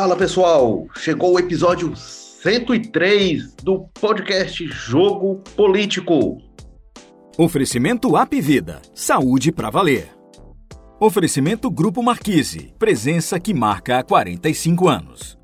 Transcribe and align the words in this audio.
Fala 0.00 0.14
pessoal, 0.14 0.86
chegou 0.94 1.32
o 1.32 1.40
episódio 1.40 1.92
103 1.96 3.56
do 3.64 3.80
podcast 4.00 4.64
Jogo 4.68 5.42
Político. 5.56 6.40
Oferecimento 7.36 8.16
App 8.16 8.40
Vida, 8.40 8.80
saúde 8.94 9.50
para 9.50 9.70
valer. 9.70 10.08
Oferecimento 11.00 11.68
Grupo 11.68 12.00
Marquise, 12.00 12.72
presença 12.78 13.40
que 13.40 13.52
marca 13.52 13.98
há 13.98 14.04
45 14.04 14.86
anos. 14.86 15.36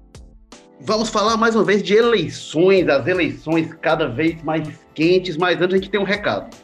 Vamos 0.82 1.08
falar 1.08 1.36
mais 1.36 1.56
uma 1.56 1.64
vez 1.64 1.82
de 1.82 1.94
eleições, 1.94 2.88
as 2.88 3.08
eleições 3.08 3.74
cada 3.82 4.06
vez 4.06 4.40
mais 4.44 4.68
quentes, 4.94 5.36
mas 5.36 5.60
antes 5.60 5.74
a 5.74 5.78
gente 5.78 5.90
tem 5.90 5.98
um 5.98 6.04
recado. 6.04 6.56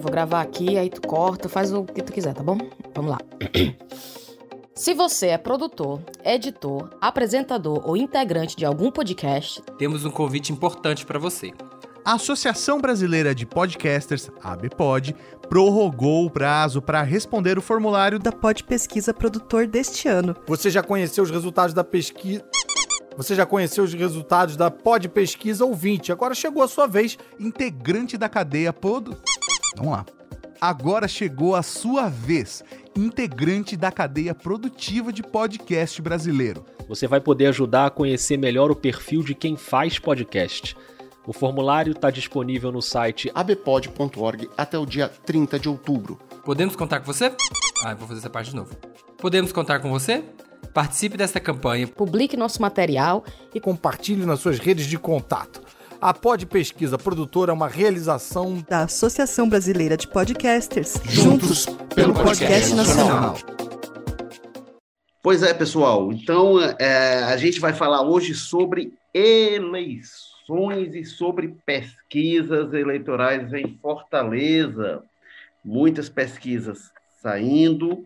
Vou 0.00 0.10
gravar 0.10 0.40
aqui, 0.40 0.78
aí 0.78 0.88
tu 0.88 1.06
corta, 1.06 1.50
faz 1.50 1.70
o 1.70 1.84
que 1.84 2.02
tu 2.02 2.10
quiser, 2.10 2.32
tá 2.32 2.42
bom? 2.42 2.56
Vamos 2.94 3.10
lá. 3.10 3.18
Se 4.76 4.92
você 4.92 5.28
é 5.28 5.38
produtor, 5.38 6.00
editor, 6.24 6.90
apresentador 7.00 7.88
ou 7.88 7.96
integrante 7.96 8.56
de 8.56 8.64
algum 8.64 8.90
podcast, 8.90 9.62
temos 9.78 10.04
um 10.04 10.10
convite 10.10 10.52
importante 10.52 11.06
para 11.06 11.16
você. 11.16 11.52
A 12.04 12.14
Associação 12.14 12.80
Brasileira 12.80 13.32
de 13.32 13.46
Podcasters, 13.46 14.32
ABPOD, 14.42 15.14
prorrogou 15.48 16.26
o 16.26 16.30
prazo 16.30 16.82
para 16.82 17.02
responder 17.02 17.56
o 17.56 17.62
formulário 17.62 18.18
da 18.18 18.32
Pod 18.32 18.64
Pesquisa 18.64 19.14
Produtor 19.14 19.68
deste 19.68 20.08
ano. 20.08 20.34
Você 20.44 20.68
já 20.68 20.82
conheceu 20.82 21.22
os 21.22 21.30
resultados 21.30 21.72
da 21.72 21.84
pesquisa? 21.84 22.44
Você 23.16 23.36
já 23.36 23.46
conheceu 23.46 23.84
os 23.84 23.94
resultados 23.94 24.56
da 24.56 24.72
Pod 24.72 25.08
Pesquisa 25.08 25.64
ouvinte. 25.64 26.10
Agora 26.10 26.34
chegou 26.34 26.64
a 26.64 26.68
sua 26.68 26.88
vez, 26.88 27.16
integrante 27.38 28.18
da 28.18 28.28
cadeia 28.28 28.72
Pod. 28.72 29.16
Vamos 29.76 29.92
lá. 29.92 30.04
Agora 30.60 31.06
chegou 31.06 31.54
a 31.54 31.62
sua 31.62 32.08
vez, 32.08 32.64
integrante 32.96 33.76
da 33.76 33.90
cadeia 33.90 34.34
produtiva 34.34 35.12
de 35.12 35.22
podcast 35.22 36.00
brasileiro. 36.00 36.64
Você 36.88 37.06
vai 37.06 37.20
poder 37.20 37.46
ajudar 37.46 37.86
a 37.86 37.90
conhecer 37.90 38.36
melhor 38.36 38.70
o 38.70 38.76
perfil 38.76 39.22
de 39.22 39.34
quem 39.34 39.56
faz 39.56 39.98
podcast. 39.98 40.76
O 41.26 41.32
formulário 41.32 41.92
está 41.92 42.10
disponível 42.10 42.70
no 42.70 42.82
site 42.82 43.30
abpod.org 43.34 44.48
até 44.56 44.78
o 44.78 44.84
dia 44.84 45.08
30 45.08 45.58
de 45.58 45.68
outubro. 45.68 46.18
Podemos 46.44 46.76
contar 46.76 47.00
com 47.00 47.06
você? 47.06 47.32
Ah, 47.84 47.94
vou 47.94 48.06
fazer 48.06 48.20
essa 48.20 48.30
parte 48.30 48.50
de 48.50 48.56
novo. 48.56 48.74
Podemos 49.16 49.50
contar 49.50 49.80
com 49.80 49.90
você? 49.90 50.22
Participe 50.72 51.16
desta 51.16 51.40
campanha. 51.40 51.86
Publique 51.86 52.36
nosso 52.36 52.60
material 52.60 53.24
e 53.54 53.60
compartilhe 53.60 54.26
nas 54.26 54.40
suas 54.40 54.58
redes 54.58 54.86
de 54.86 54.98
contato. 54.98 55.62
A 56.04 56.12
Pod 56.12 56.44
Pesquisa 56.44 56.98
Produtora 56.98 57.50
é 57.50 57.54
uma 57.54 57.66
realização 57.66 58.62
da 58.68 58.82
Associação 58.82 59.48
Brasileira 59.48 59.96
de 59.96 60.06
Podcasters. 60.06 61.00
Juntos, 61.06 61.64
pelo 61.94 62.12
podcast, 62.12 62.44
podcast 62.44 62.74
nacional. 62.74 63.34
Pois 65.22 65.42
é, 65.42 65.54
pessoal. 65.54 66.12
Então, 66.12 66.60
é, 66.78 67.22
a 67.24 67.38
gente 67.38 67.58
vai 67.58 67.72
falar 67.72 68.02
hoje 68.02 68.34
sobre 68.34 68.92
eleições 69.14 70.94
e 70.94 71.06
sobre 71.06 71.56
pesquisas 71.64 72.74
eleitorais 72.74 73.50
em 73.54 73.78
Fortaleza. 73.80 75.02
Muitas 75.64 76.10
pesquisas 76.10 76.92
saindo 77.22 78.04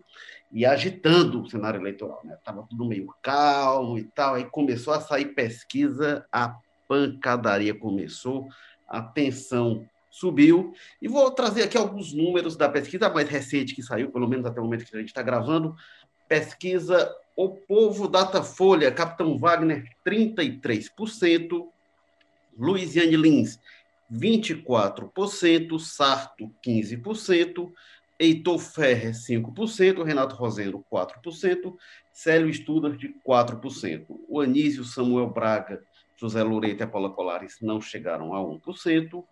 e 0.53 0.65
agitando 0.65 1.43
o 1.43 1.51
cenário 1.51 1.81
eleitoral. 1.81 2.23
Estava 2.33 2.61
né? 2.61 2.67
tudo 2.71 2.85
meio 2.85 3.13
calmo 3.21 3.99
e 3.99 4.05
tal. 4.05 4.37
Aí 4.37 4.45
começou 4.45 4.95
a 4.95 5.01
sair 5.01 5.35
pesquisa, 5.35 6.25
a 6.31 6.55
pancadaria 6.89 7.75
começou, 7.75 8.49
a 8.89 9.03
tensão 9.03 9.87
subiu. 10.11 10.73
E 11.01 11.07
vou 11.07 11.31
trazer 11.31 11.63
aqui 11.63 11.77
alguns 11.77 12.13
números 12.13 12.57
da 12.57 12.69
pesquisa 12.69 13.09
mais 13.09 13.29
recente 13.29 13.75
que 13.75 13.83
saiu, 13.83 14.11
pelo 14.11 14.27
menos 14.27 14.47
até 14.47 14.59
o 14.61 14.65
momento 14.65 14.85
que 14.85 14.97
a 14.97 14.99
gente 14.99 15.09
está 15.09 15.23
gravando. 15.23 15.77
Pesquisa 16.27 17.15
O 17.37 17.51
Povo 17.51 18.09
Datafolha, 18.09 18.91
Capitão 18.91 19.39
Wagner, 19.39 19.85
33%. 20.05 21.69
Luiziane 22.59 23.17
Lins, 23.17 23.61
24%, 24.13 25.79
Sarto, 25.79 26.53
15%, 26.67 27.73
Heitor 28.19 28.59
Ferrer, 28.59 29.13
5%, 29.13 30.03
Renato 30.03 30.35
Rosendo, 30.35 30.85
4%, 30.93 31.77
Célio 32.13 32.53
Studart, 32.53 33.01
4%. 33.25 34.07
O 34.29 34.41
Anísio 34.41 34.83
Samuel 34.83 35.31
Braga, 35.31 35.81
José 36.19 36.43
Loreto 36.43 36.83
e 36.83 36.85
a 36.85 36.89
Paula 36.89 37.11
Colares 37.11 37.59
não 37.63 37.81
chegaram 37.81 38.35
a 38.35 38.41
1%, 38.41 39.25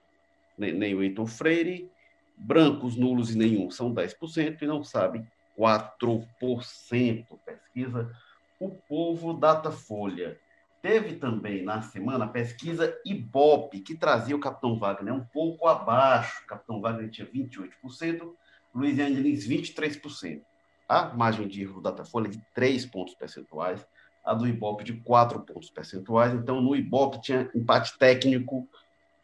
nem, 0.56 0.72
nem 0.72 0.94
o 0.94 1.02
Heitor 1.02 1.26
Freire. 1.26 1.90
Brancos, 2.38 2.96
nulos 2.96 3.34
e 3.34 3.38
nenhum 3.38 3.70
são 3.70 3.94
10%, 3.94 4.62
e 4.62 4.66
não 4.66 4.84
sabem 4.84 5.26
4%. 5.58 7.26
Pesquisa 7.44 8.14
O 8.60 8.70
Povo 8.70 9.32
Datafolha. 9.32 10.38
Teve 10.80 11.16
também 11.16 11.64
na 11.64 11.82
semana 11.82 12.26
a 12.26 12.28
pesquisa 12.28 12.96
Ibope, 13.04 13.80
que 13.80 13.96
trazia 13.96 14.36
o 14.36 14.40
Capitão 14.40 14.78
Wagner 14.78 15.12
um 15.12 15.24
pouco 15.24 15.66
abaixo. 15.66 16.44
O 16.44 16.46
Capitão 16.46 16.80
Wagner 16.80 17.10
tinha 17.10 17.26
28%, 17.26 18.32
Luiziane 18.72 19.16
Lins 19.16 19.48
23%. 19.48 20.42
A 20.88 21.12
margem 21.12 21.48
de 21.48 21.62
erro 21.62 21.74
do 21.74 21.80
Datafolha 21.80 22.28
é 22.28 22.30
de 22.30 22.40
3 22.54 22.86
pontos 22.86 23.14
percentuais, 23.14 23.84
a 24.26 24.34
do 24.34 24.46
Ibope 24.46 24.82
de 24.82 24.94
4 24.94 25.40
pontos 25.40 25.70
percentuais. 25.70 26.34
Então, 26.34 26.60
no 26.60 26.74
Ibope 26.74 27.22
tinha 27.22 27.48
empate 27.54 27.96
técnico 27.96 28.68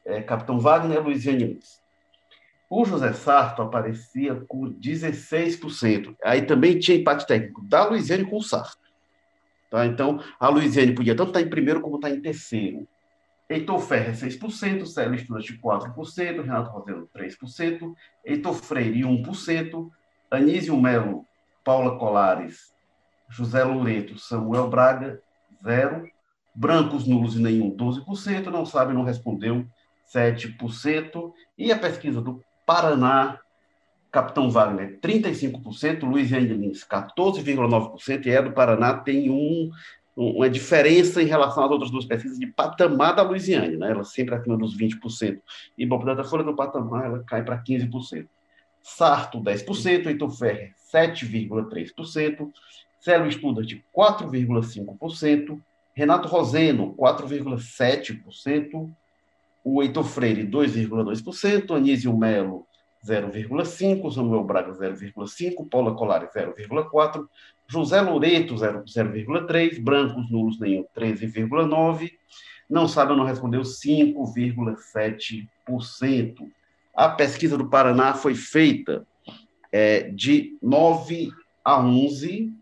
é, 0.04 0.22
Capitão 0.22 0.60
Wagner 0.60 1.04
Lins. 1.04 1.82
O 2.70 2.84
José 2.84 3.12
Sarto 3.12 3.60
aparecia 3.60 4.36
com 4.48 4.72
16%. 4.72 6.16
Aí 6.24 6.42
também 6.42 6.78
tinha 6.78 6.96
empate 6.96 7.26
técnico 7.26 7.62
da 7.64 7.84
Luiziane 7.84 8.24
com 8.24 8.36
o 8.36 8.42
Sarto. 8.42 8.78
Tá? 9.68 9.84
Então, 9.84 10.22
a 10.38 10.48
Luiziane 10.48 10.94
podia 10.94 11.16
tanto 11.16 11.30
estar 11.30 11.42
em 11.42 11.50
primeiro 11.50 11.80
como 11.80 11.96
estar 11.96 12.10
em 12.10 12.20
terceiro. 12.20 12.86
Heitor 13.48 13.80
Ferrer, 13.80 14.14
6%, 14.14 14.86
Célio 14.86 15.14
Estudante, 15.14 15.58
4%, 15.58 16.42
Renato 16.42 16.70
Rosendo, 16.70 17.10
3%, 17.14 17.94
Heitor 18.24 18.54
Freire, 18.54 19.02
1%, 19.02 19.90
Anísio 20.30 20.80
Melo, 20.80 21.26
Paula 21.62 21.98
Colares, 21.98 22.71
José 23.32 23.64
Loreto, 23.64 24.18
Samuel 24.18 24.68
Braga, 24.68 25.20
0%, 25.64 26.10
Brancos, 26.54 27.06
nulos 27.06 27.34
e 27.34 27.40
nenhum, 27.40 27.74
12%, 27.74 28.46
não 28.46 28.66
sabe, 28.66 28.92
não 28.92 29.04
respondeu, 29.04 29.66
7%, 30.14 31.32
e 31.56 31.72
a 31.72 31.78
pesquisa 31.78 32.20
do 32.20 32.42
Paraná, 32.66 33.38
Capitão 34.10 34.50
Wagner, 34.50 34.98
35%, 35.00 36.02
Luiz 36.02 36.30
Lins, 36.30 36.84
14,9%, 36.84 38.26
e 38.26 38.30
é 38.30 38.42
do 38.42 38.52
Paraná, 38.52 38.98
tem 38.98 39.30
um, 39.30 39.70
uma 40.14 40.50
diferença 40.50 41.22
em 41.22 41.26
relação 41.26 41.64
às 41.64 41.70
outras 41.70 41.90
duas 41.90 42.04
pesquisas 42.04 42.38
de 42.38 42.46
patamar 42.48 43.16
da 43.16 43.22
Luiziane, 43.22 43.78
né? 43.78 43.90
ela 43.90 44.04
sempre 44.04 44.34
acima 44.34 44.58
dos 44.58 44.76
20%, 44.76 45.40
e 45.78 45.86
Bob 45.86 46.04
Folha 46.24 46.44
no 46.44 46.54
patamar, 46.54 47.06
ela 47.06 47.24
cai 47.26 47.42
para 47.42 47.62
15%. 47.62 48.26
Sarto, 48.82 49.40
10%, 49.40 50.06
Heitor 50.06 50.30
Ferrer, 50.32 50.74
7,3%, 50.92 52.50
Célio 53.02 53.30
Studart, 53.32 53.82
4,5%, 53.92 55.60
Renato 55.92 56.28
Roseno, 56.28 56.94
4,7%, 56.94 58.88
o 59.64 59.82
Heitor 59.82 60.04
Freire, 60.04 60.44
2,2%, 60.44 61.76
Anísio 61.76 62.16
Melo, 62.16 62.64
0,5%, 63.04 64.12
Samuel 64.12 64.44
Braga, 64.44 64.72
0,5%, 64.72 65.68
Paula 65.68 65.92
Colares, 65.94 66.30
0,4%, 66.32 67.26
José 67.66 68.00
Loreto, 68.00 68.54
0,3%, 68.54 69.80
brancos 69.80 70.30
nulos 70.30 70.60
nenhum, 70.60 70.86
13,9%, 70.96 72.08
não 72.70 72.86
sabe 72.86 73.16
não 73.16 73.24
respondeu, 73.24 73.62
5,7%. 73.62 76.36
A 76.94 77.08
pesquisa 77.08 77.58
do 77.58 77.68
Paraná 77.68 78.14
foi 78.14 78.36
feita 78.36 79.04
é, 79.72 80.02
de 80.10 80.56
9 80.62 81.32
a 81.64 81.80
11 81.80 82.61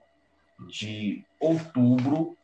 de 0.68 1.24
outubro 1.38 2.36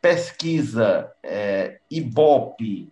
pesquisa 0.00 1.10
é, 1.22 1.80
Ibope 1.90 2.88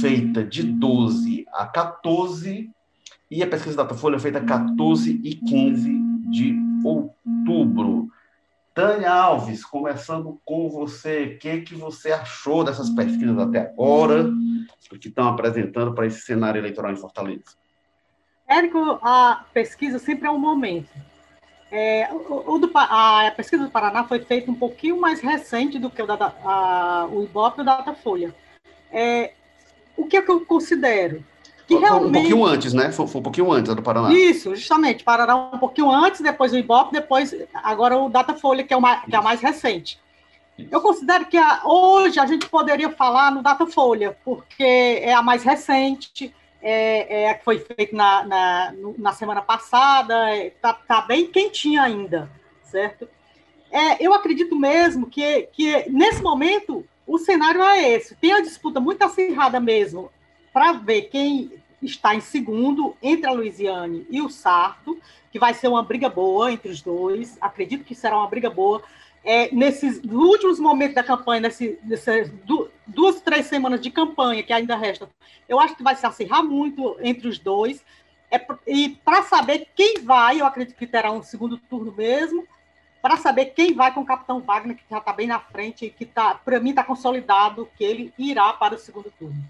feita 0.00 0.44
de 0.44 0.62
12 0.62 1.46
a 1.52 1.66
14 1.66 2.70
e 3.30 3.42
a 3.42 3.46
pesquisa 3.46 3.76
Datafolha 3.76 4.18
feita 4.18 4.40
14 4.40 5.20
e 5.22 5.34
15 5.34 5.90
de 6.30 6.56
outubro. 6.84 8.08
Tânia 8.72 9.12
Alves, 9.12 9.64
começando 9.64 10.40
com 10.44 10.68
você, 10.68 11.24
o 11.24 11.38
que, 11.38 11.60
que 11.60 11.74
você 11.74 12.12
achou 12.12 12.64
dessas 12.64 12.90
pesquisas 12.90 13.38
até 13.38 13.60
agora, 13.60 14.32
que 15.00 15.08
estão 15.08 15.28
apresentando 15.28 15.94
para 15.94 16.06
esse 16.06 16.20
cenário 16.20 16.60
eleitoral 16.60 16.92
em 16.92 16.96
Fortaleza? 16.96 17.56
Érico, 18.48 18.98
a 19.02 19.44
pesquisa 19.52 19.98
sempre 19.98 20.26
é 20.26 20.30
um 20.30 20.38
momento. 20.38 20.88
É, 21.76 22.08
o, 22.12 22.54
o 22.54 22.58
do, 22.60 22.70
a 22.72 23.32
pesquisa 23.36 23.64
do 23.64 23.70
Paraná 23.70 24.04
foi 24.04 24.20
feita 24.20 24.48
um 24.48 24.54
pouquinho 24.54 25.00
mais 25.00 25.20
recente 25.20 25.76
do 25.76 25.90
que 25.90 26.00
o, 26.00 26.06
da, 26.06 26.32
a, 26.44 27.08
o 27.10 27.24
Ibope 27.24 27.58
e 27.58 27.62
o 27.62 27.64
Datafolha. 27.64 28.32
É, 28.92 29.32
o 29.96 30.06
que 30.06 30.18
é 30.18 30.22
que 30.22 30.30
eu 30.30 30.46
considero? 30.46 31.24
Que 31.66 31.74
realmente... 31.74 32.10
Um 32.10 32.12
pouquinho 32.12 32.46
antes, 32.46 32.72
né? 32.72 32.92
Foi, 32.92 33.08
foi, 33.08 33.20
um 33.20 33.24
pouquinho 33.24 33.50
antes 33.50 33.74
do 33.74 33.82
Paraná. 33.82 34.12
Isso, 34.12 34.54
justamente. 34.54 35.02
Paraná 35.02 35.34
um 35.34 35.58
pouquinho 35.58 35.90
antes, 35.90 36.20
depois 36.20 36.52
o 36.52 36.56
Ibope, 36.56 36.92
depois 36.92 37.34
agora 37.52 37.98
o 37.98 38.08
Datafolha, 38.08 38.62
que 38.62 38.72
é, 38.72 38.76
uma, 38.76 39.00
que 39.00 39.12
é 39.12 39.18
a 39.18 39.22
mais 39.22 39.40
recente. 39.40 40.00
Isso. 40.56 40.68
Eu 40.70 40.80
considero 40.80 41.26
que 41.26 41.36
a, 41.36 41.62
hoje 41.64 42.20
a 42.20 42.26
gente 42.26 42.48
poderia 42.48 42.90
falar 42.90 43.32
no 43.32 43.42
Datafolha, 43.42 44.16
porque 44.24 44.62
é 44.62 45.12
a 45.12 45.22
mais 45.22 45.42
recente, 45.42 46.32
é, 46.64 47.24
é 47.24 47.34
que 47.34 47.44
foi 47.44 47.58
feita 47.58 47.94
na, 47.94 48.24
na, 48.24 48.74
na 48.96 49.12
semana 49.12 49.42
passada, 49.42 50.34
está 50.34 50.70
é, 50.70 50.86
tá 50.86 51.02
bem 51.02 51.26
quentinha 51.26 51.82
ainda, 51.82 52.30
certo? 52.62 53.06
É, 53.70 54.04
eu 54.04 54.14
acredito 54.14 54.56
mesmo 54.56 55.06
que, 55.06 55.48
que, 55.52 55.90
nesse 55.90 56.22
momento, 56.22 56.86
o 57.06 57.18
cenário 57.18 57.62
é 57.62 57.90
esse. 57.90 58.16
Tem 58.16 58.32
a 58.32 58.40
disputa 58.40 58.80
muito 58.80 59.02
acirrada 59.02 59.60
mesmo 59.60 60.10
para 60.52 60.72
ver 60.72 61.02
quem 61.02 61.52
está 61.82 62.14
em 62.14 62.20
segundo 62.20 62.96
entre 63.02 63.26
a 63.26 63.32
Louisiane 63.32 64.06
e 64.08 64.22
o 64.22 64.30
Sarto, 64.30 64.98
que 65.30 65.38
vai 65.38 65.52
ser 65.52 65.68
uma 65.68 65.82
briga 65.82 66.08
boa 66.08 66.50
entre 66.50 66.70
os 66.70 66.80
dois. 66.80 67.36
Acredito 67.40 67.84
que 67.84 67.94
será 67.94 68.16
uma 68.16 68.28
briga 68.28 68.48
boa. 68.48 68.82
É, 69.24 69.54
nesses 69.54 70.02
últimos 70.04 70.60
momentos 70.60 70.94
da 70.94 71.02
campanha, 71.02 71.40
nesse, 71.40 71.78
nessas 71.82 72.30
duas, 72.86 73.20
três 73.22 73.46
semanas 73.46 73.80
de 73.80 73.90
campanha 73.90 74.42
que 74.42 74.52
ainda 74.52 74.76
restam, 74.76 75.08
eu 75.48 75.58
acho 75.58 75.74
que 75.74 75.82
vai 75.82 75.96
se 75.96 76.04
acirrar 76.04 76.44
muito 76.44 76.96
entre 77.00 77.28
os 77.28 77.38
dois. 77.38 77.82
É, 78.30 78.44
e 78.66 78.90
para 79.02 79.22
saber 79.22 79.68
quem 79.74 80.02
vai, 80.02 80.40
eu 80.40 80.46
acredito 80.46 80.76
que 80.76 80.86
terá 80.86 81.10
um 81.10 81.22
segundo 81.22 81.56
turno 81.56 81.92
mesmo, 81.96 82.46
para 83.00 83.16
saber 83.16 83.46
quem 83.46 83.74
vai 83.74 83.92
com 83.92 84.00
o 84.00 84.06
Capitão 84.06 84.40
Wagner, 84.40 84.76
que 84.76 84.84
já 84.90 84.98
está 84.98 85.12
bem 85.12 85.26
na 85.26 85.38
frente 85.38 85.86
e 85.86 85.90
que 85.90 86.04
tá, 86.04 86.34
para 86.34 86.60
mim 86.60 86.70
está 86.70 86.82
consolidado 86.82 87.68
que 87.76 87.84
ele 87.84 88.12
irá 88.18 88.52
para 88.52 88.74
o 88.74 88.78
segundo 88.78 89.12
turno. 89.18 89.42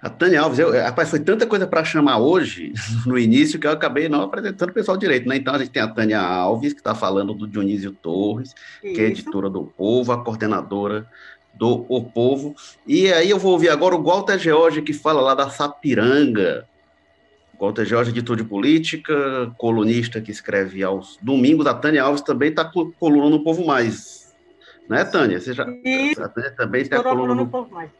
A 0.00 0.10
Tânia 0.10 0.40
Alves, 0.42 0.58
eu, 0.58 0.72
rapaz, 0.72 1.08
foi 1.08 1.20
tanta 1.20 1.46
coisa 1.46 1.66
para 1.66 1.84
chamar 1.84 2.18
hoje, 2.18 2.72
no 3.06 3.18
início, 3.18 3.58
que 3.58 3.66
eu 3.66 3.70
acabei 3.70 4.08
não 4.08 4.22
apresentando 4.22 4.70
o 4.70 4.74
pessoal 4.74 4.96
direito, 4.96 5.28
né? 5.28 5.36
Então 5.36 5.54
a 5.54 5.58
gente 5.58 5.70
tem 5.70 5.82
a 5.82 5.88
Tânia 5.88 6.20
Alves, 6.20 6.72
que 6.72 6.80
está 6.80 6.94
falando 6.94 7.32
do 7.32 7.46
Dionísio 7.46 7.92
Torres, 7.92 8.54
Isso. 8.82 8.94
que 8.94 9.00
é 9.00 9.04
editora 9.04 9.48
do 9.48 9.64
Povo, 9.64 10.12
a 10.12 10.22
coordenadora 10.22 11.06
do 11.54 11.86
O 11.88 12.04
Povo. 12.04 12.54
E 12.86 13.10
aí 13.12 13.30
eu 13.30 13.38
vou 13.38 13.52
ouvir 13.52 13.70
agora 13.70 13.96
o 13.96 14.02
Walter 14.02 14.38
George, 14.38 14.82
que 14.82 14.92
fala 14.92 15.20
lá 15.20 15.34
da 15.34 15.48
Sapiranga. 15.48 16.66
Walter 17.58 17.86
George, 17.86 18.10
editor 18.10 18.36
de 18.36 18.44
política, 18.44 19.50
colunista 19.56 20.20
que 20.20 20.30
escreve 20.30 20.82
aos 20.82 21.18
domingos. 21.22 21.66
A 21.66 21.72
Tânia 21.72 22.02
Alves 22.02 22.20
também 22.20 22.50
está 22.50 22.64
com 22.64 22.92
coluna 22.92 23.30
no 23.30 23.42
Povo 23.42 23.64
Mais. 23.64 24.34
Né, 24.88 25.04
Tânia? 25.04 25.40
Você 25.40 25.54
já, 25.54 25.64
Tânia 25.64 26.50
também 26.56 26.84
tem 26.84 26.98
a 26.98 27.02
coluna 27.02 27.34
no 27.34 27.48
Povo 27.48 27.72
Mais. 27.72 27.90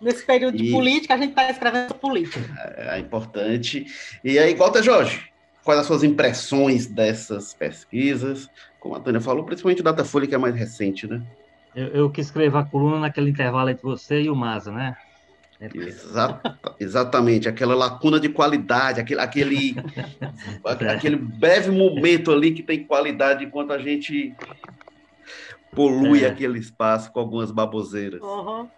Nesse 0.00 0.24
período 0.24 0.56
de 0.56 0.70
política, 0.70 1.14
a 1.14 1.16
gente 1.16 1.30
está 1.30 1.50
escrevendo 1.50 1.94
política. 1.94 2.40
É, 2.76 2.96
é 2.96 2.98
importante. 2.98 3.86
E 4.22 4.38
aí, 4.38 4.54
Walter 4.54 4.82
Jorge, 4.82 5.30
quais 5.64 5.80
as 5.80 5.86
suas 5.86 6.04
impressões 6.04 6.86
dessas 6.86 7.54
pesquisas? 7.54 8.48
Como 8.78 8.94
a 8.94 9.00
Tânia 9.00 9.20
falou, 9.20 9.44
principalmente 9.44 9.80
o 9.80 9.84
Datafolha, 9.84 10.26
que 10.26 10.34
é 10.34 10.38
mais 10.38 10.54
recente, 10.54 11.06
né? 11.06 11.22
Eu, 11.74 11.88
eu 11.88 12.10
que 12.10 12.20
escrevo 12.20 12.56
a 12.58 12.64
coluna 12.64 13.00
naquele 13.00 13.30
intervalo 13.30 13.70
entre 13.70 13.82
você 13.82 14.22
e 14.22 14.30
o 14.30 14.36
Maza, 14.36 14.70
né? 14.70 14.96
Exata, 15.58 16.58
exatamente, 16.78 17.48
aquela 17.48 17.74
lacuna 17.74 18.20
de 18.20 18.28
qualidade, 18.28 19.00
aquele, 19.00 19.20
aquele, 19.20 19.76
aquele 20.90 21.16
breve 21.16 21.70
momento 21.70 22.30
ali 22.30 22.52
que 22.52 22.62
tem 22.62 22.84
qualidade 22.84 23.44
enquanto 23.44 23.72
a 23.72 23.78
gente 23.78 24.34
polui 25.74 26.24
é. 26.24 26.28
aquele 26.28 26.58
espaço 26.58 27.10
com 27.10 27.20
algumas 27.20 27.50
baboseiras. 27.50 28.20
Uhum. 28.20 28.68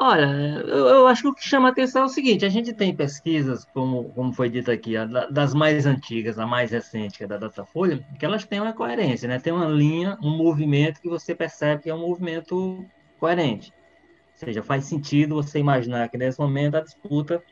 Olha, 0.00 0.26
eu, 0.64 0.86
eu, 0.86 1.06
acho 1.08 1.22
que 1.22 1.28
o 1.28 1.34
que 1.34 1.42
chama 1.42 1.70
atenção 1.70 2.02
é 2.02 2.04
o 2.04 2.08
seguinte: 2.08 2.44
a 2.44 2.48
gente 2.48 2.72
tem 2.72 2.94
pesquisas, 2.94 3.64
como, 3.64 4.10
como 4.10 4.32
foi 4.32 4.48
dito 4.48 4.70
aqui, 4.70 4.96
a, 4.96 5.04
das 5.04 5.52
mais 5.52 5.86
antigas, 5.86 6.38
a 6.38 6.46
mais 6.46 6.70
recente, 6.70 7.18
que 7.18 7.24
é 7.24 7.26
da 7.26 7.36
Datafolha, 7.36 7.98
que 8.16 8.24
elas 8.24 8.44
têm 8.44 8.60
uma 8.60 8.72
coerência, 8.72 9.28
né? 9.28 9.40
Tem 9.40 9.52
uma 9.52 9.66
linha, 9.66 10.16
um 10.22 10.30
movimento 10.30 11.00
que 11.00 11.08
você 11.08 11.34
percebe 11.34 11.82
que 11.82 11.90
é 11.90 11.94
um 11.94 11.98
movimento 12.06 12.86
coerente. 13.18 13.72
Ou 13.72 14.46
seja, 14.46 14.62
faz 14.62 14.84
sentido 14.84 15.34
você 15.34 15.58
imaginar 15.58 16.08
que 16.08 16.16
nesse 16.16 16.38
momento 16.38 16.76
a 16.76 16.80
disputa 16.80 17.42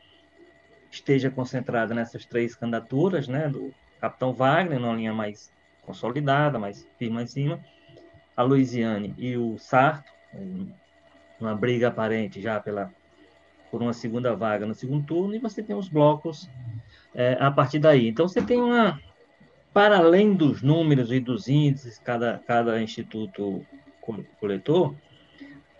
esteja 0.89 1.29
concentrada 1.29 1.93
nessas 1.93 2.25
três 2.25 2.55
candidaturas, 2.55 3.27
né? 3.27 3.49
Do 3.49 3.73
Capitão 3.99 4.31
Wagner, 4.31 4.79
numa 4.79 4.95
linha 4.95 5.13
mais 5.13 5.51
consolidada, 5.81 6.57
mais 6.57 6.87
firme 6.97 7.21
em 7.23 7.27
cima, 7.27 7.59
a 8.37 8.41
Louisiane 8.41 9.13
e 9.17 9.35
o 9.35 9.57
Sarto, 9.57 10.11
uma 11.39 11.55
briga 11.55 11.87
aparente 11.87 12.41
já 12.41 12.59
pela 12.59 12.91
por 13.69 13.81
uma 13.81 13.93
segunda 13.93 14.35
vaga 14.35 14.65
no 14.65 14.73
segundo 14.73 15.05
turno 15.05 15.35
e 15.35 15.39
você 15.39 15.61
tem 15.61 15.75
os 15.75 15.89
blocos 15.89 16.49
é, 17.13 17.37
a 17.39 17.51
partir 17.51 17.79
daí. 17.79 18.07
Então 18.07 18.27
você 18.27 18.41
tem 18.41 18.57
uma 18.57 18.99
para 19.73 19.97
além 19.97 20.33
dos 20.33 20.61
números 20.61 21.11
e 21.11 21.19
dos 21.19 21.47
índices 21.47 21.99
cada 21.99 22.41
cada 22.47 22.81
instituto 22.81 23.65
coletor, 24.39 24.95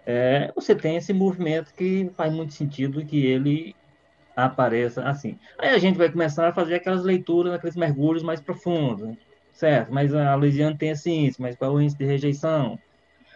é, 0.06 0.51
você 0.54 0.75
tem 0.75 0.98
esse 0.98 1.13
movimento 1.13 1.74
que 1.74 2.09
faz 2.15 2.33
muito 2.33 2.54
sentido 2.54 3.06
que 3.06 3.25
ele 3.25 3.75
apareça 4.36 5.04
assim. 5.04 5.39
Aí 5.57 5.69
a 5.69 5.77
gente 5.80 5.98
vai 5.98 6.12
começar 6.12 6.48
a 6.48 6.54
fazer 6.54 6.75
aquelas 6.75 7.04
leituras, 7.04 7.54
aqueles 7.54 7.75
mergulhos 7.75 8.21
mais 8.21 8.39
profundos, 8.39 9.07
né? 9.07 9.18
certo? 9.51 9.92
Mas 9.92 10.13
a 10.13 10.36
Louisiana 10.36 10.77
tem 10.77 10.89
esse 10.89 11.09
índice, 11.09 11.42
mas 11.42 11.56
qual 11.56 11.71
é 11.71 11.74
o 11.74 11.81
índice 11.81 11.98
de 11.98 12.06
rejeição? 12.06 12.77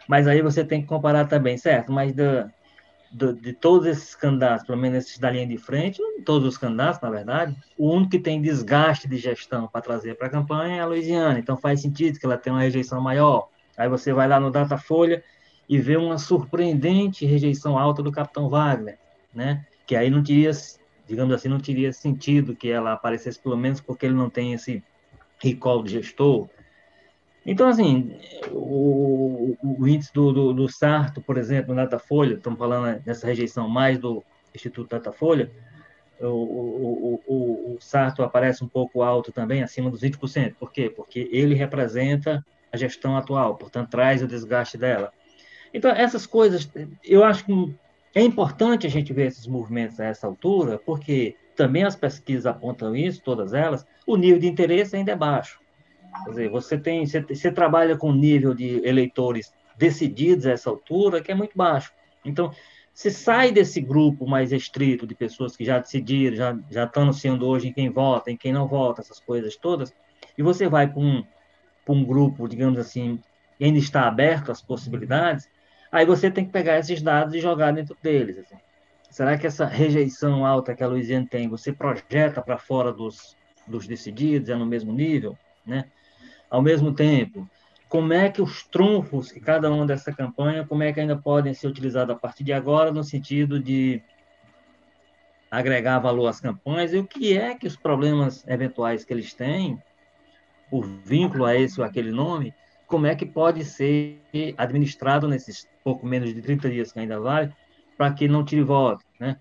Mas 0.08 0.28
aí 0.28 0.42
você 0.42 0.64
tem 0.64 0.82
que 0.82 0.88
comparar 0.88 1.26
também, 1.26 1.58
certo? 1.58 1.92
Mas 1.92 2.14
do, 2.14 3.34
de 3.34 3.54
todos 3.54 3.86
esses 3.88 4.16
candidatos, 4.16 4.66
pelo 4.66 4.78
menos 4.78 5.00
esses 5.00 5.18
da 5.18 5.30
linha 5.30 5.46
de 5.46 5.58
frente, 5.58 6.02
todos 6.26 6.48
os 6.48 6.58
candidatos, 6.58 7.02
na 7.02 7.10
verdade, 7.10 7.56
o 7.78 7.90
único 7.90 8.12
que 8.12 8.20
tem 8.20 8.42
desgaste 8.42 9.08
de 9.08 9.18
gestão 9.18 9.68
para 9.68 9.82
trazer 9.82 10.16
para 10.16 10.28
a 10.28 10.30
campanha 10.30 10.78
é 10.78 10.80
a 10.80 10.86
Louisiana. 10.86 11.38
Então 11.38 11.58
faz 11.58 11.82
sentido 11.82 12.18
que 12.18 12.26
ela 12.26 12.38
tenha 12.38 12.56
uma 12.56 12.62
rejeição 12.62 13.02
maior. 13.02 13.50
Aí 13.78 13.90
você 13.90 14.14
vai 14.14 14.28
lá 14.28 14.40
no 14.40 14.50
Datafolha 14.50 15.24
e 15.68 15.78
vê 15.78 15.98
uma 15.98 16.18
surpreendente 16.18 17.26
rejeição 17.26 17.78
alta 17.78 18.02
do 18.02 18.12
Capitão 18.12 18.50
Wagner, 18.50 18.98
né? 19.34 19.66
Que 19.86 19.96
aí 19.96 20.10
não 20.10 20.24
teria, 20.24 20.52
digamos 21.06 21.34
assim, 21.34 21.50
não 21.50 21.60
teria 21.60 21.92
sentido 21.92 22.56
que 22.56 22.70
ela 22.70 22.94
aparecesse, 22.94 23.40
pelo 23.40 23.58
menos 23.58 23.82
porque 23.82 24.06
ele 24.06 24.16
não 24.16 24.30
tem 24.30 24.54
esse 24.54 24.84
recall 25.38 25.84
de 25.84 25.92
gestor, 25.92 26.48
então, 27.46 27.68
assim, 27.68 28.16
o, 28.52 29.58
o 29.64 29.88
índice 29.88 30.14
do, 30.14 30.32
do, 30.32 30.54
do, 30.54 30.70
Sarto, 30.70 31.22
por 31.22 31.38
exemplo, 31.38 31.74
na 31.74 31.84
Datafolha, 31.84 32.36
estamos 32.36 32.60
falando 32.60 33.02
nessa 33.06 33.26
rejeição 33.26 33.68
mais 33.68 33.98
do 33.98 34.24
Instituto 34.54 34.90
Datafolha, 34.90 35.52
o, 36.20 36.28
o, 36.28 37.24
o, 37.26 37.76
o 37.76 37.78
Sarto 37.80 38.22
aparece 38.22 38.64
um 38.64 38.68
pouco 38.68 39.02
alto 39.02 39.32
também, 39.32 39.64
acima 39.64 39.90
dos 39.90 40.02
20%. 40.02 40.56
Por 40.60 40.72
quê? 40.72 40.90
Porque 40.90 41.28
ele 41.32 41.56
representa 41.56 42.46
a 42.72 42.78
gestão 42.78 43.18
atual, 43.18 43.56
portanto, 43.56 43.90
traz 43.90 44.22
o 44.22 44.28
desgaste 44.28 44.78
dela. 44.78 45.12
Então, 45.74 45.90
essas 45.92 46.26
coisas, 46.26 46.70
eu 47.04 47.24
acho 47.24 47.46
que 47.46 47.76
é 48.14 48.22
importante 48.22 48.86
a 48.86 48.90
gente 48.90 49.14
ver 49.14 49.28
esses 49.28 49.48
movimentos 49.48 50.00
a 50.00 50.06
essa 50.06 50.28
altura, 50.28 50.78
porque 50.78 51.36
também 51.56 51.84
as 51.84 51.96
pesquisas 51.96 52.46
apontam 52.46 52.96
isso, 52.96 53.22
todas 53.24 53.54
elas, 53.54 53.86
o 54.06 54.16
nível 54.16 54.40
de 54.40 54.48
interesse 54.48 54.96
ainda 54.96 55.12
é 55.12 55.16
baixo. 55.16 55.61
Dizer, 56.28 56.50
você 56.50 56.78
tem, 56.78 57.06
você, 57.06 57.22
você 57.22 57.52
trabalha 57.52 57.98
com 57.98 58.12
nível 58.12 58.54
de 58.54 58.86
eleitores 58.86 59.54
decididos 59.78 60.46
a 60.46 60.52
essa 60.52 60.70
altura 60.70 61.22
que 61.22 61.32
é 61.32 61.36
muito 61.36 61.58
baixo. 61.58 61.92
Então, 62.24 62.52
se 62.94 63.10
sai 63.10 63.52
desse 63.52 63.82
grupo 63.82 64.28
mais 64.28 64.52
restrito 64.52 65.08
de 65.08 65.16
pessoas 65.16 65.56
que 65.56 65.64
já 65.64 65.80
decidiram, 65.80 66.36
já, 66.36 66.60
já 66.70 66.84
estão 66.84 67.04
anunciando 67.04 67.48
hoje 67.48 67.70
em 67.70 67.74
quem 67.74 67.90
vota, 67.90 68.30
em 68.30 68.38
quem 68.38 68.52
não 68.52 68.68
vota, 68.68 69.02
essas 69.02 69.20
coisas 69.20 69.56
todas, 69.56 69.94
e 70.38 70.44
você 70.44 70.68
vai 70.68 70.88
para 70.88 71.00
um, 71.00 71.24
um 71.90 72.06
grupo, 72.06 72.48
digamos 72.48 72.80
assim, 72.80 73.20
que 73.58 73.64
ainda 73.64 73.80
está 73.80 74.08
aberto 74.08 74.52
às 74.52 74.62
possibilidades, 74.62 75.50
aí 75.92 76.06
você 76.06 76.30
tem 76.30 76.46
que 76.46 76.52
pegar 76.52 76.80
esses 76.80 77.02
dados 77.02 77.34
e 77.34 77.40
jogar 77.40 77.72
dentro 77.72 77.98
deles. 78.02 78.38
Assim. 78.38 78.56
Será 79.10 79.38
que 79.38 79.48
essa 79.48 79.66
rejeição 79.66 80.46
alta 80.46 80.76
que 80.76 80.84
a 80.84 80.88
Louisiana 80.88 81.28
tem, 81.30 81.48
você 81.50 81.74
projeta 81.74 82.42
para 82.42 82.58
fora 82.58 82.94
dos, 82.94 83.36
dos 83.68 83.88
decididos, 83.88 84.50
é 84.50 84.56
no 84.56 84.66
mesmo 84.66 84.94
nível? 84.94 85.38
Né? 85.66 85.86
Ao 86.52 86.62
mesmo 86.62 86.94
tempo, 86.94 87.50
como 87.88 88.12
é 88.14 88.30
que 88.30 88.42
os 88.42 88.64
trunfos 88.64 89.32
que 89.32 89.40
cada 89.40 89.72
uma 89.72 89.86
dessa 89.86 90.14
campanha, 90.14 90.66
como 90.68 90.84
é 90.84 90.92
que 90.92 91.00
ainda 91.00 91.16
podem 91.16 91.54
ser 91.54 91.68
utilizados 91.68 92.14
a 92.14 92.20
partir 92.20 92.44
de 92.44 92.52
agora, 92.52 92.92
no 92.92 93.04
sentido 93.04 93.58
de 93.60 94.04
agregar 95.50 96.00
valor 96.00 96.28
às 96.28 96.40
campanhas, 96.40 96.94
e 96.94 96.98
o 96.98 97.08
que 97.08 97.38
é 97.38 97.56
que 97.56 97.68
os 97.68 97.76
problemas 97.76 98.46
eventuais 98.48 99.04
que 99.04 99.14
eles 99.14 99.34
têm, 99.34 99.82
o 100.70 100.82
vínculo 100.82 101.46
a 101.46 101.56
esse 101.56 101.80
ou 101.80 101.86
aquele 101.86 102.12
nome, 102.12 102.54
como 102.86 103.08
é 103.08 103.16
que 103.16 103.26
pode 103.26 103.64
ser 103.64 104.22
administrado 104.58 105.28
nesses 105.28 105.68
pouco 105.84 106.06
menos 106.06 106.34
de 106.34 106.42
30 106.42 106.70
dias 106.70 106.92
que 106.92 107.00
ainda 107.00 107.20
vale, 107.20 107.54
para 107.98 108.14
que 108.14 108.28
não 108.28 108.44
tire 108.44 108.64
voto, 108.64 109.06
né? 109.20 109.38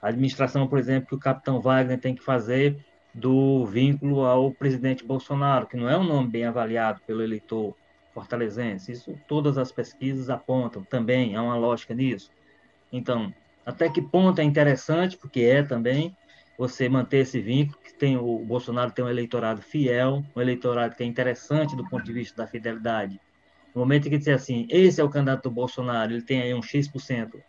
A 0.00 0.08
administração, 0.08 0.66
por 0.66 0.78
exemplo, 0.78 1.08
que 1.08 1.14
o 1.14 1.18
capitão 1.18 1.60
Wagner 1.60 2.00
tem 2.00 2.14
que 2.14 2.22
fazer 2.22 2.84
do 3.14 3.66
vínculo 3.66 4.24
ao 4.24 4.52
presidente 4.52 5.04
Bolsonaro, 5.04 5.66
que 5.66 5.76
não 5.76 5.88
é 5.88 5.98
um 5.98 6.04
nome 6.04 6.30
bem 6.30 6.44
avaliado 6.44 7.00
pelo 7.06 7.22
eleitor 7.22 7.76
fortalezense. 8.14 8.92
Isso 8.92 9.18
todas 9.28 9.58
as 9.58 9.70
pesquisas 9.70 10.30
apontam 10.30 10.82
também, 10.84 11.36
há 11.36 11.42
uma 11.42 11.56
lógica 11.56 11.94
nisso. 11.94 12.30
Então, 12.90 13.32
até 13.64 13.88
que 13.88 14.02
ponto 14.02 14.40
é 14.40 14.44
interessante, 14.44 15.16
porque 15.16 15.40
é 15.40 15.62
também, 15.62 16.16
você 16.58 16.88
manter 16.88 17.18
esse 17.18 17.40
vínculo, 17.40 17.78
que 17.82 17.94
tem 17.94 18.16
o 18.16 18.38
Bolsonaro 18.38 18.92
tem 18.92 19.04
um 19.04 19.08
eleitorado 19.08 19.62
fiel, 19.62 20.22
um 20.34 20.40
eleitorado 20.40 20.94
que 20.94 21.02
é 21.02 21.06
interessante 21.06 21.76
do 21.76 21.88
ponto 21.88 22.04
de 22.04 22.12
vista 22.12 22.42
da 22.42 22.46
fidelidade. 22.46 23.20
No 23.74 23.80
momento 23.80 24.06
em 24.06 24.10
que 24.10 24.18
dizer 24.18 24.34
assim, 24.34 24.66
esse 24.70 25.00
é 25.00 25.04
o 25.04 25.08
candidato 25.08 25.44
do 25.44 25.50
Bolsonaro, 25.50 26.12
ele 26.12 26.22
tem 26.22 26.42
aí 26.42 26.54
um 26.54 26.62
X%, 26.62 27.42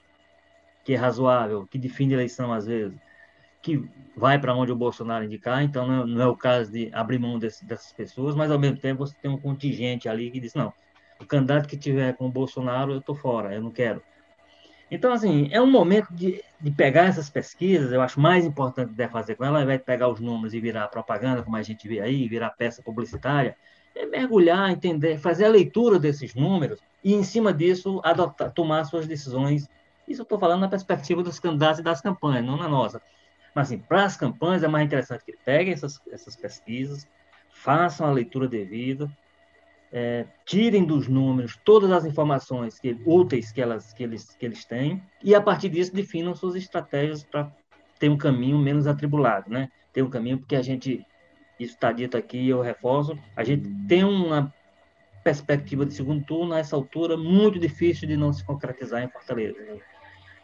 que 0.83 0.93
é 0.93 0.95
razoável, 0.95 1.67
que 1.67 1.77
define 1.77 2.13
eleição 2.13 2.53
às 2.53 2.65
vezes, 2.65 2.97
que 3.63 3.89
vai 4.15 4.37
para 4.37 4.53
onde 4.53 4.71
o 4.71 4.75
Bolsonaro 4.75 5.23
indicar, 5.23 5.63
então 5.63 5.87
não, 5.87 6.05
não, 6.05 6.21
é 6.21 6.27
o 6.27 6.35
caso 6.35 6.69
de 6.69 6.91
abrir 6.93 7.17
mão 7.17 7.39
desse, 7.39 7.65
dessas 7.65 7.91
pessoas, 7.93 8.35
mas 8.35 8.51
ao 8.51 8.59
mesmo 8.59 8.77
tempo 8.77 8.99
você 8.99 9.15
tem 9.19 9.31
um 9.31 9.39
contingente 9.39 10.07
ali 10.07 10.29
que 10.29 10.39
diz, 10.39 10.53
não, 10.53 10.71
o 11.19 11.25
candidato 11.25 11.67
que 11.67 11.77
tiver 11.77 12.15
com 12.15 12.27
o 12.27 12.31
Bolsonaro, 12.31 12.91
eu 12.91 12.99
estou 12.99 13.15
fora, 13.15 13.55
eu 13.55 13.61
não 13.61 13.71
quero. 13.71 14.03
Então, 14.91 15.11
assim, 15.11 15.49
é 15.51 15.59
um 15.59 15.71
momento 15.71 16.13
de, 16.13 16.43
de 16.61 16.69
pegar 16.69 17.05
essas 17.05 17.29
pesquisas, 17.29 17.91
eu 17.91 18.01
acho 18.01 18.19
mais 18.19 18.45
importante 18.45 18.93
de 18.93 19.07
fazer 19.07 19.35
com 19.35 19.45
ela, 19.45 19.59
ao 19.59 19.63
invés 19.63 19.79
de 19.79 19.85
pegar 19.85 20.09
os 20.09 20.19
números 20.19 20.53
e 20.53 20.59
virar 20.59 20.87
propaganda, 20.89 21.41
como 21.41 21.55
a 21.55 21.63
gente 21.63 21.87
vê 21.87 21.99
aí, 22.01 22.27
virar 22.27 22.51
peça 22.51 22.83
publicitária, 22.83 23.55
é 23.95 24.05
mergulhar, 24.05 24.69
entender, 24.69 25.17
fazer 25.17 25.45
a 25.45 25.49
leitura 25.49 25.97
desses 25.97 26.35
números 26.35 26.79
e, 27.03 27.13
em 27.13 27.23
cima 27.23 27.53
disso, 27.53 28.01
adotar, 28.03 28.51
tomar 28.51 28.83
suas 28.83 29.07
decisões. 29.07 29.67
Isso 30.07 30.21
eu 30.21 30.23
estou 30.23 30.37
falando 30.37 30.61
na 30.61 30.67
perspectiva 30.67 31.23
dos 31.23 31.39
candidatos 31.39 31.79
e 31.79 31.83
das 31.83 32.01
campanhas, 32.01 32.45
não 32.45 32.57
na 32.57 32.67
nossa. 32.67 33.01
Mas, 33.55 33.67
assim, 33.67 33.77
para 33.77 34.03
as 34.05 34.17
campanhas 34.17 34.63
é 34.63 34.67
mais 34.67 34.85
interessante 34.85 35.23
que 35.23 35.37
peguem 35.45 35.73
essas, 35.73 35.99
essas 36.11 36.35
pesquisas, 36.35 37.07
façam 37.49 38.07
a 38.07 38.11
leitura 38.11 38.47
devida, 38.47 39.09
é, 39.91 40.25
tirem 40.43 40.83
dos 40.83 41.07
números 41.07 41.55
todas 41.63 41.91
as 41.91 42.03
informações 42.03 42.79
que, 42.79 42.97
úteis 43.05 43.51
que, 43.51 43.61
elas, 43.61 43.93
que, 43.93 44.03
eles, 44.03 44.35
que 44.35 44.45
eles 44.45 44.65
têm 44.65 45.03
e, 45.23 45.35
a 45.35 45.41
partir 45.41 45.69
disso, 45.69 45.93
definam 45.93 46.33
suas 46.33 46.55
estratégias 46.55 47.23
para 47.23 47.51
ter 47.99 48.09
um 48.09 48.17
caminho 48.17 48.57
menos 48.57 48.87
atribulado, 48.87 49.51
né? 49.51 49.69
Ter 49.93 50.01
um 50.01 50.09
caminho 50.09 50.39
porque 50.39 50.55
a 50.55 50.63
gente, 50.63 51.05
isso 51.59 51.75
está 51.75 51.91
dito 51.91 52.17
aqui, 52.17 52.49
eu 52.49 52.59
reforço, 52.59 53.15
a 53.35 53.43
gente 53.43 53.69
tem 53.87 54.03
uma 54.03 54.51
perspectiva 55.23 55.85
de 55.85 55.93
segundo 55.93 56.25
turno, 56.25 56.53
a 56.53 56.59
essa 56.59 56.75
altura, 56.75 57.15
muito 57.15 57.59
difícil 57.59 58.07
de 58.07 58.17
não 58.17 58.33
se 58.33 58.43
concretizar 58.43 59.03
em 59.03 59.09
Fortaleza. 59.09 59.57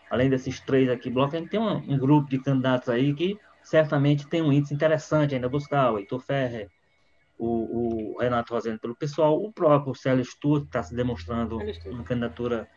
Além 0.09 0.29
desses 0.29 0.59
três 0.59 0.89
aqui 0.89 1.09
blocos, 1.09 1.35
a 1.35 1.37
gente 1.37 1.49
tem 1.49 1.59
um, 1.59 1.77
um, 1.77 1.97
grupo 1.97 2.29
de 2.29 2.39
candidatos 2.39 2.89
aí 2.89 3.13
que 3.13 3.37
certamente 3.61 4.27
tem 4.27 4.41
um 4.41 4.51
índice 4.51 4.73
interessante 4.73 5.35
ainda. 5.35 5.47
Buscar, 5.47 5.91
o 5.91 5.99
Heitor 5.99 6.19
Ferrer, 6.19 6.69
o, 7.37 8.15
o 8.15 8.19
Renato 8.19 8.53
Rosendo 8.53 8.79
pelo 8.79 8.95
pessoal, 8.95 9.41
o 9.41 9.51
próprio 9.51 9.93
Célio 9.93 10.25
Stuart 10.25 10.65
está 10.65 10.81
se 10.83 10.95
demonstrando 10.95 11.59
uma 11.85 12.03
candidatura 12.03 12.67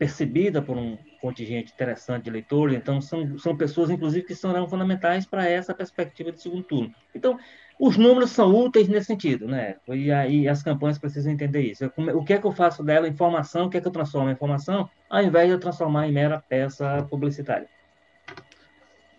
percebida 0.00 0.62
por 0.62 0.78
um 0.78 0.96
contingente 1.20 1.74
interessante 1.74 2.24
de 2.24 2.30
eleitores, 2.30 2.74
então 2.74 3.02
são, 3.02 3.38
são 3.38 3.54
pessoas, 3.54 3.90
inclusive, 3.90 4.24
que 4.24 4.34
serão 4.34 4.66
fundamentais 4.66 5.26
para 5.26 5.46
essa 5.46 5.74
perspectiva 5.74 6.32
de 6.32 6.40
segundo 6.40 6.62
turno. 6.62 6.90
Então, 7.14 7.38
os 7.78 7.98
números 7.98 8.30
são 8.30 8.50
úteis 8.50 8.88
nesse 8.88 9.08
sentido, 9.08 9.46
né? 9.46 9.76
E 9.88 10.10
aí 10.10 10.48
as 10.48 10.62
campanhas 10.62 10.98
precisam 10.98 11.30
entender 11.30 11.60
isso. 11.60 11.84
O 12.14 12.24
que 12.24 12.32
é 12.32 12.38
que 12.38 12.46
eu 12.46 12.52
faço 12.52 12.82
dela? 12.82 13.06
Informação, 13.06 13.66
o 13.66 13.70
que 13.70 13.76
é 13.76 13.80
que 13.82 13.88
eu 13.88 13.92
transformo 13.92 14.30
em 14.30 14.32
informação, 14.32 14.88
ao 15.10 15.22
invés 15.22 15.48
de 15.48 15.52
eu 15.52 15.60
transformar 15.60 16.08
em 16.08 16.12
mera 16.12 16.42
peça 16.48 17.06
publicitária. 17.10 17.68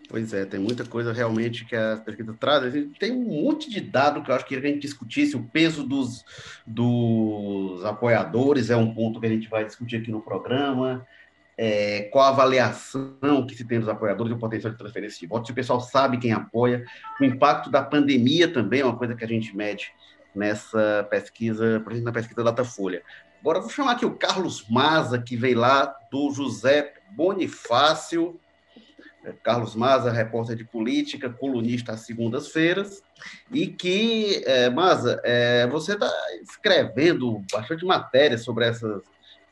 Pois 0.08 0.34
é, 0.34 0.44
tem 0.44 0.60
muita 0.60 0.84
coisa 0.84 1.12
realmente 1.12 1.64
que 1.64 1.74
a 1.74 1.96
pesquisa 1.96 2.36
traz. 2.38 2.72
Tem 2.98 3.12
um 3.12 3.42
monte 3.42 3.70
de 3.70 3.80
dado 3.80 4.22
que 4.22 4.30
eu 4.30 4.34
acho 4.34 4.44
que 4.44 4.54
a 4.54 4.60
gente 4.60 4.80
discutisse. 4.80 5.36
O 5.36 5.44
peso 5.44 5.84
dos, 5.84 6.24
dos 6.66 7.84
apoiadores 7.84 8.68
é 8.68 8.76
um 8.76 8.92
ponto 8.94 9.20
que 9.20 9.26
a 9.26 9.30
gente 9.30 9.48
vai 9.48 9.64
discutir 9.64 9.96
aqui 9.96 10.10
no 10.10 10.20
programa. 10.20 11.06
É, 11.56 12.08
qual 12.12 12.26
a 12.26 12.28
avaliação 12.28 13.46
que 13.46 13.54
se 13.54 13.64
tem 13.64 13.78
dos 13.78 13.88
apoiadores 13.88 14.32
e 14.32 14.34
o 14.34 14.38
potencial 14.38 14.72
de 14.72 14.78
transferência 14.78 15.20
de 15.20 15.26
votos, 15.26 15.46
se 15.46 15.52
o 15.52 15.54
pessoal 15.54 15.80
sabe 15.80 16.18
quem 16.18 16.32
apoia. 16.32 16.84
O 17.20 17.24
impacto 17.24 17.70
da 17.70 17.82
pandemia 17.82 18.52
também 18.52 18.80
é 18.80 18.84
uma 18.84 18.96
coisa 18.96 19.14
que 19.14 19.24
a 19.24 19.28
gente 19.28 19.56
mede 19.56 19.92
nessa 20.34 21.06
pesquisa, 21.10 21.80
por 21.80 21.92
exemplo, 21.92 22.06
na 22.06 22.12
pesquisa 22.12 22.42
Datafolha. 22.42 23.02
Agora, 23.40 23.60
vou 23.60 23.70
chamar 23.70 23.92
aqui 23.92 24.06
o 24.06 24.16
Carlos 24.16 24.68
Maza, 24.68 25.18
que 25.18 25.36
veio 25.36 25.58
lá 25.58 25.86
do 26.10 26.30
José 26.32 26.94
Bonifácio 27.10 28.38
Carlos 29.42 29.74
Maza, 29.74 30.10
repórter 30.10 30.56
de 30.56 30.64
política, 30.64 31.30
colunista 31.30 31.92
às 31.92 32.00
segundas-feiras, 32.00 33.02
e 33.50 33.66
que, 33.66 34.42
é, 34.44 34.68
Maza, 34.68 35.20
é, 35.24 35.66
você 35.66 35.92
está 35.94 36.10
escrevendo 36.42 37.40
bastante 37.52 37.84
matéria 37.84 38.36
sobre 38.36 38.66
essas 38.66 39.02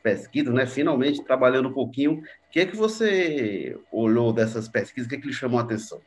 pesquisas, 0.01 0.53
né? 0.53 0.65
Finalmente 0.65 1.23
trabalhando 1.23 1.69
um 1.69 1.73
pouquinho. 1.73 2.13
O 2.13 2.23
que 2.51 2.59
é 2.59 2.65
que 2.65 2.75
você 2.75 3.77
olhou 3.91 4.33
dessas 4.33 4.67
pesquisas? 4.67 5.07
O 5.07 5.09
que, 5.09 5.15
é 5.15 5.21
que 5.21 5.27
lhe 5.27 5.33
chamou 5.33 5.59
a 5.59 5.63
atenção? 5.63 6.01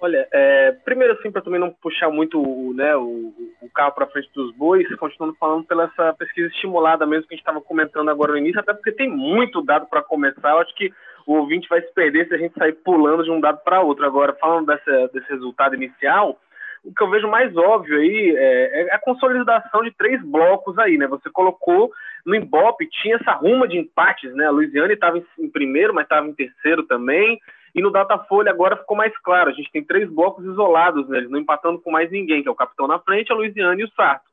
Olha, 0.00 0.28
é, 0.32 0.72
primeiro 0.84 1.14
assim, 1.14 1.30
para 1.30 1.42
também 1.42 1.58
não 1.58 1.72
puxar 1.72 2.08
muito 2.08 2.72
né, 2.72 2.94
o, 2.94 3.34
o 3.60 3.68
carro 3.74 3.92
para 3.92 4.06
frente 4.06 4.30
dos 4.32 4.54
bois, 4.54 4.86
continuando 4.94 5.36
falando 5.40 5.64
pela 5.64 5.84
essa 5.84 6.14
pesquisa 6.14 6.46
estimulada 6.48 7.04
mesmo 7.04 7.26
que 7.26 7.34
a 7.34 7.36
gente 7.36 7.42
estava 7.42 7.60
comentando 7.60 8.08
agora 8.08 8.32
no 8.32 8.38
início, 8.38 8.60
até 8.60 8.72
porque 8.72 8.92
tem 8.92 9.10
muito 9.10 9.60
dado 9.60 9.86
para 9.86 10.00
começar. 10.00 10.50
Eu 10.50 10.60
acho 10.60 10.74
que 10.76 10.92
o 11.28 11.34
ouvinte 11.34 11.68
vai 11.68 11.82
se 11.82 11.92
perder 11.92 12.26
se 12.26 12.34
a 12.34 12.38
gente 12.38 12.54
sair 12.58 12.72
pulando 12.72 13.22
de 13.22 13.30
um 13.30 13.38
dado 13.38 13.58
para 13.62 13.82
outro. 13.82 14.06
Agora, 14.06 14.32
falando 14.40 14.66
dessa, 14.66 15.08
desse 15.12 15.28
resultado 15.28 15.74
inicial, 15.74 16.40
o 16.82 16.94
que 16.94 17.02
eu 17.02 17.10
vejo 17.10 17.28
mais 17.28 17.54
óbvio 17.54 17.98
aí 17.98 18.34
é, 18.34 18.80
é, 18.80 18.94
a 18.94 18.98
consolidação 18.98 19.82
de 19.82 19.90
três 19.90 20.24
blocos 20.24 20.78
aí, 20.78 20.96
né? 20.96 21.06
Você 21.06 21.28
colocou 21.28 21.92
no 22.24 22.34
Ibope, 22.34 22.88
tinha 22.88 23.16
essa 23.16 23.32
ruma 23.32 23.68
de 23.68 23.76
empates, 23.76 24.34
né? 24.34 24.46
A 24.46 24.50
Luiziane 24.50 24.94
estava 24.94 25.18
em, 25.18 25.50
primeiro, 25.50 25.92
mas 25.92 26.04
estava 26.04 26.26
em 26.26 26.32
terceiro 26.32 26.84
também. 26.84 27.38
E 27.74 27.82
no 27.82 27.90
Datafolha 27.90 28.50
agora 28.50 28.78
ficou 28.78 28.96
mais 28.96 29.12
claro. 29.18 29.50
A 29.50 29.52
gente 29.52 29.70
tem 29.70 29.84
três 29.84 30.08
blocos 30.08 30.46
isolados, 30.46 31.06
né? 31.10 31.18
Eles 31.18 31.30
não 31.30 31.38
empatando 31.38 31.78
com 31.78 31.90
mais 31.90 32.10
ninguém, 32.10 32.42
que 32.42 32.48
é 32.48 32.50
o 32.50 32.56
Capitão 32.56 32.86
na 32.86 32.98
frente, 33.00 33.30
a 33.30 33.34
Luiziane 33.34 33.82
e 33.82 33.84
o 33.84 33.90
Sarto. 33.90 34.24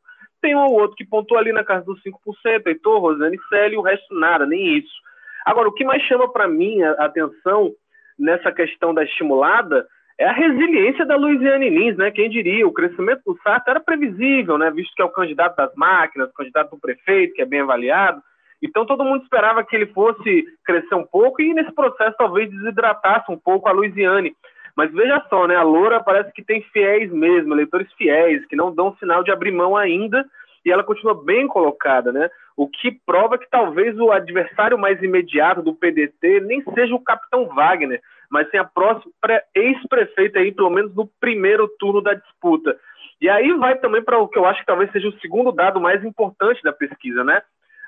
Tem 0.41 0.55
um 0.55 0.63
ou 0.63 0.79
outro 0.79 0.95
que 0.95 1.05
pontuou 1.05 1.37
ali 1.37 1.51
na 1.51 1.63
casa 1.65 1.83
dos 1.83 2.01
5%, 2.01 2.67
Heitor, 2.67 3.01
Rosane 3.01 3.37
Célio, 3.49 3.75
e 3.75 3.77
o 3.79 3.81
resto 3.81 4.17
nada, 4.17 4.45
nem 4.45 4.77
isso. 4.77 5.03
Agora, 5.45 5.69
o 5.69 5.73
que 5.73 5.85
mais 5.85 6.01
chama 6.03 6.31
para 6.31 6.47
mim 6.47 6.81
a 6.81 7.05
atenção 7.05 7.71
nessa 8.17 8.51
questão 8.51 8.93
da 8.93 9.03
estimulada 9.03 9.87
é 10.17 10.25
a 10.25 10.31
resiliência 10.31 11.05
da 11.05 11.15
Luiziane 11.15 11.69
Lins, 11.69 11.97
né? 11.97 12.09
Quem 12.09 12.29
diria, 12.29 12.65
o 12.65 12.73
crescimento 12.73 13.21
do 13.25 13.37
Sarto 13.43 13.69
era 13.69 13.79
previsível, 13.79 14.57
né? 14.57 14.71
Visto 14.71 14.95
que 14.95 15.01
é 15.01 15.05
o 15.05 15.11
candidato 15.11 15.57
das 15.57 15.75
máquinas, 15.75 16.31
candidato 16.33 16.71
do 16.71 16.79
prefeito, 16.79 17.33
que 17.33 17.41
é 17.41 17.45
bem 17.45 17.61
avaliado. 17.61 18.21
Então 18.63 18.85
todo 18.85 19.03
mundo 19.03 19.23
esperava 19.23 19.63
que 19.63 19.75
ele 19.75 19.87
fosse 19.87 20.45
crescer 20.63 20.95
um 20.95 21.05
pouco 21.05 21.41
e 21.41 21.53
nesse 21.53 21.71
processo 21.73 22.15
talvez 22.17 22.49
desidratasse 22.49 23.29
um 23.31 23.37
pouco 23.37 23.67
a 23.67 23.73
Luiziane. 23.73 24.33
Mas 24.75 24.91
veja 24.91 25.23
só, 25.29 25.47
né? 25.47 25.55
A 25.55 25.63
Loura 25.63 26.01
parece 26.01 26.31
que 26.31 26.43
tem 26.43 26.61
fiéis 26.73 27.11
mesmo, 27.11 27.53
eleitores 27.53 27.91
fiéis, 27.93 28.45
que 28.45 28.55
não 28.55 28.73
dão 28.73 28.95
sinal 28.97 29.23
de 29.23 29.31
abrir 29.31 29.51
mão 29.51 29.75
ainda 29.75 30.25
e 30.65 30.71
ela 30.71 30.83
continua 30.83 31.23
bem 31.23 31.47
colocada, 31.47 32.11
né? 32.11 32.29
O 32.57 32.67
que 32.67 32.91
prova 33.05 33.37
que 33.37 33.49
talvez 33.49 33.97
o 33.99 34.11
adversário 34.11 34.77
mais 34.77 35.01
imediato 35.03 35.61
do 35.61 35.75
PDT 35.75 36.39
nem 36.41 36.63
seja 36.73 36.95
o 36.95 37.03
capitão 37.03 37.47
Wagner, 37.47 38.01
mas 38.29 38.49
sim 38.49 38.57
a 38.57 38.63
próxima 38.63 39.11
ex-prefeita 39.53 40.39
aí, 40.39 40.51
pelo 40.51 40.69
menos 40.69 40.95
no 40.95 41.09
primeiro 41.19 41.67
turno 41.79 42.01
da 42.01 42.13
disputa. 42.13 42.77
E 43.19 43.29
aí 43.29 43.53
vai 43.53 43.77
também 43.77 44.03
para 44.03 44.19
o 44.19 44.27
que 44.27 44.37
eu 44.37 44.45
acho 44.45 44.59
que 44.61 44.65
talvez 44.65 44.91
seja 44.91 45.07
o 45.07 45.19
segundo 45.19 45.51
dado 45.51 45.79
mais 45.79 46.03
importante 46.03 46.61
da 46.63 46.71
pesquisa, 46.71 47.23
né? 47.23 47.41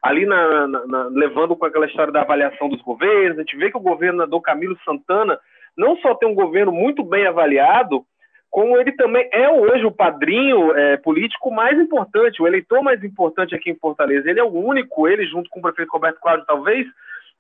Ali 0.04 0.26
na, 0.26 0.68
na, 0.68 0.88
na, 0.88 1.04
levando 1.06 1.56
com 1.56 1.66
aquela 1.66 1.86
história 1.86 2.14
da 2.14 2.22
avaliação 2.22 2.70
dos 2.70 2.82
governos, 2.82 3.38
a 3.38 3.42
gente 3.42 3.58
vê 3.58 3.72
que 3.72 3.78
o 3.78 3.82
governador 3.82 4.42
Camilo 4.42 4.78
Santana 4.86 5.40
não 5.78 5.98
só 5.98 6.16
tem 6.16 6.30
um 6.30 6.36
governo 6.36 6.72
muito 6.72 7.04
bem 7.04 7.26
avaliado, 7.26 8.04
como 8.50 8.78
ele 8.78 8.92
também 8.94 9.30
é 9.32 9.50
hoje 9.50 9.86
o 9.86 9.92
padrinho 9.92 10.76
é, 10.76 10.98
político 10.98 11.52
mais 11.52 11.78
importante, 11.80 12.42
o 12.42 12.48
eleitor 12.48 12.82
mais 12.82 13.04
importante 13.04 13.54
aqui 13.54 13.70
em 13.70 13.76
Fortaleza. 13.76 14.30
Ele 14.30 14.40
é 14.40 14.44
o 14.44 14.52
único, 14.52 15.08
ele 15.08 15.26
junto 15.26 15.50
com 15.50 15.60
o 15.60 15.62
prefeito 15.62 15.92
Roberto 15.92 16.20
Cláudio, 16.20 16.46
talvez, 16.46 16.88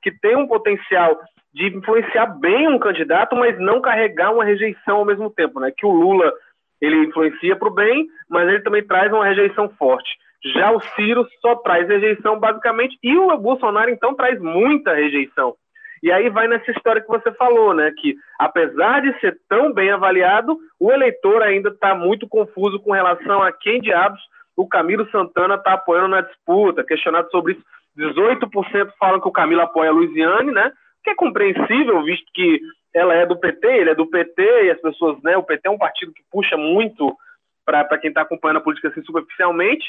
que 0.01 0.11
tem 0.11 0.35
um 0.35 0.47
potencial 0.47 1.19
de 1.53 1.67
influenciar 1.67 2.27
bem 2.27 2.67
um 2.67 2.77
candidato, 2.77 3.35
mas 3.35 3.57
não 3.59 3.81
carregar 3.81 4.33
uma 4.33 4.45
rejeição 4.45 4.97
ao 4.97 5.05
mesmo 5.05 5.29
tempo, 5.29 5.59
né? 5.59 5.71
Que 5.75 5.85
o 5.85 5.91
Lula 5.91 6.31
ele 6.79 7.07
influencia 7.07 7.55
para 7.55 7.67
o 7.67 7.73
bem, 7.73 8.07
mas 8.29 8.47
ele 8.47 8.61
também 8.61 8.85
traz 8.85 9.11
uma 9.11 9.25
rejeição 9.25 9.69
forte. 9.69 10.09
Já 10.53 10.71
o 10.71 10.79
Ciro 10.79 11.27
só 11.41 11.55
traz 11.55 11.87
rejeição 11.87 12.39
basicamente, 12.39 12.97
e 13.01 13.17
o 13.17 13.35
Bolsonaro 13.37 13.89
então 13.89 14.13
traz 14.13 14.39
muita 14.39 14.93
rejeição. 14.93 15.55
E 16.01 16.11
aí 16.11 16.29
vai 16.29 16.47
nessa 16.47 16.71
história 16.71 17.01
que 17.01 17.07
você 17.07 17.31
falou, 17.33 17.73
né? 17.73 17.91
Que 17.97 18.15
apesar 18.39 19.01
de 19.01 19.19
ser 19.19 19.37
tão 19.49 19.73
bem 19.73 19.91
avaliado, 19.91 20.57
o 20.79 20.91
eleitor 20.91 21.41
ainda 21.41 21.69
está 21.69 21.95
muito 21.95 22.27
confuso 22.27 22.79
com 22.79 22.91
relação 22.91 23.41
a 23.41 23.51
quem 23.51 23.81
diabos 23.81 24.21
o 24.55 24.67
Camilo 24.67 25.09
Santana 25.11 25.55
está 25.55 25.73
apoiando 25.73 26.09
na 26.09 26.21
disputa. 26.21 26.83
Questionado 26.83 27.29
sobre 27.29 27.53
isso, 27.53 27.63
18% 27.97 28.91
falam 28.99 29.21
que 29.21 29.27
o 29.27 29.31
Camilo 29.31 29.61
apoia 29.61 29.91
a 29.91 29.93
Luiziane, 29.93 30.51
né? 30.51 30.71
Que 31.03 31.11
é 31.11 31.15
compreensível, 31.15 32.03
visto 32.03 32.25
que 32.33 32.59
ela 32.93 33.13
é 33.13 33.25
do 33.25 33.37
PT, 33.37 33.67
ele 33.67 33.91
é 33.91 33.95
do 33.95 34.07
PT, 34.07 34.65
e 34.65 34.71
as 34.71 34.81
pessoas, 34.81 35.21
né? 35.21 35.37
O 35.37 35.43
PT 35.43 35.67
é 35.67 35.71
um 35.71 35.77
partido 35.77 36.11
que 36.11 36.23
puxa 36.31 36.57
muito 36.57 37.15
para 37.63 37.97
quem 37.99 38.09
está 38.09 38.21
acompanhando 38.21 38.57
a 38.57 38.61
política 38.61 38.87
assim 38.87 39.03
superficialmente. 39.03 39.85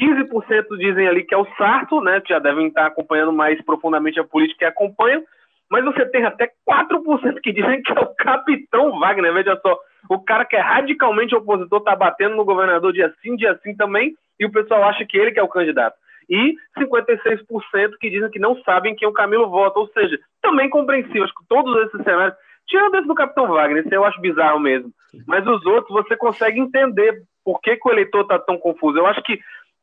15% 0.00 0.76
dizem 0.78 1.08
ali 1.08 1.24
que 1.24 1.34
é 1.34 1.38
o 1.38 1.46
Sarto, 1.56 2.00
né? 2.00 2.20
Que 2.20 2.30
já 2.32 2.38
devem 2.38 2.68
estar 2.68 2.86
acompanhando 2.86 3.32
mais 3.32 3.62
profundamente 3.62 4.18
a 4.18 4.24
política 4.24 4.64
e 4.64 4.68
acompanham 4.68 5.22
mas 5.70 5.84
você 5.84 6.06
tem 6.06 6.24
até 6.24 6.50
4% 6.68 7.40
que 7.42 7.52
dizem 7.52 7.82
que 7.82 7.92
é 7.92 8.00
o 8.00 8.14
capitão 8.14 8.98
Wagner. 8.98 9.32
Veja 9.32 9.58
só, 9.60 9.78
o 10.08 10.20
cara 10.20 10.44
que 10.44 10.56
é 10.56 10.60
radicalmente 10.60 11.34
opositor 11.34 11.78
está 11.78 11.96
batendo 11.96 12.36
no 12.36 12.44
governador 12.44 12.92
dia 12.92 13.12
sim, 13.22 13.36
dia 13.36 13.58
sim 13.62 13.74
também, 13.74 14.14
e 14.38 14.46
o 14.46 14.52
pessoal 14.52 14.84
acha 14.84 15.04
que 15.04 15.18
ele 15.18 15.32
que 15.32 15.40
é 15.40 15.42
o 15.42 15.48
candidato. 15.48 15.96
E 16.28 16.54
56% 16.78 17.96
que 18.00 18.10
dizem 18.10 18.30
que 18.30 18.38
não 18.38 18.60
sabem 18.62 18.94
quem 18.94 19.06
o 19.06 19.12
Camilo 19.12 19.48
vota. 19.48 19.78
Ou 19.78 19.88
seja, 19.88 20.18
também 20.42 20.68
compreensível. 20.68 21.24
Acho 21.24 21.34
que 21.34 21.46
todos 21.48 21.86
esses 21.86 22.02
cenários, 22.02 22.36
tirando 22.66 22.96
esse 22.96 23.06
do 23.06 23.14
Capitão 23.14 23.46
Wagner, 23.46 23.84
esse 23.84 23.94
eu 23.94 24.04
acho 24.04 24.20
bizarro 24.20 24.58
mesmo. 24.58 24.90
Mas 25.26 25.46
os 25.46 25.64
outros 25.64 25.92
você 25.94 26.16
consegue 26.16 26.58
entender 26.58 27.22
por 27.44 27.60
que, 27.60 27.76
que 27.76 27.88
o 27.88 27.92
eleitor 27.92 28.22
está 28.22 28.38
tão 28.40 28.58
confuso. 28.58 28.98
Eu 28.98 29.06
acho 29.06 29.22
que 29.22 29.38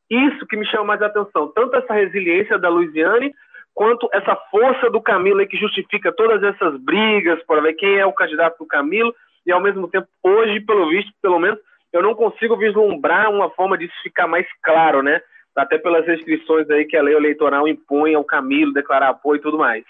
isso 0.09 0.45
que 0.47 0.57
me 0.57 0.65
chama 0.65 0.83
mais 0.83 1.01
atenção, 1.01 1.47
tanto 1.47 1.75
essa 1.77 1.93
resiliência 1.93 2.59
da 2.59 2.69
Luiziane, 2.69 3.33
quanto 3.73 4.07
essa 4.13 4.35
força 4.51 4.89
do 4.89 5.01
Camilo 5.01 5.45
que 5.47 5.57
justifica 5.57 6.11
todas 6.11 6.41
essas 6.43 6.79
brigas 6.79 7.43
para 7.45 7.61
ver 7.61 7.73
quem 7.73 7.97
é 7.97 8.05
o 8.05 8.13
candidato 8.13 8.59
do 8.59 8.65
Camilo, 8.65 9.13
e 9.45 9.51
ao 9.51 9.61
mesmo 9.61 9.87
tempo, 9.87 10.07
hoje, 10.23 10.59
pelo 10.61 10.89
visto, 10.89 11.11
pelo 11.21 11.39
menos, 11.39 11.59
eu 11.91 12.01
não 12.01 12.15
consigo 12.15 12.57
vislumbrar 12.57 13.29
uma 13.29 13.49
forma 13.51 13.77
disso 13.77 13.93
ficar 14.01 14.27
mais 14.27 14.47
claro, 14.63 15.03
né? 15.03 15.21
Até 15.55 15.77
pelas 15.77 16.05
restrições 16.05 16.69
aí 16.69 16.85
que 16.85 16.97
a 16.97 17.03
lei 17.03 17.15
eleitoral 17.15 17.67
impõe 17.67 18.15
ao 18.15 18.23
Camilo 18.23 18.73
declarar 18.73 19.09
apoio 19.09 19.37
e 19.37 19.41
tudo 19.41 19.57
mais. 19.57 19.83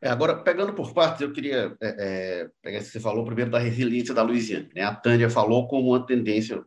É, 0.00 0.08
agora, 0.08 0.36
pegando 0.36 0.72
por 0.72 0.94
partes, 0.94 1.20
eu 1.20 1.32
queria 1.32 1.76
é, 1.80 1.88
é, 1.98 2.48
pegar 2.62 2.80
você 2.80 3.00
falou 3.00 3.24
primeiro 3.24 3.50
da 3.50 3.58
resiliência 3.58 4.14
da 4.14 4.22
Louisiana. 4.22 4.68
Né? 4.74 4.82
A 4.82 4.94
Tânia 4.94 5.28
falou 5.28 5.68
como 5.68 5.90
uma 5.90 6.06
tendência, 6.06 6.64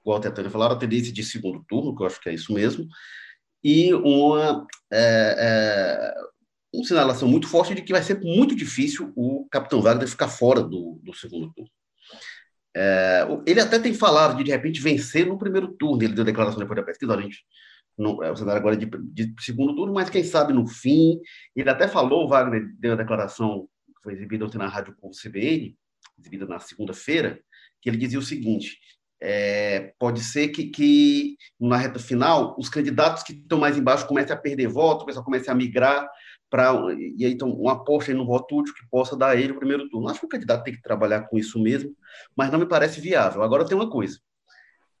igual 0.00 0.18
a 0.18 0.30
Tânia 0.30 0.50
falou, 0.50 0.68
a 0.68 0.76
tendência 0.76 1.12
de 1.12 1.22
segundo 1.22 1.64
turno, 1.68 1.96
que 1.96 2.02
eu 2.02 2.06
acho 2.06 2.20
que 2.20 2.28
é 2.28 2.34
isso 2.34 2.52
mesmo, 2.52 2.86
e 3.68 3.92
uma, 3.92 4.64
é, 4.92 5.34
é, 5.36 6.14
uma 6.72 6.84
sinalação 6.84 7.26
muito 7.26 7.48
forte 7.48 7.74
de 7.74 7.82
que 7.82 7.92
vai 7.92 8.00
ser 8.00 8.20
muito 8.20 8.54
difícil 8.54 9.12
o 9.16 9.44
Capitão 9.50 9.82
Wagner 9.82 10.06
ficar 10.06 10.28
fora 10.28 10.62
do, 10.62 11.00
do 11.02 11.12
segundo 11.12 11.52
turno. 11.52 11.68
É, 12.76 13.26
ele 13.44 13.60
até 13.60 13.80
tem 13.80 13.92
falado 13.92 14.36
de, 14.36 14.44
de 14.44 14.52
repente, 14.52 14.80
vencer 14.80 15.26
no 15.26 15.36
primeiro 15.36 15.66
turno. 15.72 16.00
Ele 16.00 16.12
deu 16.14 16.24
declaração 16.24 16.60
depois 16.60 16.78
da 16.78 16.86
pesquisa, 16.86 17.12
a 17.12 17.20
gente 17.20 17.44
não, 17.98 18.22
é 18.22 18.30
o 18.30 18.36
cenário 18.36 18.60
agora 18.60 18.76
de, 18.76 18.86
de, 18.86 19.34
segundo 19.40 19.74
turno, 19.74 19.92
mas 19.92 20.08
quem 20.08 20.22
sabe 20.22 20.52
no 20.52 20.64
fim. 20.64 21.18
Ele 21.56 21.68
até 21.68 21.88
falou, 21.88 22.24
o 22.24 22.28
Wagner 22.28 22.72
deu 22.78 22.92
a 22.92 22.96
declaração 22.96 23.68
que 23.84 24.02
foi 24.04 24.12
exibida 24.12 24.44
ontem 24.44 24.58
na 24.58 24.68
Rádio 24.68 24.94
Povo 24.94 25.12
CBN, 25.12 25.76
exibida 26.20 26.46
na 26.46 26.60
segunda-feira, 26.60 27.40
que 27.82 27.90
ele 27.90 27.96
dizia 27.96 28.20
o 28.20 28.22
seguinte: 28.22 28.78
é, 29.20 29.94
pode 29.98 30.20
ser 30.20 30.48
que, 30.48 30.64
que, 30.64 31.36
na 31.58 31.76
reta 31.76 31.98
final 31.98 32.54
os 32.58 32.68
candidatos 32.68 33.22
que 33.22 33.32
estão 33.32 33.58
mais 33.58 33.76
embaixo 33.76 34.06
comecem 34.06 34.34
a 34.34 34.38
perder 34.38 34.68
voto, 34.68 35.02
o 35.02 35.06
pessoal 35.06 35.24
comece 35.24 35.50
a 35.50 35.54
migrar 35.54 36.08
para 36.50 36.72
e 36.94 37.24
aí 37.24 37.32
então 37.32 37.50
uma 37.50 37.72
aposta 37.72 38.12
no 38.14 38.26
voto 38.26 38.58
útil 38.58 38.74
que 38.74 38.88
possa 38.88 39.16
dar 39.16 39.30
a 39.30 39.36
ele 39.36 39.52
o 39.52 39.58
primeiro 39.58 39.88
turno. 39.88 40.08
Acho 40.08 40.20
que 40.20 40.26
o 40.26 40.28
candidato 40.28 40.64
tem 40.64 40.74
que 40.74 40.82
trabalhar 40.82 41.22
com 41.22 41.38
isso 41.38 41.58
mesmo, 41.60 41.94
mas 42.36 42.50
não 42.50 42.58
me 42.58 42.66
parece 42.66 43.00
viável. 43.00 43.42
Agora 43.42 43.64
tem 43.66 43.76
uma 43.76 43.90
coisa: 43.90 44.20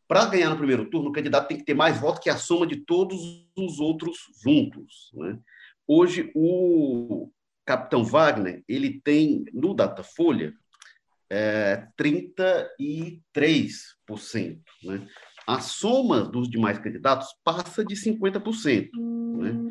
para 0.08 0.26
ganhar 0.26 0.50
no 0.50 0.56
primeiro 0.56 0.88
turno, 0.90 1.10
o 1.10 1.12
candidato 1.12 1.48
tem 1.48 1.58
que 1.58 1.64
ter 1.64 1.74
mais 1.74 2.00
votos 2.00 2.20
que 2.20 2.30
a 2.30 2.36
soma 2.36 2.66
de 2.66 2.76
todos 2.76 3.20
os 3.56 3.78
outros 3.78 4.18
juntos. 4.42 5.10
Né? 5.14 5.38
Hoje 5.86 6.32
o 6.34 7.30
capitão 7.64 8.04
Wagner 8.04 8.62
ele 8.68 9.00
tem 9.00 9.44
no 9.52 9.74
Datafolha 9.74 10.54
é, 11.30 11.86
33%. 11.98 13.20
Né? 14.84 15.06
A 15.46 15.60
soma 15.60 16.22
dos 16.22 16.48
demais 16.48 16.78
candidatos 16.78 17.28
passa 17.44 17.84
de 17.84 17.94
50%. 17.94 18.88
Né? 19.36 19.70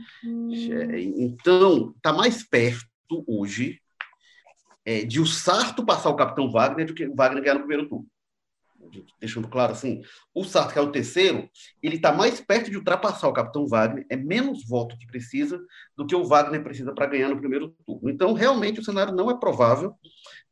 É, 0.71 1.01
então, 1.01 1.93
está 1.95 2.13
mais 2.13 2.47
perto 2.47 2.85
hoje 3.27 3.81
é, 4.85 5.03
de 5.03 5.19
o 5.19 5.25
Sarto 5.25 5.85
passar 5.85 6.09
o 6.09 6.15
capitão 6.15 6.49
Wagner 6.51 6.85
do 6.85 6.93
que 6.93 7.07
o 7.07 7.15
Wagner 7.15 7.43
ganhar 7.43 7.55
no 7.55 7.61
primeiro 7.61 7.89
turno. 7.89 8.07
Deixando 9.19 9.47
claro 9.47 9.71
assim, 9.71 10.01
o 10.33 10.43
Sarto, 10.43 10.73
que 10.73 10.79
é 10.79 10.81
o 10.81 10.91
terceiro, 10.91 11.49
ele 11.81 11.95
está 11.95 12.11
mais 12.11 12.39
perto 12.41 12.69
de 12.69 12.77
ultrapassar 12.77 13.27
o 13.27 13.33
capitão 13.33 13.67
Wagner, 13.67 14.05
é 14.09 14.15
menos 14.15 14.67
voto 14.67 14.97
que 14.97 15.07
precisa 15.07 15.59
do 15.97 16.05
que 16.05 16.15
o 16.15 16.23
Wagner 16.23 16.63
precisa 16.63 16.93
para 16.93 17.07
ganhar 17.07 17.29
no 17.29 17.39
primeiro 17.39 17.75
turno. 17.85 18.09
Então, 18.09 18.33
realmente, 18.33 18.79
o 18.79 18.83
cenário 18.83 19.13
não 19.13 19.29
é 19.29 19.39
provável 19.39 19.95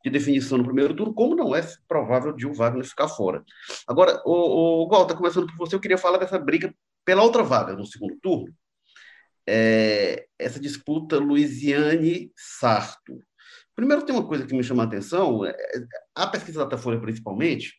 de 0.04 0.10
definição 0.10 0.58
no 0.58 0.64
primeiro 0.64 0.94
turno, 0.94 1.14
como 1.14 1.34
não 1.34 1.54
é 1.54 1.66
provável 1.88 2.32
de 2.32 2.46
o 2.46 2.52
Wagner 2.52 2.84
ficar 2.84 3.08
fora. 3.08 3.42
Agora, 3.86 4.20
o, 4.24 4.84
o 4.84 4.88
Walter, 4.88 5.16
começando 5.16 5.46
por 5.46 5.56
você, 5.56 5.74
eu 5.74 5.80
queria 5.80 5.98
falar 5.98 6.18
dessa 6.18 6.38
briga 6.38 6.74
pela 7.04 7.22
outra 7.22 7.42
vaga 7.42 7.74
no 7.74 7.86
segundo 7.86 8.16
turno, 8.22 8.54
é, 9.46 10.26
essa 10.38 10.58
disputa 10.58 11.18
Luiziane-Sarto. 11.18 13.20
Primeiro, 13.74 14.04
tem 14.04 14.14
uma 14.14 14.26
coisa 14.26 14.46
que 14.46 14.54
me 14.54 14.62
chama 14.62 14.84
a 14.84 14.86
atenção, 14.86 15.44
é, 15.44 15.54
a 16.14 16.26
pesquisa 16.26 16.60
da 16.60 16.64
Datafolha, 16.64 17.00
principalmente, 17.00 17.74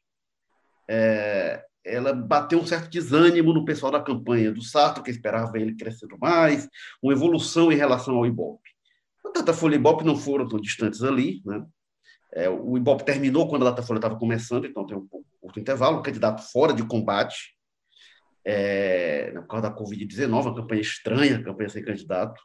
é, 0.88 1.64
ela 1.84 2.14
bateu 2.14 2.60
um 2.60 2.66
certo 2.66 2.90
desânimo 2.90 3.54
no 3.54 3.64
pessoal 3.64 3.92
da 3.92 4.02
campanha 4.02 4.52
do 4.52 4.62
Sarto, 4.62 5.04
que 5.04 5.12
esperava 5.12 5.58
ele 5.60 5.76
crescendo 5.76 6.18
mais, 6.20 6.68
uma 7.02 7.14
evolução 7.14 7.72
em 7.72 7.76
relação 7.76 8.16
ao 8.16 8.26
Ibope. 8.26 8.70
A 9.26 9.30
Datafolha 9.30 9.76
e 9.76 9.78
o 9.78 9.82
Ibope 9.82 10.04
não 10.04 10.16
foram 10.16 10.48
tão 10.48 10.60
distantes 10.60 11.04
ali, 11.04 11.42
né? 11.46 11.66
É, 12.34 12.50
o 12.50 12.76
Ibope 12.76 13.06
terminou 13.06 13.48
quando 13.48 13.66
a 13.66 13.70
Datafolha 13.70 14.00
estava 14.00 14.18
começando, 14.18 14.66
então 14.66 14.86
tem 14.86 14.98
um 14.98 15.08
curto 15.40 15.60
intervalo, 15.60 16.02
candidato 16.02 16.42
fora 16.52 16.74
de 16.74 16.86
combate, 16.86 17.56
é, 18.44 19.32
por 19.32 19.48
causa 19.48 19.70
da 19.70 19.76
Covid-19, 19.76 20.30
uma 20.30 20.56
campanha 20.56 20.82
estranha, 20.82 21.44
campanha 21.44 21.70
sem 21.70 21.84
candidato. 21.84 22.42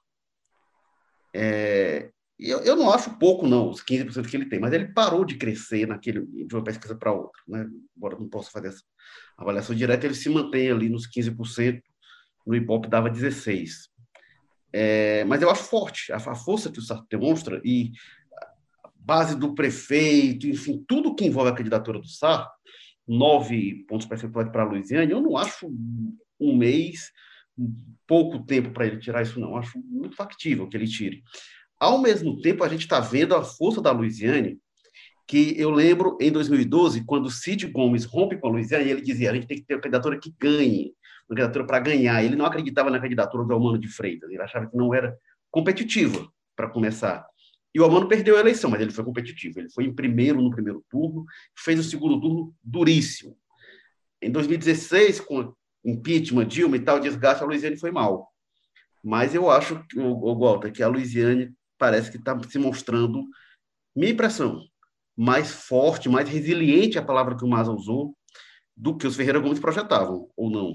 É, 1.35 2.11
eu, 2.49 2.61
eu 2.61 2.77
não 2.77 2.91
acho 2.91 3.19
pouco, 3.19 3.47
não, 3.47 3.71
os 3.71 3.83
15% 3.83 4.29
que 4.29 4.37
ele 4.37 4.47
tem, 4.47 4.59
mas 4.59 4.73
ele 4.73 4.93
parou 4.93 5.25
de 5.25 5.37
crescer 5.37 5.87
naquele, 5.87 6.25
de 6.47 6.55
uma 6.55 6.65
pesquisa 6.65 6.95
para 6.95 7.13
outra. 7.13 7.41
Né? 7.47 7.69
Embora 7.97 8.19
não 8.19 8.29
possa 8.29 8.51
fazer 8.51 8.69
essa 8.69 8.83
avaliação 9.37 9.75
direta, 9.75 10.07
ele 10.07 10.15
se 10.15 10.29
mantém 10.29 10.71
ali 10.71 10.89
nos 10.89 11.09
15%, 11.09 11.83
no 12.47 12.55
Ibope 12.55 12.89
dava 12.89 13.11
16%. 13.11 13.69
É, 14.73 15.25
mas 15.25 15.43
eu 15.43 15.51
acho 15.51 15.65
forte 15.65 16.13
a, 16.13 16.17
a 16.17 16.35
força 16.35 16.71
que 16.71 16.79
o 16.79 16.83
Sarto 16.83 17.05
demonstra 17.11 17.61
e 17.65 17.91
base 18.95 19.35
do 19.35 19.55
prefeito, 19.55 20.47
enfim, 20.47 20.85
tudo 20.87 21.15
que 21.15 21.25
envolve 21.25 21.51
a 21.51 21.55
candidatura 21.55 21.99
do 21.99 22.07
Sarto, 22.07 22.53
nove 23.07 23.85
pontos 23.89 24.07
percentuais 24.07 24.49
para 24.51 24.63
a 24.63 24.67
Luiziane, 24.67 25.11
eu 25.11 25.21
não 25.21 25.37
acho 25.37 25.69
um 26.39 26.57
mês 26.57 27.11
pouco 28.07 28.45
tempo 28.45 28.71
para 28.71 28.87
ele 28.87 28.99
tirar 28.99 29.23
isso, 29.23 29.39
não. 29.39 29.57
Acho 29.57 29.79
muito 29.85 30.17
factível 30.17 30.69
que 30.69 30.77
ele 30.77 30.87
tire. 30.87 31.23
Ao 31.81 31.99
mesmo 31.99 32.39
tempo, 32.43 32.63
a 32.63 32.69
gente 32.69 32.83
está 32.83 33.01
vendo 33.01 33.35
a 33.35 33.43
força 33.43 33.81
da 33.81 33.91
Luiziane, 33.91 34.59
que 35.27 35.59
eu 35.59 35.71
lembro 35.71 36.19
em 36.21 36.31
2012, 36.31 37.05
quando 37.05 37.31
Cid 37.31 37.67
Gomes 37.69 38.05
rompe 38.05 38.37
com 38.37 38.49
a 38.49 38.51
Luiziane, 38.51 38.91
ele 38.91 39.01
dizia: 39.01 39.31
a 39.31 39.35
gente 39.35 39.47
tem 39.47 39.57
que 39.57 39.65
ter 39.65 39.75
uma 39.75 39.81
candidatura 39.81 40.19
que 40.19 40.35
ganhe, 40.39 40.93
uma 41.29 41.37
candidatura 41.37 41.67
para 41.67 41.79
ganhar. 41.79 42.23
Ele 42.23 42.37
não 42.37 42.45
acreditava 42.45 42.91
na 42.91 43.01
candidatura 43.01 43.45
do 43.45 43.55
Almano 43.55 43.79
de 43.79 43.89
Freitas, 43.89 44.31
ele 44.31 44.43
achava 44.43 44.67
que 44.67 44.77
não 44.77 44.93
era 44.93 45.17
competitiva 45.51 46.31
para 46.55 46.69
começar. 46.69 47.27
E 47.75 47.81
o 47.81 47.85
Almano 47.85 48.09
perdeu 48.09 48.37
a 48.37 48.41
eleição, 48.41 48.69
mas 48.69 48.81
ele 48.81 48.91
foi 48.91 49.05
competitivo. 49.05 49.61
Ele 49.61 49.71
foi 49.71 49.85
em 49.85 49.95
primeiro 49.95 50.43
no 50.43 50.51
primeiro 50.51 50.85
turno, 50.91 51.25
fez 51.57 51.79
o 51.79 51.85
segundo 51.85 52.21
turno 52.21 52.55
duríssimo. 52.63 53.37
Em 54.21 54.31
2016, 54.31 55.21
com 55.21 55.55
impeachment, 55.85 56.47
Dilma 56.47 56.77
e 56.77 56.81
tal, 56.81 57.01
desgaste, 57.01 57.43
a 57.43 57.47
Luiziane 57.47 57.77
foi 57.77 57.91
mal. 57.91 58.29
Mas 59.03 59.35
eu 59.35 59.51
acho, 59.51 59.83
o, 59.97 60.35
Walter, 60.39 60.73
que 60.73 60.83
a 60.83 60.89
Luiziane 60.89 61.55
parece 61.81 62.11
que 62.11 62.19
está 62.19 62.39
se 62.47 62.59
mostrando, 62.59 63.25
minha 63.97 64.13
impressão, 64.13 64.61
mais 65.17 65.51
forte, 65.51 66.11
mais 66.11 66.29
resiliente, 66.29 66.99
a 66.99 67.05
palavra 67.05 67.35
que 67.35 67.45
o 67.45 67.49
Maza 67.49 67.73
usou, 67.73 68.15
do 68.77 68.97
que 68.97 69.07
os 69.07 69.17
Ferreira 69.17 69.41
Gomes 69.41 69.59
projetavam, 69.59 70.29
ou 70.37 70.51
não? 70.51 70.75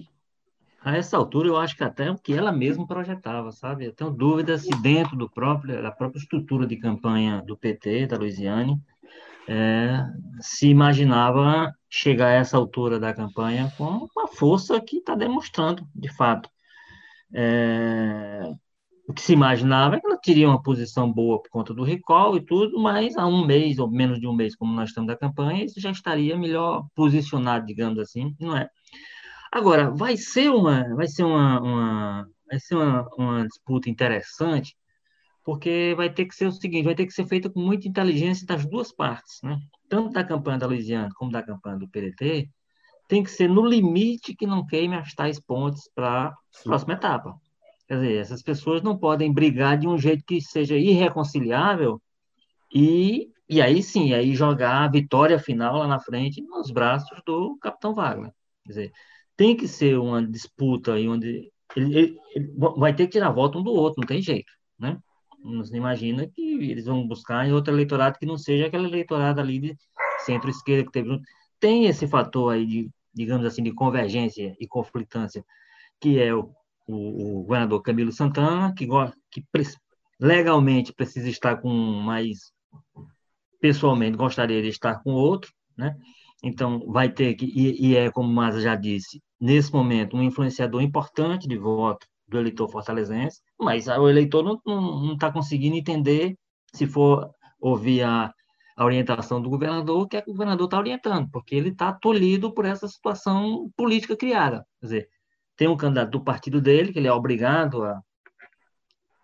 A 0.81 0.97
essa 0.97 1.15
altura, 1.15 1.47
eu 1.47 1.57
acho 1.57 1.75
que 1.75 1.83
até 1.83 2.11
o 2.11 2.17
que 2.17 2.33
ela 2.33 2.51
mesma 2.51 2.85
projetava, 2.85 3.51
sabe? 3.51 3.85
Eu 3.85 3.93
tenho 3.93 4.11
dúvida 4.11 4.57
se 4.57 4.69
dentro 4.81 5.15
do 5.15 5.29
próprio, 5.29 5.81
da 5.81 5.91
própria 5.91 6.19
estrutura 6.19 6.67
de 6.67 6.77
campanha 6.77 7.41
do 7.41 7.57
PT, 7.57 8.07
da 8.07 8.17
Luiziane, 8.17 8.79
é, 9.47 10.03
se 10.39 10.67
imaginava 10.67 11.71
chegar 11.89 12.27
a 12.27 12.33
essa 12.33 12.57
altura 12.57 12.99
da 12.99 13.13
campanha 13.13 13.71
com 13.77 14.07
uma 14.15 14.27
força 14.27 14.79
que 14.81 14.97
está 14.97 15.15
demonstrando, 15.15 15.87
de 15.95 16.09
fato. 16.15 16.49
É, 17.33 18.51
o 19.07 19.13
que 19.13 19.21
se 19.21 19.33
imaginava 19.33 19.95
é 19.95 19.99
que 19.99 20.07
ela 20.07 20.17
teria 20.17 20.47
uma 20.47 20.61
posição 20.61 21.11
boa 21.11 21.41
por 21.41 21.49
conta 21.49 21.73
do 21.73 21.83
recall 21.83 22.35
e 22.37 22.41
tudo, 22.45 22.79
mas 22.79 23.15
há 23.15 23.25
um 23.27 23.45
mês, 23.45 23.77
ou 23.77 23.89
menos 23.89 24.19
de 24.19 24.27
um 24.27 24.33
mês, 24.33 24.55
como 24.55 24.73
nós 24.73 24.89
estamos 24.89 25.07
da 25.07 25.17
campanha, 25.17 25.63
isso 25.63 25.79
já 25.79 25.91
estaria 25.91 26.35
melhor 26.37 26.85
posicionado, 26.95 27.65
digamos 27.65 27.99
assim, 27.99 28.35
não 28.39 28.57
é? 28.57 28.69
Agora, 29.51 29.91
vai 29.91 30.17
ser 30.17 30.49
uma, 30.49 30.95
vai 30.95 31.07
ser 31.07 31.23
uma, 31.23 31.61
uma 31.61 32.27
vai 32.47 32.59
ser 32.59 32.75
uma, 32.75 33.07
uma 33.17 33.47
disputa 33.47 33.89
interessante, 33.89 34.75
porque 35.43 35.93
vai 35.95 36.11
ter 36.11 36.25
que 36.25 36.35
ser 36.35 36.47
o 36.47 36.51
seguinte, 36.51 36.85
vai 36.85 36.95
ter 36.95 37.05
que 37.05 37.13
ser 37.13 37.25
feita 37.27 37.49
com 37.49 37.59
muita 37.59 37.87
inteligência 37.87 38.45
das 38.47 38.65
duas 38.65 38.91
partes, 38.91 39.39
né? 39.43 39.59
Tanto 39.89 40.11
da 40.11 40.23
campanha 40.23 40.57
da 40.57 40.67
Louisiana 40.67 41.09
como 41.15 41.31
da 41.31 41.43
campanha 41.43 41.77
do 41.77 41.87
PDT, 41.87 42.49
tem 43.07 43.23
que 43.23 43.29
ser 43.29 43.47
no 43.47 43.65
limite 43.65 44.35
que 44.35 44.47
não 44.47 44.65
queime 44.65 44.95
as 44.95 45.13
tais 45.13 45.39
pontes 45.39 45.89
para 45.93 46.29
a 46.29 46.35
próxima 46.63 46.93
etapa. 46.93 47.35
Quer 47.87 47.95
dizer, 47.95 48.17
essas 48.17 48.41
pessoas 48.41 48.81
não 48.81 48.97
podem 48.97 49.31
brigar 49.31 49.77
de 49.77 49.87
um 49.87 49.97
jeito 49.97 50.23
que 50.25 50.41
seja 50.41 50.75
irreconciliável 50.75 52.01
e, 52.73 53.31
e 53.47 53.61
aí 53.61 53.83
sim, 53.83 54.13
aí 54.13 54.33
jogar 54.33 54.83
a 54.83 54.87
vitória 54.87 55.37
final 55.37 55.77
lá 55.77 55.87
na 55.87 55.99
frente 55.99 56.41
nos 56.41 56.71
braços 56.71 57.21
do 57.25 57.57
Capitão 57.57 57.93
Wagner. 57.93 58.31
Quer 58.63 58.69
dizer, 58.69 58.91
tem 59.37 59.55
que 59.55 59.67
ser 59.67 59.99
uma 59.99 60.25
disputa 60.25 60.93
aí 60.93 61.07
onde 61.07 61.51
ele, 61.75 61.97
ele, 61.97 62.19
ele 62.35 62.53
vai 62.77 62.95
ter 62.95 63.05
que 63.05 63.13
tirar 63.13 63.31
voto 63.31 63.59
um 63.59 63.63
do 63.63 63.71
outro, 63.71 64.01
não 64.01 64.07
tem 64.07 64.21
jeito, 64.21 64.51
né? 64.79 64.99
Não 65.43 65.63
se 65.63 65.75
imagina 65.75 66.27
que 66.27 66.41
eles 66.71 66.85
vão 66.85 67.07
buscar 67.07 67.47
em 67.47 67.53
outro 67.53 67.71
eleitorado 67.73 68.17
que 68.17 68.25
não 68.25 68.37
seja 68.37 68.65
aquele 68.65 68.87
eleitorado 68.87 69.39
ali 69.39 69.59
de 69.59 69.77
centro-esquerda 70.25 70.85
que 70.85 70.91
teve. 70.91 71.19
Tem 71.59 71.85
esse 71.85 72.07
fator 72.07 72.53
aí 72.53 72.65
de, 72.65 72.89
digamos 73.13 73.45
assim, 73.45 73.61
de 73.61 73.71
convergência 73.71 74.55
e 74.59 74.67
conflitância, 74.67 75.45
que 75.99 76.19
é 76.19 76.33
o, 76.33 76.51
o, 76.87 77.39
o 77.39 77.43
governador 77.43 77.81
Camilo 77.81 78.11
Santana, 78.11 78.73
que, 78.73 78.87
que 79.31 79.43
legalmente 80.19 80.93
precisa 80.93 81.29
estar 81.29 81.57
com 81.57 81.69
mais 81.69 82.53
pessoalmente 83.59 84.17
gostaria 84.17 84.61
de 84.61 84.69
estar 84.69 85.01
com 85.01 85.11
outro, 85.11 85.51
né? 85.77 85.95
Então 86.43 86.85
vai 86.87 87.09
ter 87.09 87.33
que 87.33 87.45
e, 87.45 87.89
e 87.89 87.95
é 87.95 88.11
como 88.11 88.31
Maza 88.31 88.61
já 88.61 88.75
disse, 88.75 89.21
nesse 89.39 89.73
momento 89.73 90.15
um 90.15 90.21
influenciador 90.21 90.81
importante 90.81 91.47
de 91.47 91.57
voto 91.57 92.05
do 92.27 92.37
eleitor 92.37 92.69
fortalezense, 92.69 93.41
mas 93.59 93.87
o 93.87 94.07
eleitor 94.07 94.61
não 94.65 95.13
está 95.13 95.31
conseguindo 95.31 95.75
entender 95.75 96.35
se 96.73 96.85
for 96.85 97.29
ouvir 97.59 98.03
a, 98.03 98.31
a 98.77 98.85
orientação 98.85 99.41
do 99.41 99.49
governador, 99.49 100.01
o 100.01 100.07
que, 100.07 100.17
é 100.17 100.21
que 100.21 100.29
o 100.29 100.33
governador 100.33 100.65
está 100.65 100.77
orientando, 100.77 101.29
porque 101.31 101.55
ele 101.55 101.69
está 101.69 101.93
tolhido 101.93 102.53
por 102.53 102.65
essa 102.65 102.87
situação 102.87 103.71
política 103.75 104.15
criada. 104.15 104.65
Quer 104.79 104.85
dizer, 104.85 105.09
tem 105.55 105.67
um 105.67 105.77
candidato 105.77 106.11
do 106.11 106.23
partido 106.23 106.61
dele, 106.61 106.91
que 106.91 106.99
ele 106.99 107.07
é 107.07 107.13
obrigado 107.13 107.83
a 107.83 108.01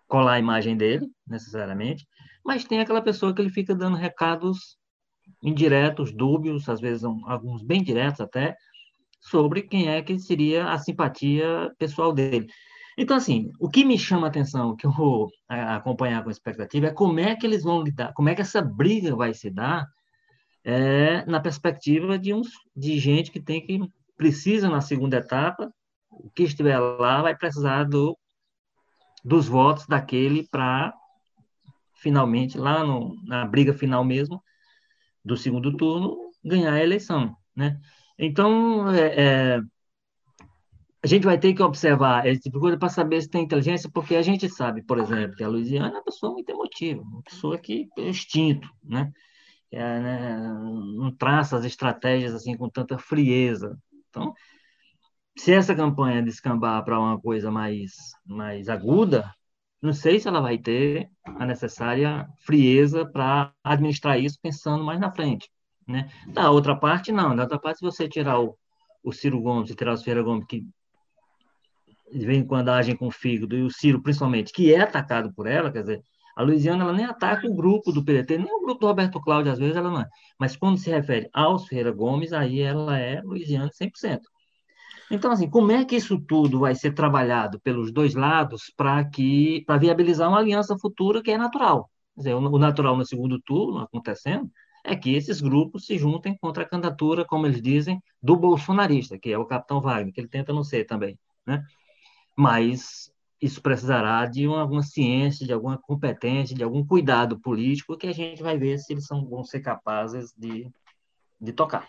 colar 0.08 0.34
a 0.34 0.38
imagem 0.38 0.76
dele, 0.76 1.06
necessariamente, 1.26 2.06
mas 2.44 2.64
tem 2.64 2.80
aquela 2.80 3.00
pessoa 3.00 3.34
que 3.34 3.40
ele 3.40 3.50
fica 3.50 3.74
dando 3.74 3.96
recados 3.96 4.76
indiretos, 5.42 6.12
dúbios, 6.12 6.68
às 6.68 6.80
vezes 6.80 7.04
alguns 7.04 7.62
bem 7.62 7.82
diretos 7.82 8.20
até, 8.20 8.54
sobre 9.20 9.62
quem 9.62 9.88
é 9.88 10.02
que 10.02 10.18
seria 10.18 10.68
a 10.70 10.78
simpatia 10.78 11.70
pessoal 11.78 12.12
dele. 12.12 12.46
Então, 12.98 13.16
assim, 13.16 13.50
o 13.58 13.70
que 13.70 13.84
me 13.84 13.98
chama 13.98 14.26
a 14.26 14.30
atenção, 14.30 14.76
que 14.76 14.86
eu 14.86 14.90
vou 14.90 15.30
acompanhar 15.48 16.22
com 16.22 16.30
expectativa, 16.30 16.88
é 16.88 16.92
como 16.92 17.20
é 17.20 17.34
que 17.34 17.46
eles 17.46 17.62
vão 17.62 17.82
lidar, 17.82 18.12
como 18.12 18.28
é 18.28 18.34
que 18.34 18.42
essa 18.42 18.60
briga 18.60 19.16
vai 19.16 19.32
se 19.32 19.48
dar 19.50 19.86
é, 20.64 21.24
na 21.24 21.40
perspectiva 21.40 22.18
de, 22.18 22.34
uns, 22.34 22.48
de 22.76 22.98
gente 22.98 23.30
que 23.30 23.40
tem 23.40 23.64
que, 23.64 23.80
precisa 24.16 24.68
na 24.68 24.80
segunda 24.80 25.16
etapa, 25.16 25.72
o 26.12 26.30
que 26.30 26.44
estiver 26.44 26.78
lá 26.78 27.22
vai 27.22 27.36
precisar 27.36 27.84
do, 27.84 28.16
dos 29.24 29.48
votos 29.48 29.86
daquele 29.86 30.46
para 30.48 30.94
finalmente, 32.02 32.58
lá 32.58 32.84
no, 32.84 33.14
na 33.24 33.46
briga 33.46 33.72
final 33.72 34.04
mesmo, 34.04 34.42
do 35.24 35.36
segundo 35.36 35.76
turno, 35.76 36.18
ganhar 36.44 36.72
a 36.72 36.82
eleição, 36.82 37.36
né? 37.54 37.80
Então, 38.18 38.90
é, 38.90 39.14
é, 39.16 39.60
a 41.02 41.06
gente 41.06 41.24
vai 41.24 41.38
ter 41.38 41.54
que 41.54 41.62
observar 41.62 42.26
esse 42.26 42.42
tipo 42.42 42.56
de 42.58 42.60
coisa 42.60 42.76
para 42.76 42.88
saber 42.88 43.22
se 43.22 43.30
tem 43.30 43.44
inteligência, 43.44 43.88
porque 43.92 44.16
a 44.16 44.22
gente 44.22 44.48
sabe, 44.48 44.82
por 44.82 44.98
exemplo, 44.98 45.36
que 45.36 45.44
a 45.44 45.48
Louisiana 45.48 45.88
é 45.88 45.92
uma 45.92 46.04
pessoa 46.04 46.32
muito 46.32 46.50
emotiva, 46.50 47.00
uma 47.02 47.22
pessoa 47.22 47.56
que 47.56 47.88
é 47.96 48.08
instinto, 48.08 48.68
né? 48.82 49.12
É, 49.70 50.00
né? 50.00 50.38
não 50.38 51.10
traça 51.16 51.56
as 51.56 51.64
estratégias 51.64 52.34
assim 52.34 52.56
com 52.56 52.68
tanta 52.68 52.98
frieza. 52.98 53.78
Então, 54.10 54.34
se 55.36 55.52
essa 55.52 55.74
campanha 55.74 56.22
descambar 56.22 56.84
para 56.84 56.98
uma 56.98 57.20
coisa 57.20 57.50
mais, 57.50 57.92
mais 58.26 58.68
aguda, 58.68 59.32
não 59.80 59.92
sei 59.92 60.20
se 60.20 60.28
ela 60.28 60.40
vai 60.40 60.58
ter 60.58 61.10
a 61.24 61.44
necessária 61.44 62.28
frieza 62.40 63.04
para 63.04 63.52
administrar 63.64 64.18
isso 64.18 64.38
pensando 64.40 64.84
mais 64.84 65.00
na 65.00 65.10
frente. 65.10 65.50
Né? 65.86 66.08
Da 66.28 66.50
outra 66.50 66.76
parte, 66.76 67.10
não. 67.10 67.34
Da 67.34 67.42
outra 67.42 67.58
parte, 67.58 67.78
se 67.78 67.84
você 67.84 68.08
tirar 68.08 68.40
o, 68.40 68.56
o 69.02 69.12
Ciro 69.12 69.40
Gomes 69.40 69.70
e 69.70 69.74
tirar 69.74 69.94
o 69.94 69.98
Ferreira 69.98 70.22
Gomes, 70.22 70.46
que 70.46 70.64
de 72.12 72.26
vez 72.26 72.38
em 72.38 72.96
com 72.96 73.06
o 73.06 73.10
fígado, 73.10 73.56
e 73.56 73.62
o 73.62 73.70
Ciro, 73.70 74.02
principalmente, 74.02 74.52
que 74.52 74.72
é 74.72 74.80
atacado 74.80 75.32
por 75.32 75.46
ela, 75.46 75.72
quer 75.72 75.80
dizer, 75.80 76.02
a 76.36 76.42
Luiziana 76.42 76.84
ela 76.84 76.92
nem 76.92 77.04
ataca 77.04 77.46
o 77.46 77.54
grupo 77.54 77.90
do 77.90 78.04
PDT, 78.04 78.38
nem 78.38 78.52
o 78.52 78.60
grupo 78.60 78.80
do 78.80 78.86
Roberto 78.86 79.20
Cláudio, 79.20 79.52
às 79.52 79.58
vezes 79.58 79.76
ela 79.76 79.90
não 79.90 80.00
é. 80.00 80.08
Mas 80.38 80.56
quando 80.56 80.78
se 80.78 80.90
refere 80.90 81.28
aos 81.32 81.66
Ferreira 81.66 81.90
Gomes, 81.90 82.32
aí 82.32 82.60
ela 82.60 82.98
é 82.98 83.20
Luiziana 83.22 83.70
100%. 83.70 84.20
Então, 85.12 85.30
assim, 85.30 85.48
como 85.48 85.70
é 85.70 85.84
que 85.84 85.94
isso 85.94 86.18
tudo 86.18 86.60
vai 86.60 86.74
ser 86.74 86.94
trabalhado 86.94 87.60
pelos 87.60 87.92
dois 87.92 88.14
lados 88.14 88.72
para 88.74 89.04
que 89.04 89.62
para 89.66 89.76
viabilizar 89.76 90.26
uma 90.26 90.38
aliança 90.38 90.74
futura 90.78 91.22
que 91.22 91.30
é 91.30 91.36
natural? 91.36 91.90
Dizer, 92.16 92.32
o 92.32 92.58
natural 92.58 92.96
no 92.96 93.04
segundo 93.04 93.38
turno 93.38 93.80
acontecendo 93.80 94.50
é 94.82 94.96
que 94.96 95.14
esses 95.14 95.42
grupos 95.42 95.84
se 95.84 95.98
juntem 95.98 96.34
contra 96.40 96.62
a 96.62 96.68
candidatura, 96.68 97.26
como 97.26 97.46
eles 97.46 97.60
dizem, 97.60 98.02
do 98.22 98.34
bolsonarista, 98.36 99.18
que 99.18 99.30
é 99.30 99.36
o 99.36 99.44
capitão 99.44 99.82
Wagner, 99.82 100.14
que 100.14 100.20
ele 100.20 100.28
tenta 100.28 100.50
não 100.50 100.64
ser 100.64 100.86
também, 100.86 101.18
né? 101.46 101.62
Mas 102.34 103.12
isso 103.38 103.60
precisará 103.60 104.24
de 104.24 104.48
uma, 104.48 104.62
alguma 104.62 104.82
ciência, 104.82 105.46
de 105.46 105.52
alguma 105.52 105.76
competência, 105.76 106.56
de 106.56 106.64
algum 106.64 106.86
cuidado 106.86 107.38
político 107.38 107.98
que 107.98 108.06
a 108.06 108.14
gente 108.14 108.42
vai 108.42 108.56
ver 108.56 108.78
se 108.78 108.94
eles 108.94 109.04
são, 109.04 109.28
vão 109.28 109.44
ser 109.44 109.60
capazes 109.60 110.32
de, 110.38 110.70
de 111.38 111.52
tocar. 111.52 111.86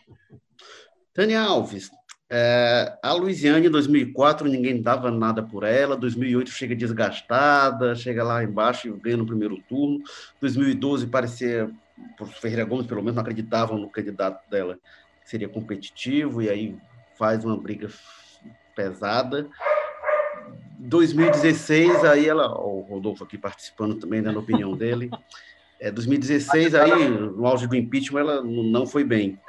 Tânia 1.13 1.41
Alves, 1.41 1.89
é, 2.36 2.98
a 3.04 3.13
Luiziane, 3.13 3.67
em 3.67 3.69
2004, 3.69 4.50
ninguém 4.50 4.82
dava 4.82 5.12
nada 5.12 5.43
por 5.43 5.63
ela. 5.63 5.96
2008 5.96 6.50
chega 6.50 6.76
desgastada, 6.76 7.93
chega 7.93 8.24
lá 8.24 8.43
embaixo 8.43 8.88
e 8.88 8.91
ganha 8.91 9.17
no 9.17 9.26
primeiro 9.28 9.62
turno. 9.69 10.02
2012 10.41 11.06
parecia, 11.06 11.69
por 12.17 12.28
Ferreira 12.28 12.65
Gomes, 12.65 12.88
pelo 12.88 13.02
menos, 13.02 13.13
não 13.13 13.22
acreditavam 13.22 13.78
no 13.78 13.88
candidato 13.88 14.50
dela 14.50 14.80
que 15.24 15.30
seria 15.30 15.48
competitivo, 15.48 16.41
e 16.41 16.50
aí 16.50 16.76
faz 17.19 17.46
uma 17.46 17.56
briga 17.56 17.88
pesada. 18.76 19.48
2016, 20.80 22.04
aí 22.04 22.28
ela, 22.28 22.52
o 22.60 22.82
Rodolfo 22.82 23.24
aqui 23.24 23.38
participando 23.38 24.00
também, 24.00 24.24
dando 24.24 24.39
a 24.39 24.41
opinião 24.41 24.74
dele. 24.76 25.12
É, 25.80 25.91
2016, 25.91 26.74
aí, 26.74 27.10
no 27.10 27.46
auge 27.46 27.67
do 27.67 27.76
impeachment, 27.76 28.22
ela 28.22 28.41
não 28.41 28.88
foi 28.88 29.04
bem. 29.04 29.39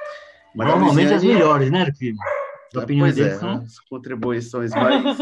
Mas 0.53 0.67
Normalmente 0.67 1.09
Luiziane... 1.09 1.15
as 1.15 1.23
melhores, 1.23 1.71
né, 1.71 1.91
filho? 1.97 2.17
A 2.73 2.79
opinião 2.79 3.05
pois 3.05 3.17
é, 3.17 3.35
são... 3.35 3.57
as 3.57 3.79
contribuições 3.79 4.71
mais. 4.75 5.17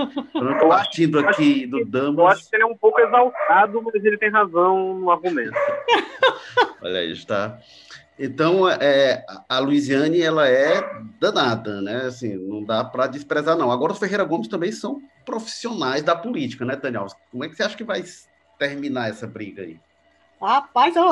partindo 0.67 1.19
aqui 1.19 1.65
do 1.65 1.83
Damas. 1.85 2.17
Eu 2.17 2.27
acho 2.27 2.49
que 2.49 2.55
ele 2.55 2.63
é 2.63 2.65
um 2.65 2.77
pouco 2.77 2.99
exaltado, 2.99 3.81
mas 3.81 4.03
ele 4.03 4.17
tem 4.17 4.29
razão 4.29 4.99
no 4.99 5.11
argumento. 5.11 5.53
Olha 6.81 6.99
aí, 6.99 7.11
está. 7.11 7.59
Então, 8.17 8.69
é, 8.69 9.25
a 9.49 9.59
Luiziane, 9.59 10.21
ela 10.21 10.47
é 10.47 10.81
danada, 11.19 11.81
né? 11.81 12.03
Assim, 12.05 12.35
não 12.35 12.63
dá 12.63 12.83
para 12.83 13.07
desprezar, 13.07 13.57
não. 13.57 13.71
Agora, 13.71 13.93
os 13.93 13.99
Ferreira 13.99 14.23
Gomes 14.23 14.47
também 14.47 14.71
são 14.71 15.01
profissionais 15.25 16.03
da 16.03 16.15
política, 16.15 16.63
né, 16.63 16.75
Daniel? 16.75 17.07
Como 17.31 17.43
é 17.43 17.49
que 17.49 17.55
você 17.55 17.63
acha 17.63 17.77
que 17.77 17.83
vai 17.83 18.03
terminar 18.59 19.09
essa 19.09 19.25
briga 19.25 19.63
aí? 19.63 19.79
Rapaz, 20.43 20.93
eu, 20.97 21.05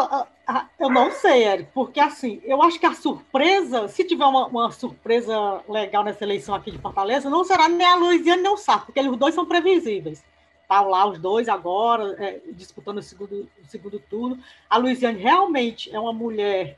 eu 0.77 0.89
não 0.89 1.09
sei, 1.09 1.45
Eric, 1.45 1.69
porque 1.73 2.01
assim, 2.01 2.41
eu 2.43 2.61
acho 2.61 2.77
que 2.77 2.85
a 2.85 2.93
surpresa, 2.93 3.87
se 3.87 4.03
tiver 4.03 4.25
uma, 4.25 4.47
uma, 4.47 4.71
surpresa 4.71 5.63
legal 5.69 6.03
nessa 6.03 6.25
eleição 6.25 6.53
aqui 6.53 6.69
de 6.69 6.77
Fortaleza, 6.77 7.29
não 7.29 7.45
será 7.45 7.69
nem 7.69 7.87
a 7.87 7.95
Luiziane 7.95 8.41
nem 8.41 8.51
o 8.51 8.57
Sarto, 8.57 8.87
porque 8.87 8.99
os 8.99 9.17
dois 9.17 9.33
são 9.33 9.45
previsíveis. 9.45 10.21
Tá 10.67 10.81
lá 10.81 11.05
os 11.07 11.17
dois 11.17 11.47
agora, 11.47 12.13
é, 12.19 12.41
disputando 12.51 12.97
o 12.97 13.01
segundo, 13.01 13.49
o 13.63 13.65
segundo 13.67 13.99
turno. 13.99 14.37
A 14.69 14.75
Luiziane 14.75 15.21
realmente 15.21 15.89
é 15.95 15.99
uma 15.99 16.11
mulher 16.11 16.77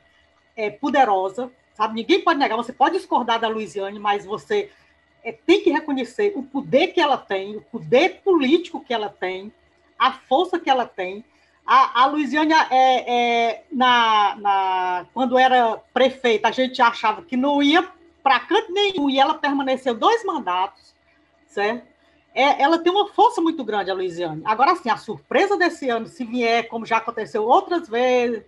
é, 0.56 0.70
poderosa, 0.70 1.50
sabe? 1.74 1.94
Ninguém 1.94 2.20
pode 2.20 2.38
negar, 2.38 2.56
você 2.56 2.72
pode 2.72 2.96
discordar 2.96 3.40
da 3.40 3.48
Luiziane, 3.48 3.98
mas 3.98 4.24
você 4.24 4.70
é, 5.24 5.32
tem 5.32 5.60
que 5.60 5.70
reconhecer 5.70 6.32
o 6.36 6.42
poder 6.44 6.88
que 6.88 7.00
ela 7.00 7.18
tem, 7.18 7.56
o 7.56 7.62
poder 7.62 8.20
político 8.22 8.84
que 8.84 8.94
ela 8.94 9.08
tem, 9.08 9.52
a 9.98 10.12
força 10.12 10.56
que 10.56 10.70
ela 10.70 10.86
tem 10.86 11.24
a, 11.66 12.02
a 12.02 12.06
Luiziane, 12.06 12.52
é, 12.52 12.70
é, 12.70 13.64
na, 13.72 14.36
na, 14.36 15.06
quando 15.14 15.38
era 15.38 15.80
prefeita, 15.92 16.48
a 16.48 16.52
gente 16.52 16.80
achava 16.82 17.22
que 17.22 17.36
não 17.36 17.62
ia 17.62 17.88
para 18.22 18.40
canto 18.40 18.72
nenhum, 18.72 19.08
e 19.08 19.18
ela 19.18 19.34
permaneceu 19.34 19.94
dois 19.94 20.24
mandatos, 20.24 20.94
certo? 21.46 21.86
É, 22.34 22.60
ela 22.60 22.78
tem 22.78 22.92
uma 22.92 23.08
força 23.08 23.40
muito 23.40 23.62
grande, 23.62 23.90
a 23.90 23.94
Luiziane. 23.94 24.42
Agora, 24.44 24.74
sim, 24.74 24.90
a 24.90 24.96
surpresa 24.96 25.56
desse 25.56 25.88
ano, 25.88 26.06
se 26.06 26.24
vier, 26.24 26.68
como 26.68 26.84
já 26.84 26.96
aconteceu 26.96 27.44
outras 27.44 27.88
vezes, 27.88 28.42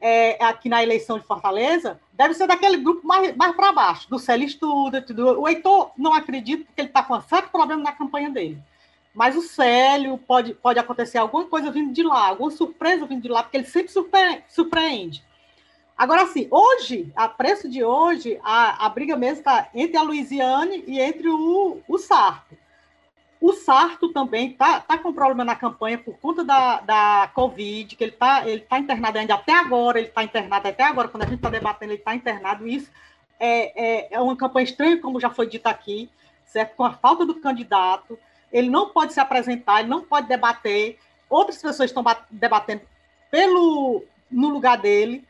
é, 0.00 0.44
aqui 0.44 0.68
na 0.68 0.82
eleição 0.82 1.18
de 1.18 1.26
Fortaleza, 1.26 1.98
deve 2.12 2.34
ser 2.34 2.46
daquele 2.46 2.76
grupo 2.76 3.06
mais, 3.06 3.34
mais 3.36 3.54
para 3.56 3.72
baixo, 3.72 4.10
do 4.10 4.18
Célio 4.18 4.46
Estuda. 4.46 5.04
O 5.38 5.48
Heitor 5.48 5.92
não 5.96 6.12
acredito, 6.12 6.66
porque 6.66 6.80
ele 6.80 6.88
está 6.88 7.02
com 7.02 7.14
um 7.14 7.20
certo 7.22 7.50
problema 7.50 7.82
na 7.82 7.92
campanha 7.92 8.28
dele. 8.28 8.62
Mas 9.14 9.36
o 9.36 9.42
Célio 9.42 10.16
pode, 10.18 10.54
pode 10.54 10.78
acontecer 10.78 11.18
alguma 11.18 11.44
coisa 11.44 11.70
vindo 11.70 11.92
de 11.92 12.02
lá, 12.02 12.28
alguma 12.28 12.50
surpresa 12.50 13.06
vindo 13.06 13.22
de 13.22 13.28
lá, 13.28 13.42
porque 13.42 13.58
ele 13.58 13.66
sempre 13.66 13.92
surpreende. 14.48 15.22
Agora, 15.96 16.22
assim, 16.22 16.48
hoje, 16.50 17.12
a 17.14 17.28
preço 17.28 17.68
de 17.68 17.84
hoje, 17.84 18.40
a, 18.42 18.86
a 18.86 18.88
briga 18.88 19.16
mesmo 19.16 19.38
está 19.38 19.68
entre 19.74 19.96
a 19.96 20.02
Luiziane 20.02 20.82
e 20.86 20.98
entre 20.98 21.28
o, 21.28 21.80
o 21.86 21.98
Sarto. 21.98 22.56
O 23.40 23.52
Sarto 23.52 24.08
também 24.12 24.52
está 24.52 24.80
tá 24.80 24.96
com 24.96 25.12
problema 25.12 25.44
na 25.44 25.56
campanha 25.56 25.98
por 25.98 26.16
conta 26.18 26.44
da, 26.44 26.80
da 26.80 27.30
Covid, 27.34 27.96
que 27.96 28.04
ele 28.04 28.12
está 28.12 28.48
ele 28.48 28.60
tá 28.60 28.78
internado 28.78 29.18
ainda 29.18 29.34
até 29.34 29.52
agora, 29.52 29.98
ele 29.98 30.08
está 30.08 30.22
internado 30.22 30.68
até 30.68 30.84
agora, 30.84 31.08
quando 31.08 31.24
a 31.24 31.26
gente 31.26 31.36
está 31.36 31.50
debatendo, 31.50 31.92
ele 31.92 31.98
está 31.98 32.14
internado. 32.14 32.66
Isso 32.66 32.90
é, 33.38 34.06
é, 34.10 34.14
é 34.14 34.20
uma 34.20 34.36
campanha 34.36 34.64
estranha, 34.64 35.00
como 35.00 35.20
já 35.20 35.28
foi 35.28 35.48
dito 35.48 35.66
aqui, 35.66 36.08
certo? 36.44 36.76
Com 36.76 36.84
a 36.84 36.92
falta 36.92 37.26
do 37.26 37.34
candidato, 37.34 38.16
ele 38.52 38.68
não 38.68 38.90
pode 38.90 39.12
se 39.12 39.20
apresentar, 39.20 39.80
ele 39.80 39.88
não 39.88 40.02
pode 40.02 40.28
debater. 40.28 40.98
Outras 41.28 41.60
pessoas 41.60 41.90
estão 41.90 42.04
debatendo 42.30 42.82
pelo 43.30 44.04
no 44.30 44.48
lugar 44.48 44.78
dele. 44.78 45.24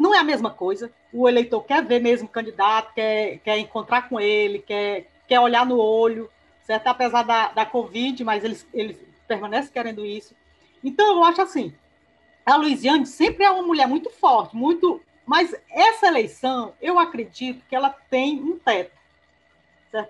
Não 0.00 0.14
é 0.14 0.18
a 0.18 0.24
mesma 0.24 0.50
coisa. 0.50 0.90
O 1.12 1.28
eleitor 1.28 1.62
quer 1.62 1.84
ver 1.84 2.00
mesmo 2.00 2.26
o 2.26 2.30
candidato, 2.30 2.94
quer, 2.94 3.38
quer 3.38 3.58
encontrar 3.58 4.08
com 4.08 4.20
ele, 4.20 4.60
quer, 4.60 5.08
quer 5.26 5.40
olhar 5.40 5.66
no 5.66 5.78
olho, 5.78 6.30
certo? 6.62 6.86
Apesar 6.86 7.22
da, 7.22 7.48
da 7.48 7.66
Covid, 7.66 8.22
mas 8.24 8.44
eles, 8.44 8.66
eles 8.72 8.96
permanecem 9.26 9.72
querendo 9.72 10.06
isso. 10.06 10.34
Então, 10.82 11.16
eu 11.16 11.24
acho 11.24 11.42
assim, 11.42 11.74
a 12.46 12.56
Luiziane 12.56 13.06
sempre 13.06 13.44
é 13.44 13.50
uma 13.50 13.62
mulher 13.62 13.86
muito 13.86 14.08
forte, 14.10 14.56
muito... 14.56 15.00
Mas 15.24 15.54
essa 15.70 16.08
eleição, 16.08 16.74
eu 16.80 16.98
acredito 16.98 17.64
que 17.68 17.76
ela 17.76 17.90
tem 18.10 18.40
um 18.40 18.58
teto. 18.58 19.01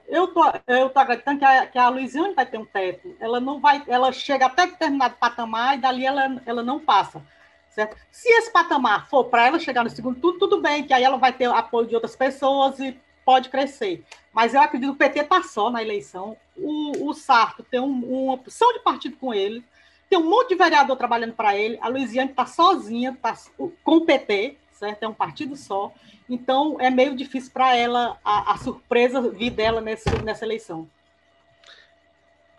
Eu 0.07 0.29
tô, 0.29 0.45
eu 0.67 0.91
tô 0.91 0.99
acreditando 1.01 1.41
que 1.41 1.45
a, 1.45 1.67
que 1.67 1.79
a 1.79 1.89
Luiziane 1.89 2.35
vai 2.35 2.47
ter 2.47 2.59
um 2.59 2.65
teto. 2.65 3.17
Ela 3.19 3.41
não 3.41 3.61
vai, 3.61 3.83
ela 3.89 4.13
chega 4.13 4.47
até 4.47 4.67
determinado 4.67 5.17
patamar 5.17 5.77
e 5.77 5.81
dali 5.81 6.07
ela, 6.07 6.41
ela 6.47 6.63
não 6.63 6.79
passa. 6.79 7.23
Certo? 7.69 7.97
Se 8.11 8.29
esse 8.29 8.53
patamar 8.53 9.09
for 9.09 9.25
para 9.25 9.47
ela 9.47 9.59
chegar 9.59 9.83
no 9.83 9.91
segundo 9.91 10.21
turno, 10.21 10.39
tudo 10.39 10.61
bem, 10.61 10.85
que 10.85 10.93
aí 10.93 11.03
ela 11.03 11.17
vai 11.17 11.33
ter 11.33 11.47
apoio 11.47 11.89
de 11.89 11.95
outras 11.95 12.15
pessoas 12.15 12.79
e 12.79 12.97
pode 13.25 13.49
crescer. 13.49 14.05
Mas 14.33 14.55
eu 14.55 14.61
acredito 14.61 14.91
que 14.91 14.95
o 14.95 14.99
PT 14.99 15.21
está 15.21 15.43
só 15.43 15.71
na 15.71 15.83
eleição. 15.83 16.37
O, 16.57 17.09
o 17.09 17.15
Sarto 17.15 17.63
tem 17.63 17.81
um, 17.81 18.05
uma 18.05 18.35
opção 18.35 18.73
de 18.73 18.81
partido 18.81 19.17
com 19.17 19.33
ele, 19.33 19.65
tem 20.09 20.19
um 20.19 20.29
monte 20.29 20.51
de 20.51 20.55
vereador 20.57 20.97
trabalhando 20.97 21.33
para 21.33 21.57
ele. 21.57 21.79
A 21.81 21.89
Luiziane 21.89 22.31
está 22.31 22.45
sozinha, 22.45 23.11
está 23.11 23.35
com 23.57 23.97
o 23.97 24.05
PT, 24.05 24.59
certo? 24.83 25.05
É 25.05 25.09
um 25.09 25.15
partido 25.15 25.55
só. 25.55 25.95
Então 26.29 26.77
é 26.81 26.91
meio 26.91 27.15
difícil 27.15 27.53
para 27.53 27.77
ela 27.77 28.19
a, 28.25 28.53
a, 28.53 28.59
surpresa 28.59 29.21
vir 29.31 29.51
dela 29.51 29.81
nesse, 29.81 30.11
nessa 30.25 30.45
eleição. 30.45 30.89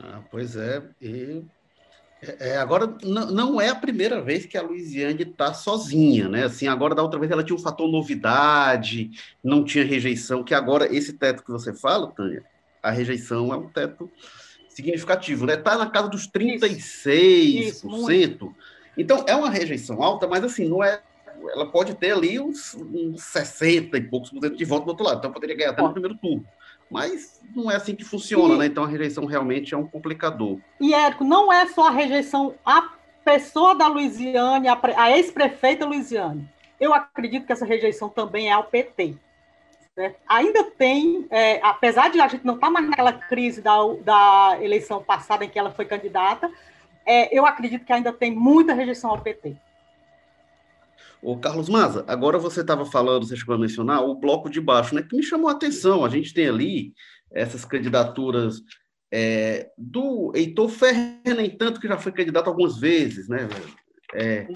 Ah, 0.01 0.21
pois 0.31 0.55
é. 0.55 0.81
E 1.01 1.43
é, 2.21 2.51
é, 2.51 2.57
agora, 2.57 2.95
não 3.03 3.59
é 3.59 3.67
a 3.67 3.75
primeira 3.75 4.21
vez 4.21 4.45
que 4.45 4.57
a 4.57 4.61
Luiziane 4.61 5.23
está 5.23 5.53
sozinha, 5.53 6.29
né? 6.29 6.45
Assim, 6.45 6.67
agora 6.67 6.95
da 6.95 7.03
outra 7.03 7.19
vez 7.19 7.29
ela 7.29 7.43
tinha 7.43 7.57
um 7.57 7.61
fator 7.61 7.91
novidade, 7.91 9.11
não 9.43 9.65
tinha 9.65 9.83
rejeição, 9.83 10.43
que 10.43 10.53
agora 10.53 10.93
esse 10.95 11.13
teto 11.13 11.43
que 11.43 11.51
você 11.51 11.73
fala, 11.73 12.11
Tânia, 12.11 12.45
a 12.81 12.89
rejeição 12.89 13.53
é 13.53 13.57
um 13.57 13.67
teto 13.67 14.09
significativo, 14.69 15.45
né? 15.45 15.55
Está 15.55 15.77
na 15.77 15.89
casa 15.89 16.07
dos 16.07 16.25
36%. 16.29 16.79
Isso, 16.79 18.11
isso, 18.11 18.55
então, 18.97 19.25
é 19.27 19.35
uma 19.35 19.49
rejeição 19.49 20.01
alta, 20.01 20.27
mas 20.27 20.43
assim, 20.43 20.67
não 20.67 20.83
é. 20.83 21.01
Ela 21.49 21.65
pode 21.65 21.93
ter 21.95 22.11
ali 22.11 22.39
uns, 22.39 22.75
uns 22.75 23.21
60 23.23 23.97
e 23.97 24.01
poucos 24.01 24.29
por 24.29 24.41
cento 24.41 24.55
de 24.55 24.65
voto 24.65 24.85
do 24.85 24.89
outro 24.89 25.05
lado, 25.05 25.19
então 25.19 25.31
poderia 25.31 25.55
ganhar 25.55 25.71
até 25.71 25.81
no 25.81 25.91
primeiro 25.91 26.17
turno. 26.17 26.45
Mas 26.89 27.41
não 27.55 27.71
é 27.71 27.75
assim 27.75 27.95
que 27.95 28.03
funciona, 28.03 28.55
e, 28.55 28.57
né? 28.57 28.65
Então 28.67 28.83
a 28.83 28.87
rejeição 28.87 29.25
realmente 29.25 29.73
é 29.73 29.77
um 29.77 29.87
complicador. 29.87 30.59
E, 30.79 30.93
Érico, 30.93 31.23
não 31.23 31.51
é 31.51 31.65
só 31.67 31.87
a 31.87 31.91
rejeição 31.91 32.55
à 32.65 32.93
pessoa 33.23 33.75
da 33.75 33.87
Luiziane, 33.87 34.67
a, 34.67 34.79
a 34.97 35.11
ex-prefeita 35.17 35.85
Luiziane. 35.85 36.47
Eu 36.79 36.93
acredito 36.93 37.45
que 37.45 37.53
essa 37.53 37.65
rejeição 37.65 38.09
também 38.09 38.49
é 38.49 38.53
ao 38.53 38.65
PT. 38.65 39.15
Certo? 39.95 40.19
Ainda 40.27 40.63
tem, 40.63 41.27
é, 41.29 41.59
apesar 41.63 42.09
de 42.09 42.19
a 42.19 42.27
gente 42.27 42.45
não 42.45 42.55
estar 42.55 42.67
tá 42.67 42.73
mais 42.73 42.87
naquela 42.87 43.13
crise 43.13 43.61
da, 43.61 43.77
da 44.03 44.57
eleição 44.59 45.03
passada 45.03 45.45
em 45.45 45.49
que 45.49 45.59
ela 45.59 45.71
foi 45.71 45.85
candidata, 45.85 46.49
é, 47.05 47.35
eu 47.37 47.45
acredito 47.45 47.85
que 47.85 47.93
ainda 47.93 48.11
tem 48.11 48.31
muita 48.31 48.73
rejeição 48.73 49.11
ao 49.11 49.19
PT. 49.19 49.55
O 51.23 51.37
Carlos 51.37 51.69
Maza, 51.69 52.03
agora 52.05 52.37
você 52.37 52.59
estava 52.59 52.85
falando, 52.85 53.25
você 53.25 53.37
chegou 53.37 53.55
a 53.55 53.57
mencionar 53.57 54.03
o 54.03 54.13
bloco 54.13 54.49
de 54.49 54.59
baixo, 54.59 54.93
né? 54.93 55.01
Que 55.01 55.15
me 55.15 55.23
chamou 55.23 55.47
a 55.47 55.53
atenção. 55.53 56.03
A 56.03 56.09
gente 56.09 56.33
tem 56.33 56.49
ali 56.49 56.93
essas 57.31 57.63
candidaturas 57.63 58.61
é, 59.11 59.69
do 59.77 60.33
Heitor 60.35 60.67
Ferrer, 60.67 61.35
nem 61.35 61.49
tanto 61.49 61.79
que 61.79 61.87
já 61.87 61.97
foi 61.97 62.11
candidato 62.11 62.47
algumas 62.47 62.77
vezes, 62.77 63.29
né? 63.29 63.47
É, 64.13 64.47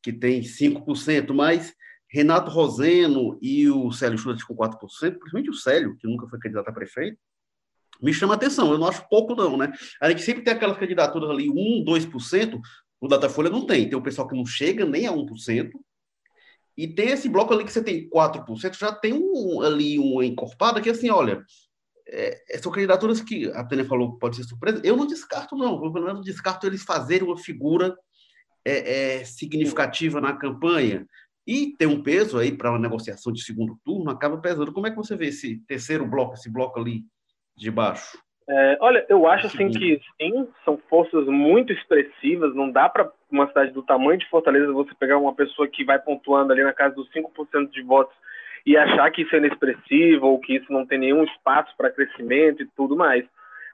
que 0.00 0.12
tem 0.12 0.42
5%, 0.42 1.34
mas 1.34 1.74
Renato 2.08 2.52
Roseno 2.52 3.36
e 3.42 3.68
o 3.68 3.90
Célio 3.90 4.16
Schultz 4.16 4.44
com 4.44 4.54
4%, 4.54 4.78
principalmente 4.78 5.50
o 5.50 5.54
Célio, 5.54 5.96
que 5.96 6.06
nunca 6.06 6.28
foi 6.28 6.38
candidato 6.38 6.68
a 6.68 6.72
prefeito, 6.72 7.18
me 8.00 8.14
chama 8.14 8.34
a 8.34 8.36
atenção. 8.36 8.70
Eu 8.70 8.78
não 8.78 8.86
acho 8.86 9.08
pouco, 9.08 9.34
não, 9.34 9.56
né? 9.56 9.72
A 10.00 10.08
gente 10.08 10.22
sempre 10.22 10.44
tem 10.44 10.54
aquelas 10.54 10.78
candidaturas 10.78 11.30
ali, 11.30 11.48
1%, 11.48 11.84
2%, 11.84 12.60
o 13.00 13.08
Datafolha 13.08 13.50
não 13.50 13.66
tem. 13.66 13.88
Tem 13.88 13.98
o 13.98 14.02
pessoal 14.02 14.28
que 14.28 14.36
não 14.36 14.46
chega 14.46 14.84
nem 14.84 15.08
a 15.08 15.12
1%, 15.12 15.70
e 16.76 16.88
tem 16.88 17.10
esse 17.10 17.28
bloco 17.28 17.52
ali 17.52 17.64
que 17.64 17.72
você 17.72 17.82
tem 17.82 18.08
4%, 18.08 18.78
já 18.78 18.92
tem 18.92 19.12
um, 19.12 19.60
ali 19.60 19.98
uma 19.98 20.24
encorpada 20.24 20.80
que, 20.80 20.88
assim, 20.88 21.10
olha, 21.10 21.44
é, 22.08 22.58
são 22.58 22.72
candidaturas 22.72 23.20
que 23.20 23.50
a 23.52 23.64
Tânia 23.64 23.84
falou 23.84 24.18
pode 24.18 24.36
ser 24.36 24.44
surpresa. 24.44 24.80
Eu 24.84 24.96
não 24.96 25.06
descarto, 25.06 25.56
não. 25.56 25.84
Eu, 25.84 25.92
pelo 25.92 26.06
menos, 26.06 26.24
descarto 26.24 26.66
eles 26.66 26.82
fazerem 26.82 27.26
uma 27.26 27.36
figura 27.36 27.96
é, 28.64 29.18
é, 29.20 29.24
significativa 29.24 30.20
na 30.20 30.36
campanha 30.36 31.06
e 31.46 31.74
ter 31.76 31.86
um 31.86 32.02
peso 32.02 32.38
aí 32.38 32.56
para 32.56 32.70
uma 32.70 32.78
negociação 32.78 33.32
de 33.32 33.42
segundo 33.42 33.78
turno, 33.84 34.10
acaba 34.10 34.38
pesando. 34.38 34.72
Como 34.72 34.86
é 34.86 34.90
que 34.90 34.96
você 34.96 35.16
vê 35.16 35.26
esse 35.26 35.58
terceiro 35.66 36.06
bloco, 36.06 36.34
esse 36.34 36.50
bloco 36.50 36.78
ali 36.78 37.04
de 37.56 37.70
baixo? 37.70 38.18
É, 38.48 38.76
olha, 38.80 39.06
eu 39.08 39.26
acho 39.26 39.46
assim 39.46 39.70
que 39.70 40.00
sim, 40.20 40.48
são 40.64 40.76
forças 40.88 41.26
muito 41.26 41.72
expressivas. 41.72 42.54
Não 42.54 42.70
dá 42.70 42.88
para 42.88 43.10
uma 43.30 43.46
cidade 43.48 43.70
do 43.72 43.82
tamanho 43.82 44.18
de 44.18 44.28
Fortaleza 44.28 44.72
você 44.72 44.90
pegar 44.98 45.18
uma 45.18 45.34
pessoa 45.34 45.68
que 45.68 45.84
vai 45.84 45.98
pontuando 45.98 46.52
ali 46.52 46.62
na 46.62 46.72
casa 46.72 46.94
dos 46.94 47.08
5% 47.12 47.70
de 47.70 47.82
votos 47.82 48.14
e 48.66 48.76
achar 48.76 49.10
que 49.10 49.22
isso 49.22 49.34
é 49.34 49.38
inexpressivo 49.38 50.26
ou 50.26 50.40
que 50.40 50.56
isso 50.56 50.72
não 50.72 50.86
tem 50.86 50.98
nenhum 50.98 51.24
espaço 51.24 51.74
para 51.76 51.90
crescimento 51.90 52.62
e 52.62 52.68
tudo 52.76 52.96
mais. 52.96 53.24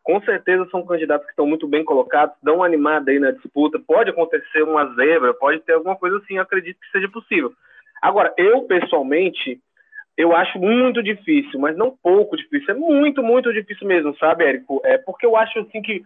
Com 0.02 0.20
certeza 0.22 0.66
são 0.70 0.86
candidatos 0.86 1.26
que 1.26 1.32
estão 1.32 1.46
muito 1.46 1.66
bem 1.66 1.84
colocados, 1.84 2.34
dão 2.42 2.56
uma 2.56 2.66
animada 2.66 3.10
aí 3.10 3.18
na 3.18 3.30
disputa. 3.30 3.78
Pode 3.78 4.10
acontecer 4.10 4.62
uma 4.62 4.86
zebra, 4.94 5.34
pode 5.34 5.60
ter 5.60 5.74
alguma 5.74 5.96
coisa 5.96 6.16
assim, 6.18 6.38
acredito 6.38 6.80
que 6.80 6.90
seja 6.90 7.08
possível. 7.10 7.52
Agora, 8.00 8.32
eu 8.38 8.62
pessoalmente 8.62 9.60
eu 10.18 10.34
acho 10.34 10.58
muito 10.58 11.00
difícil, 11.00 11.60
mas 11.60 11.76
não 11.76 11.96
pouco 12.02 12.36
difícil, 12.36 12.74
é 12.74 12.76
muito, 12.76 13.22
muito 13.22 13.52
difícil 13.52 13.86
mesmo, 13.86 14.16
sabe, 14.18 14.44
Érico? 14.44 14.82
É 14.84 14.98
porque 14.98 15.24
eu 15.24 15.36
acho 15.36 15.60
assim 15.60 15.80
que 15.80 16.02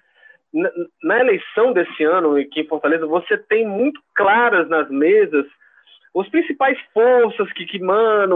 na, 1.03 1.19
eleição 1.19 1.73
desse 1.73 2.05
ano 2.05 2.37
aqui 2.37 2.61
em 2.61 2.69
Fortaleza, 2.69 3.07
você 3.07 3.39
tem 3.39 3.67
muito 3.67 3.99
claras 4.15 4.69
nas 4.69 4.91
mesas 4.91 5.47
as 6.15 6.29
principais 6.29 6.79
forças 6.93 7.51
que, 7.55 7.65
que 7.65 7.81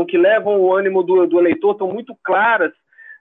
que 0.09 0.17
levam 0.17 0.59
o 0.59 0.75
ânimo 0.75 1.03
do, 1.03 1.27
do 1.27 1.39
eleitor, 1.39 1.73
estão 1.73 1.93
muito 1.93 2.17
claras 2.25 2.73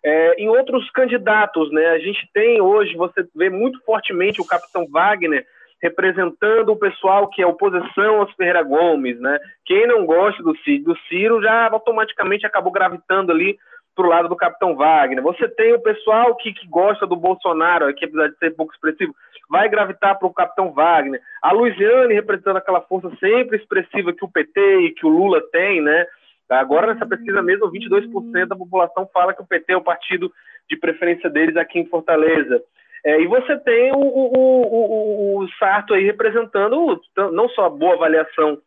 é, 0.02 0.36
em 0.36 0.48
outros 0.48 0.90
candidatos, 0.92 1.70
né? 1.74 1.88
A 1.88 2.00
gente 2.00 2.26
tem 2.34 2.62
hoje, 2.62 2.96
você 2.96 3.28
vê 3.36 3.50
muito 3.50 3.84
fortemente 3.84 4.40
o 4.40 4.48
capitão 4.48 4.88
Wagner 4.90 5.46
representando 5.82 6.70
o 6.70 6.78
pessoal 6.78 7.30
que 7.30 7.42
é 7.42 7.48
oposição 7.48 8.22
aos 8.22 8.34
Ferreira 8.34 8.64
Gomes, 8.64 9.20
né? 9.20 9.38
Quem 9.66 9.88
não 9.88 10.06
gosta 10.06 10.42
do 10.42 10.56
Ciro, 10.60 10.84
do 10.86 10.98
Ciro 11.08 11.42
já 11.42 11.70
automaticamente 11.70 12.46
acabou 12.46 12.72
gravitando 12.72 13.32
ali 13.32 13.58
para 13.96 14.06
o 14.06 14.10
lado 14.10 14.28
do 14.28 14.36
Capitão 14.36 14.76
Wagner. 14.76 15.24
Você 15.24 15.48
tem 15.48 15.74
o 15.74 15.82
pessoal 15.82 16.36
que, 16.36 16.54
que 16.54 16.68
gosta 16.68 17.08
do 17.08 17.16
Bolsonaro, 17.16 17.94
que 17.94 18.06
apesar 18.06 18.28
de 18.28 18.38
ser 18.38 18.52
pouco 18.52 18.74
expressivo, 18.74 19.16
vai 19.50 19.70
gravitar 19.70 20.18
para 20.20 20.28
o 20.28 20.34
Capitão 20.34 20.72
Wagner. 20.74 21.22
A 21.42 21.52
Luiziane 21.54 22.14
representando 22.14 22.58
aquela 22.58 22.82
força 22.82 23.10
sempre 23.20 23.58
expressiva 23.58 24.12
que 24.12 24.26
o 24.26 24.32
PT 24.32 24.80
e 24.82 24.92
que 24.92 25.06
o 25.06 25.10
Lula 25.10 25.42
tem, 25.52 25.82
né? 25.82 26.06
Agora, 26.50 26.94
nessa 26.94 27.06
pesquisa 27.06 27.42
mesmo, 27.42 27.72
22% 27.72 28.46
da 28.48 28.56
população 28.56 29.10
fala 29.14 29.34
que 29.34 29.42
o 29.42 29.48
PT 29.48 29.74
é 29.74 29.78
o 29.78 29.84
partido 29.84 30.32
de 30.70 30.78
preferência 30.78 31.30
deles 31.30 31.56
aqui 31.56 31.80
em 31.80 31.88
Fortaleza. 31.88 32.62
É, 33.06 33.22
e 33.22 33.28
você 33.28 33.56
tem 33.60 33.92
o, 33.92 34.00
o, 34.00 35.38
o, 35.38 35.44
o, 35.44 35.50
Sarto 35.60 35.94
aí 35.94 36.04
representando 36.04 37.00
não 37.32 37.48
só 37.50 37.66
a 37.66 37.70
boa 37.70 37.94
avaliação 37.94 38.58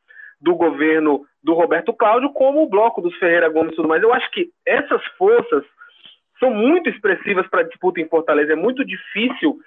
do 0.40 0.55
governo 0.55 1.27
do 1.42 1.55
Roberto 1.55 1.92
Cláudio, 1.92 2.33
como 2.33 2.62
o 2.62 2.68
bloco 2.68 3.01
dos 3.03 3.16
Ferreira 3.16 3.48
Gomes 3.48 3.72
e 3.72 3.77
tudo 3.77 3.88
mais. 3.88 4.01
Eu 4.01 4.14
acho 4.14 4.31
que 4.31 4.51
essas 4.64 5.05
forças 5.18 5.64
são 6.38 6.51
muito 6.51 6.88
expressivas 6.88 7.48
para 7.48 7.62
a 7.62 7.64
disputa 7.64 8.01
em 8.01 8.09
Fortaleza. 8.09 8.53
É 8.53 8.57
muito 8.57 8.85
difícil, 8.85 9.59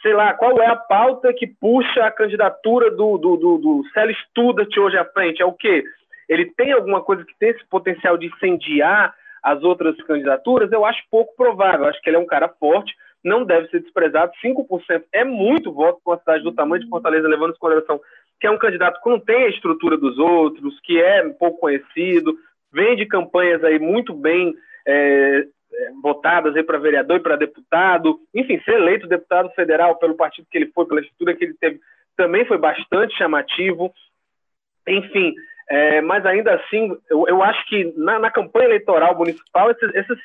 sei 0.00 0.14
lá, 0.14 0.32
qual 0.34 0.62
é 0.62 0.66
a 0.66 0.76
pauta 0.76 1.34
que 1.34 1.48
puxa 1.48 2.04
a 2.04 2.12
candidatura 2.12 2.88
do, 2.88 3.18
do, 3.18 3.36
do, 3.36 3.58
do 3.58 3.84
Célio 3.92 4.14
Studart 4.28 4.76
hoje 4.78 4.96
à 4.96 5.04
frente? 5.06 5.42
É 5.42 5.44
o 5.44 5.52
quê? 5.52 5.82
Ele 6.28 6.46
tem 6.56 6.70
alguma 6.70 7.02
coisa 7.02 7.24
que 7.24 7.36
tem 7.36 7.48
esse 7.48 7.66
potencial 7.68 8.16
de 8.16 8.26
incendiar 8.26 9.12
as 9.42 9.60
outras 9.64 10.00
candidaturas? 10.02 10.70
Eu 10.70 10.84
acho 10.84 11.02
pouco 11.10 11.34
provável. 11.34 11.80
Eu 11.80 11.90
acho 11.90 12.00
que 12.00 12.08
ele 12.08 12.16
é 12.16 12.20
um 12.20 12.26
cara 12.26 12.48
forte 12.48 12.94
não 13.22 13.44
deve 13.44 13.68
ser 13.68 13.80
desprezado. 13.80 14.32
5% 14.44 15.04
é 15.12 15.24
muito 15.24 15.72
voto 15.72 16.00
para 16.02 16.12
uma 16.12 16.18
cidade 16.18 16.42
do 16.42 16.52
tamanho 16.52 16.82
de 16.82 16.88
Fortaleza, 16.88 17.28
levando 17.28 17.54
em 17.54 17.58
consideração 17.58 18.00
que 18.40 18.46
é 18.46 18.50
um 18.50 18.58
candidato 18.58 19.00
que 19.02 19.10
não 19.10 19.20
tem 19.20 19.44
a 19.44 19.50
estrutura 19.50 19.98
dos 19.98 20.18
outros, 20.18 20.80
que 20.80 20.98
é 20.98 21.28
pouco 21.28 21.60
conhecido, 21.60 22.34
vem 22.72 22.96
de 22.96 23.04
campanhas 23.04 23.62
aí 23.62 23.78
muito 23.78 24.14
bem 24.14 24.54
é, 24.86 25.44
votadas 26.02 26.54
para 26.64 26.78
vereador 26.78 27.18
e 27.18 27.22
para 27.22 27.36
deputado, 27.36 28.18
enfim, 28.34 28.58
ser 28.64 28.76
eleito 28.76 29.06
deputado 29.06 29.50
federal 29.50 29.96
pelo 29.96 30.16
partido 30.16 30.48
que 30.50 30.56
ele 30.56 30.70
foi, 30.74 30.86
pela 30.86 31.00
estrutura 31.00 31.34
que 31.34 31.44
ele 31.44 31.54
teve, 31.54 31.80
também 32.16 32.44
foi 32.46 32.56
bastante 32.56 33.16
chamativo. 33.16 33.92
Enfim, 34.88 35.34
é, 35.68 36.00
mas 36.00 36.24
ainda 36.24 36.54
assim, 36.54 36.96
eu, 37.10 37.26
eu 37.28 37.42
acho 37.42 37.64
que 37.68 37.92
na, 37.96 38.18
na, 38.18 38.30
campanha 38.30 38.66
eleitoral 38.66 39.16
municipal, 39.16 39.70
esses, 39.70 39.94
esses, 39.94 40.18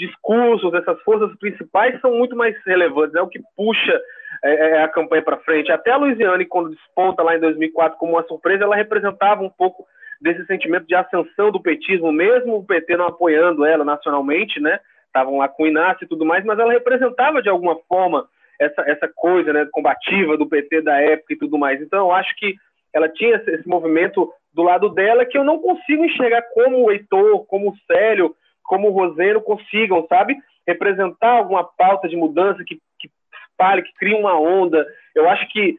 discursos, 0.00 0.72
essas 0.72 1.00
forças 1.02 1.36
principais 1.38 2.00
são 2.00 2.14
muito 2.14 2.34
mais 2.34 2.56
relevantes, 2.64 3.14
é 3.14 3.20
o 3.20 3.28
que 3.28 3.40
puxa 3.54 4.00
é, 4.42 4.70
é 4.70 4.82
a 4.82 4.88
campanha 4.88 5.22
para 5.22 5.36
frente. 5.38 5.70
Até 5.70 5.90
a 5.90 5.96
Luiziane, 5.96 6.46
quando 6.46 6.70
desponta 6.70 7.22
lá 7.22 7.36
em 7.36 7.40
2004 7.40 7.98
como 7.98 8.12
uma 8.12 8.26
surpresa, 8.26 8.64
ela 8.64 8.74
representava 8.74 9.42
um 9.42 9.50
pouco 9.50 9.84
desse 10.20 10.44
sentimento 10.46 10.86
de 10.86 10.94
ascensão 10.94 11.50
do 11.50 11.60
petismo, 11.60 12.10
mesmo 12.10 12.56
o 12.56 12.64
PT 12.64 12.96
não 12.96 13.06
apoiando 13.06 13.64
ela 13.64 13.84
nacionalmente, 13.84 14.58
né? 14.58 14.80
Estavam 15.06 15.38
lá 15.38 15.48
com 15.48 15.64
o 15.64 15.66
Inácio 15.66 16.04
e 16.04 16.08
tudo 16.08 16.24
mais, 16.24 16.44
mas 16.44 16.58
ela 16.58 16.72
representava 16.72 17.42
de 17.42 17.48
alguma 17.48 17.76
forma 17.88 18.26
essa, 18.58 18.82
essa 18.82 19.08
coisa 19.14 19.52
né, 19.52 19.66
combativa 19.72 20.36
do 20.36 20.46
PT 20.46 20.82
da 20.82 21.00
época 21.00 21.32
e 21.32 21.36
tudo 21.36 21.58
mais. 21.58 21.80
Então, 21.80 22.06
eu 22.06 22.12
acho 22.12 22.34
que 22.36 22.54
ela 22.92 23.08
tinha 23.08 23.36
esse 23.36 23.66
movimento 23.66 24.30
do 24.52 24.62
lado 24.62 24.88
dela 24.90 25.24
que 25.24 25.38
eu 25.38 25.44
não 25.44 25.58
consigo 25.58 26.04
enxergar 26.04 26.42
como 26.54 26.84
o 26.84 26.90
Heitor, 26.90 27.46
como 27.46 27.70
o 27.70 27.76
Célio, 27.86 28.34
como 28.70 28.88
o 28.88 28.92
Roseno 28.92 29.40
consigam, 29.40 30.06
sabe? 30.08 30.36
Representar 30.64 31.38
alguma 31.38 31.64
pauta 31.64 32.08
de 32.08 32.14
mudança 32.14 32.62
que, 32.64 32.76
que 33.00 33.10
espalhe, 33.50 33.82
que 33.82 33.92
crie 33.94 34.14
uma 34.14 34.38
onda. 34.38 34.86
Eu 35.12 35.28
acho 35.28 35.48
que 35.48 35.76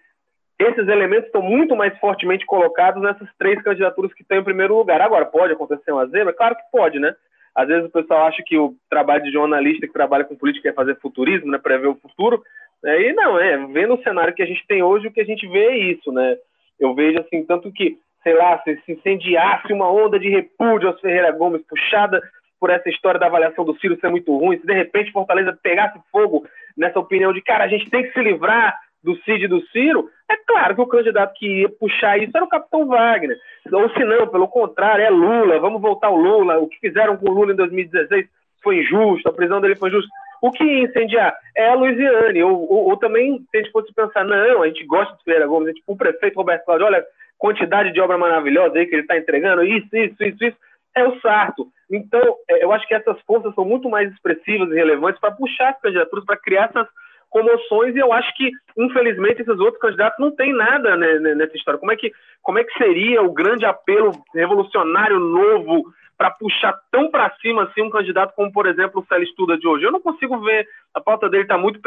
esses 0.60 0.86
elementos 0.90 1.28
estão 1.28 1.42
muito 1.42 1.74
mais 1.74 1.98
fortemente 2.00 2.46
colocados 2.46 3.02
nessas 3.02 3.30
três 3.40 3.62
candidaturas 3.64 4.14
que 4.14 4.24
estão 4.24 4.40
em 4.40 4.44
primeiro 4.44 4.78
lugar. 4.78 5.00
Agora, 5.00 5.26
pode 5.26 5.54
acontecer 5.54 5.90
uma 5.94 6.06
zebra? 6.08 6.34
Claro 6.34 6.54
que 6.54 6.64
pode, 6.70 7.00
né? 7.00 7.16
Às 7.56 7.70
vezes 7.70 7.86
o 7.86 7.92
pessoal 7.92 8.26
acha 8.26 8.44
que 8.46 8.58
o 8.58 8.76
trabalho 8.90 9.24
de 9.24 9.32
jornalista 9.32 9.88
que 9.88 9.94
trabalha 9.94 10.26
com 10.26 10.36
política 10.36 10.68
é 10.68 10.74
fazer 10.74 11.00
futurismo, 11.00 11.50
né? 11.50 11.58
Prever 11.58 11.88
o 11.88 11.96
futuro. 11.96 12.44
É, 12.84 13.04
e 13.04 13.14
não, 13.14 13.40
é, 13.40 13.56
vendo 13.68 13.94
o 13.94 14.04
cenário 14.04 14.34
que 14.34 14.44
a 14.44 14.46
gente 14.46 14.68
tem 14.68 14.84
hoje, 14.84 15.08
o 15.08 15.14
que 15.14 15.22
a 15.22 15.26
gente 15.26 15.48
vê 15.48 15.66
é 15.66 15.78
isso, 15.78 16.12
né? 16.12 16.36
Eu 16.78 16.94
vejo 16.94 17.22
assim, 17.22 17.46
tanto 17.46 17.72
que 17.72 17.98
sei 18.22 18.34
lá, 18.34 18.62
se, 18.64 18.76
se 18.86 18.92
incendiasse 18.92 19.72
uma 19.72 19.90
onda 19.90 20.20
de 20.20 20.30
repúdio 20.30 20.90
aos 20.90 21.00
Ferreira 21.00 21.32
Gomes, 21.32 21.66
puxada 21.68 22.22
por 22.62 22.70
essa 22.70 22.88
história 22.90 23.20
da 23.20 23.26
avaliação 23.26 23.66
do 23.66 23.76
Ciro 23.80 24.00
ser 24.00 24.12
muito 24.12 24.38
ruim, 24.38 24.60
se 24.60 24.68
de 24.68 24.74
repente 24.74 25.12
Fortaleza 25.12 25.58
pegasse 25.64 26.00
fogo 26.12 26.46
nessa 26.78 27.00
opinião 27.00 27.34
de, 27.34 27.42
cara, 27.42 27.64
a 27.64 27.68
gente 27.68 27.90
tem 27.90 28.04
que 28.04 28.14
se 28.14 28.22
livrar 28.22 28.78
do 29.04 29.16
Cid 29.24 29.46
e 29.46 29.48
do 29.48 29.66
Ciro, 29.70 30.08
é 30.30 30.38
claro 30.46 30.76
que 30.76 30.82
o 30.82 30.88
candidato 30.88 31.34
que 31.34 31.62
ia 31.62 31.70
puxar 31.70 32.20
isso 32.20 32.32
era 32.36 32.46
o 32.46 32.50
capitão 32.50 32.86
Wagner. 32.86 33.36
Ou 33.72 33.90
se 33.90 34.04
não, 34.04 34.28
pelo 34.28 34.48
contrário, 34.48 35.04
é 35.04 35.10
Lula, 35.10 35.60
vamos 35.60 35.82
voltar 35.82 36.08
ao 36.08 36.16
Lula, 36.16 36.60
o 36.60 36.68
que 36.68 36.80
fizeram 36.80 37.18
com 37.18 37.32
o 37.32 37.34
Lula 37.34 37.52
em 37.52 37.56
2016 37.56 38.28
foi 38.64 38.78
injusto, 38.78 39.28
a 39.28 39.34
prisão 39.34 39.60
dele 39.60 39.76
foi 39.76 39.90
injusta. 39.90 40.10
O 40.40 40.52
que 40.52 40.64
ia 40.64 40.84
incendiar 40.84 41.36
é 41.58 41.68
a 41.68 41.74
Luiziane, 41.74 42.44
ou, 42.44 42.72
ou, 42.72 42.90
ou, 42.90 42.98
também, 42.98 43.40
se 43.50 43.58
a 43.58 43.62
gente 43.62 43.72
fosse 43.72 43.92
pensar, 43.92 44.24
não, 44.24 44.62
a 44.62 44.68
gente 44.68 44.86
gosta 44.86 45.16
de 45.16 45.24
Ferreira 45.24 45.48
Gomes, 45.48 45.74
tipo, 45.74 45.94
o 45.94 45.98
prefeito 45.98 46.36
Roberto 46.36 46.66
Cláudio, 46.66 46.86
olha, 46.86 47.04
quantidade 47.40 47.92
de 47.92 48.00
obra 48.00 48.20
maravilhosa 48.20 48.78
aí 48.78 48.86
que 48.86 48.94
ele 48.94 49.02
está 49.02 49.18
entregando, 49.18 49.64
isso, 49.64 49.88
isso, 49.96 50.24
isso, 50.24 50.44
isso, 50.46 50.58
é 50.96 51.08
o 51.08 51.20
Sarto. 51.22 51.68
Então, 51.92 52.22
é, 52.50 52.64
eu 52.64 52.72
acho 52.72 52.88
que 52.88 52.94
essas 52.94 53.20
forças 53.22 53.54
são 53.54 53.66
muito 53.66 53.90
mais 53.90 54.12
expressivas 54.12 54.70
e 54.72 54.76
relevantes 54.76 55.20
para 55.20 55.32
puxar 55.32 55.70
as 55.70 55.82
candidaturas, 55.82 56.26
para 56.26 56.38
criar 56.38 56.70
essas 56.70 56.88
comoções, 57.30 57.96
e 57.96 58.00
eu 58.00 58.12
acho 58.12 58.34
que, 58.36 58.52
infelizmente, 58.78 59.42
esses 59.42 59.60
outros 59.60 59.80
candidatos 59.80 60.20
não 60.20 60.36
têm 60.36 60.54
nada 60.54 60.98
né, 60.98 61.18
nessa 61.36 61.56
história. 61.56 61.80
Como 61.80 61.92
é, 61.92 61.96
que, 61.96 62.12
como 62.42 62.60
é 62.60 62.64
que 62.64 62.78
seria 62.78 63.22
o 63.22 63.34
grande 63.34 63.66
apelo 63.66 64.12
revolucionário 64.34 65.20
novo 65.20 65.84
para 66.22 66.30
puxar 66.30 66.80
tão 66.92 67.10
para 67.10 67.36
cima 67.42 67.64
assim 67.64 67.82
um 67.82 67.90
candidato 67.90 68.36
como, 68.36 68.52
por 68.52 68.68
exemplo, 68.68 69.02
o 69.02 69.06
Célio 69.08 69.24
Estuda 69.24 69.58
de 69.58 69.68
hoje? 69.68 69.86
Eu 69.86 69.92
não 69.92 70.00
consigo 70.00 70.40
ver, 70.42 70.68
a 70.94 71.02
pauta 71.02 71.28
dele 71.28 71.42
está 71.42 71.58
muito 71.58 71.80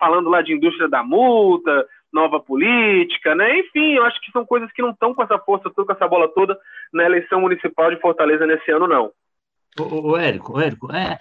falando 0.00 0.28
lá 0.28 0.42
de 0.42 0.52
indústria 0.52 0.88
da 0.88 1.04
multa, 1.04 1.86
nova 2.12 2.40
política, 2.40 3.32
né? 3.32 3.60
Enfim, 3.60 3.92
eu 3.92 4.04
acho 4.06 4.20
que 4.20 4.32
são 4.32 4.44
coisas 4.44 4.72
que 4.72 4.82
não 4.82 4.90
estão 4.90 5.14
com 5.14 5.22
essa 5.22 5.38
força 5.38 5.70
toda, 5.70 5.86
com 5.86 5.92
essa 5.92 6.08
bola 6.08 6.26
toda 6.34 6.58
na 6.92 7.04
eleição 7.04 7.40
municipal 7.40 7.92
de 7.92 8.00
Fortaleza 8.00 8.44
nesse 8.44 8.72
ano, 8.72 8.88
não. 8.88 9.12
O, 9.78 10.16
Érico, 10.16 10.58
o 10.58 10.60
Érico, 10.60 10.92
é, 10.92 11.16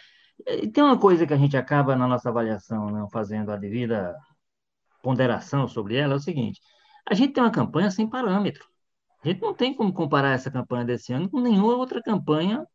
tem 0.73 0.83
uma 0.83 0.99
coisa 0.99 1.27
que 1.27 1.33
a 1.35 1.37
gente 1.37 1.55
acaba 1.55 1.95
na 1.95 2.07
nossa 2.07 2.29
avaliação, 2.29 2.87
não 2.87 3.07
fazendo 3.11 3.51
a 3.51 3.57
devida 3.57 4.15
ponderação 5.03 5.67
sobre 5.67 5.97
ela, 5.97 6.13
é 6.13 6.17
o 6.17 6.19
seguinte: 6.19 6.59
a 7.07 7.13
gente 7.13 7.33
tem 7.33 7.43
uma 7.43 7.51
campanha 7.51 7.91
sem 7.91 8.09
parâmetro. 8.09 8.72
A 9.23 9.27
gente 9.27 9.41
não 9.41 9.53
tem 9.53 9.73
como 9.73 9.93
comparar 9.93 10.31
essa 10.31 10.51
campanha 10.51 10.85
desse 10.85 11.13
ano 11.13 11.29
com 11.29 11.39
nenhuma 11.39 11.75
outra 11.75 12.01
campanha 12.01 12.65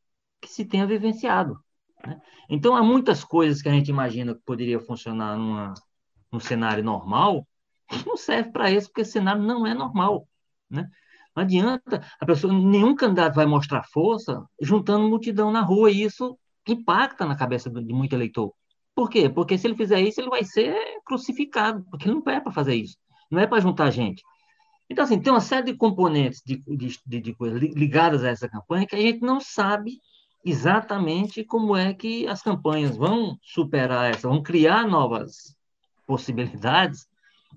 que 0.40 0.48
se 0.48 0.64
tenha 0.64 0.86
vivenciado. 0.86 1.58
Né? 2.06 2.20
Então, 2.48 2.74
há 2.74 2.82
muitas 2.82 3.22
coisas 3.22 3.60
que 3.60 3.68
a 3.68 3.72
gente 3.72 3.88
imagina 3.88 4.34
que 4.34 4.40
poderia 4.44 4.80
funcionar 4.80 5.36
numa, 5.36 5.74
num 6.32 6.40
cenário 6.40 6.82
normal 6.82 7.46
não 8.06 8.16
serve 8.16 8.50
para 8.50 8.70
isso, 8.70 8.88
porque 8.88 9.02
esse 9.02 9.12
cenário 9.12 9.42
não 9.42 9.66
é 9.66 9.74
normal. 9.74 10.28
Né? 10.70 10.88
Não 11.34 11.42
adianta, 11.42 12.04
a 12.20 12.26
pessoa, 12.26 12.52
nenhum 12.52 12.94
candidato 12.94 13.34
vai 13.34 13.46
mostrar 13.46 13.84
força 13.84 14.44
juntando 14.60 15.08
multidão 15.08 15.50
na 15.50 15.60
rua, 15.60 15.90
e 15.90 16.02
isso 16.02 16.38
impacta 16.66 17.24
na 17.24 17.36
cabeça 17.36 17.70
de 17.70 17.92
muito 17.92 18.14
eleitor. 18.14 18.52
Por 18.94 19.08
quê? 19.08 19.28
Porque 19.28 19.56
se 19.56 19.66
ele 19.66 19.76
fizer 19.76 20.00
isso, 20.00 20.20
ele 20.20 20.28
vai 20.28 20.44
ser 20.44 20.74
crucificado, 21.04 21.84
porque 21.90 22.08
não 22.08 22.22
é 22.26 22.40
para 22.40 22.52
fazer 22.52 22.74
isso, 22.74 22.96
não 23.30 23.40
é 23.40 23.46
para 23.46 23.60
juntar 23.60 23.90
gente. 23.90 24.22
Então, 24.90 25.04
assim, 25.04 25.20
tem 25.20 25.32
uma 25.32 25.40
série 25.40 25.66
de 25.66 25.74
componentes 25.74 26.42
de, 26.44 26.62
de, 26.66 27.20
de, 27.20 27.34
coisas 27.34 27.60
ligadas 27.60 28.24
a 28.24 28.28
essa 28.28 28.48
campanha 28.48 28.86
que 28.86 28.96
a 28.96 29.00
gente 29.00 29.20
não 29.20 29.38
sabe 29.40 30.00
exatamente 30.44 31.44
como 31.44 31.76
é 31.76 31.92
que 31.92 32.26
as 32.26 32.40
campanhas 32.40 32.96
vão 32.96 33.36
superar 33.42 34.10
essa, 34.10 34.28
vão 34.28 34.42
criar 34.42 34.86
novas 34.86 35.54
possibilidades 36.06 37.06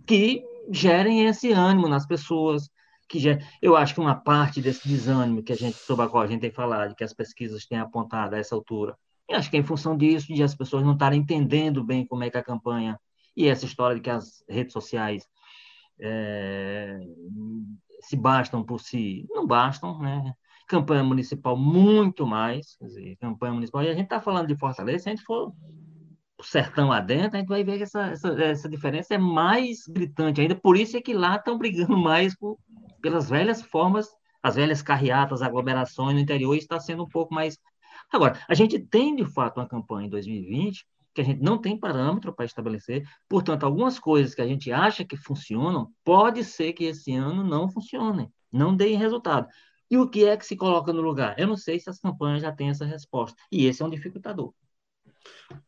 que 0.05 0.43
gerem 0.69 1.25
esse 1.25 1.51
ânimo 1.51 1.87
nas 1.87 2.05
pessoas, 2.05 2.69
que 3.07 3.17
ger... 3.17 3.45
eu 3.61 3.77
acho 3.77 3.93
que 3.93 4.01
uma 4.01 4.15
parte 4.15 4.61
desse 4.61 4.87
desânimo 4.87 5.43
que 5.43 5.53
a 5.53 5.55
gente 5.55 5.77
sobre 5.77 6.05
a 6.05 6.09
qual 6.09 6.23
a 6.23 6.27
gente 6.27 6.41
tem 6.41 6.51
falado, 6.51 6.95
que 6.95 7.03
as 7.03 7.13
pesquisas 7.13 7.65
têm 7.65 7.79
apontado 7.79 8.35
a 8.35 8.39
essa 8.39 8.55
altura, 8.55 8.97
eu 9.29 9.37
acho 9.37 9.49
que 9.49 9.55
é 9.55 9.59
em 9.59 9.63
função 9.63 9.95
disso, 9.95 10.33
de 10.33 10.43
as 10.43 10.53
pessoas 10.53 10.83
não 10.83 10.93
estarem 10.93 11.21
entendendo 11.21 11.83
bem 11.83 12.05
como 12.05 12.23
é 12.23 12.29
que 12.29 12.37
a 12.37 12.43
campanha 12.43 12.99
e 13.35 13.47
essa 13.47 13.65
história 13.65 13.95
de 13.95 14.01
que 14.01 14.09
as 14.09 14.43
redes 14.49 14.73
sociais 14.73 15.25
é, 16.01 16.99
se 18.01 18.15
bastam 18.15 18.63
por 18.63 18.79
si, 18.79 19.25
não 19.29 19.45
bastam, 19.45 19.99
né? 19.99 20.33
Campanha 20.67 21.03
municipal 21.03 21.55
muito 21.55 22.25
mais, 22.25 22.75
quer 22.77 22.85
dizer, 22.85 23.15
campanha 23.17 23.53
municipal, 23.53 23.83
e 23.83 23.89
a 23.89 23.93
gente 23.93 24.05
está 24.05 24.19
falando 24.19 24.47
de 24.47 24.57
Fortaleza, 24.57 25.03
se 25.03 25.09
a 25.09 25.11
gente 25.11 25.23
for 25.23 25.53
o 26.37 26.43
sertão 26.43 26.91
adentro, 26.91 27.37
a 27.37 27.39
gente 27.39 27.49
vai 27.49 27.63
ver 27.63 27.77
que 27.77 27.83
essa, 27.83 28.07
essa, 28.07 28.29
essa 28.41 28.69
diferença 28.69 29.13
é 29.13 29.17
mais 29.17 29.85
gritante 29.87 30.41
ainda. 30.41 30.55
Por 30.55 30.75
isso 30.75 30.97
é 30.97 31.01
que 31.01 31.13
lá 31.13 31.35
estão 31.35 31.57
brigando 31.57 31.95
mais 31.95 32.35
por, 32.35 32.57
pelas 33.01 33.29
velhas 33.29 33.61
formas, 33.61 34.09
as 34.41 34.55
velhas 34.55 34.81
carreatas, 34.81 35.41
aglomerações 35.41 36.15
no 36.15 36.19
interior, 36.19 36.55
está 36.55 36.79
sendo 36.79 37.03
um 37.03 37.07
pouco 37.07 37.33
mais. 37.33 37.59
Agora, 38.11 38.39
a 38.49 38.55
gente 38.55 38.79
tem 38.79 39.15
de 39.15 39.25
fato 39.25 39.59
uma 39.59 39.67
campanha 39.67 40.07
em 40.07 40.09
2020 40.09 40.85
que 41.13 41.21
a 41.21 41.23
gente 41.23 41.41
não 41.41 41.57
tem 41.57 41.77
parâmetro 41.77 42.33
para 42.33 42.45
estabelecer, 42.45 43.07
portanto, 43.27 43.63
algumas 43.63 43.99
coisas 43.99 44.33
que 44.33 44.41
a 44.41 44.47
gente 44.47 44.71
acha 44.71 45.05
que 45.05 45.17
funcionam, 45.17 45.91
pode 46.03 46.43
ser 46.43 46.73
que 46.73 46.85
esse 46.85 47.13
ano 47.13 47.43
não 47.43 47.69
funcionem, 47.69 48.31
não 48.51 48.75
deem 48.75 48.97
resultado. 48.97 49.47
E 49.89 49.97
o 49.97 50.09
que 50.09 50.25
é 50.25 50.37
que 50.37 50.45
se 50.45 50.55
coloca 50.55 50.93
no 50.93 51.01
lugar? 51.01 51.37
Eu 51.37 51.47
não 51.47 51.57
sei 51.57 51.77
se 51.79 51.89
as 51.89 51.99
campanhas 51.99 52.41
já 52.41 52.51
têm 52.51 52.69
essa 52.69 52.85
resposta. 52.85 53.35
E 53.51 53.65
esse 53.65 53.81
é 53.81 53.85
um 53.85 53.89
dificultador. 53.89 54.53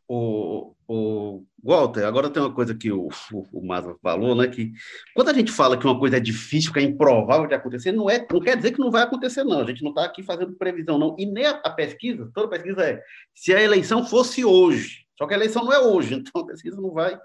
O, 0.08 0.74
o 0.88 1.44
Walter, 1.62 2.04
agora 2.04 2.30
tem 2.30 2.42
uma 2.42 2.52
coisa 2.52 2.74
que 2.74 2.90
o, 2.90 3.08
o, 3.32 3.46
o 3.52 3.66
Maza 3.66 3.96
falou, 4.02 4.34
né? 4.34 4.48
Que 4.48 4.72
quando 5.14 5.28
a 5.28 5.32
gente 5.32 5.50
fala 5.50 5.76
que 5.76 5.86
uma 5.86 5.98
coisa 5.98 6.16
é 6.16 6.20
difícil, 6.20 6.72
que 6.72 6.78
é 6.78 6.82
improvável 6.82 7.46
de 7.46 7.54
acontecer, 7.54 7.92
não, 7.92 8.08
é, 8.08 8.26
não 8.30 8.40
quer 8.40 8.56
dizer 8.56 8.72
que 8.72 8.80
não 8.80 8.90
vai 8.90 9.02
acontecer, 9.02 9.44
não. 9.44 9.60
A 9.60 9.66
gente 9.66 9.82
não 9.82 9.90
está 9.90 10.04
aqui 10.04 10.22
fazendo 10.22 10.54
previsão, 10.54 10.98
não. 10.98 11.14
E 11.18 11.26
nem 11.26 11.46
a, 11.46 11.50
a, 11.50 11.70
pesquisa, 11.70 12.30
toda 12.34 12.48
pesquisa 12.48 12.82
é 12.82 13.02
se 13.34 13.54
a 13.54 13.62
eleição 13.62 14.04
fosse 14.04 14.44
hoje. 14.44 15.03
Só 15.16 15.26
que 15.26 15.34
a 15.34 15.36
eleição 15.36 15.64
não 15.64 15.72
é 15.72 15.78
hoje, 15.78 16.14
então 16.16 16.42
a 16.42 16.46
pesquisa 16.46 16.80
não 16.80 16.90
vai. 16.90 17.18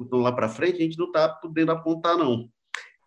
Então, 0.00 0.18
lá 0.18 0.32
para 0.32 0.48
frente, 0.48 0.78
a 0.78 0.82
gente 0.82 0.98
não 0.98 1.06
está 1.06 1.28
podendo 1.28 1.72
apontar, 1.72 2.16
não. 2.16 2.48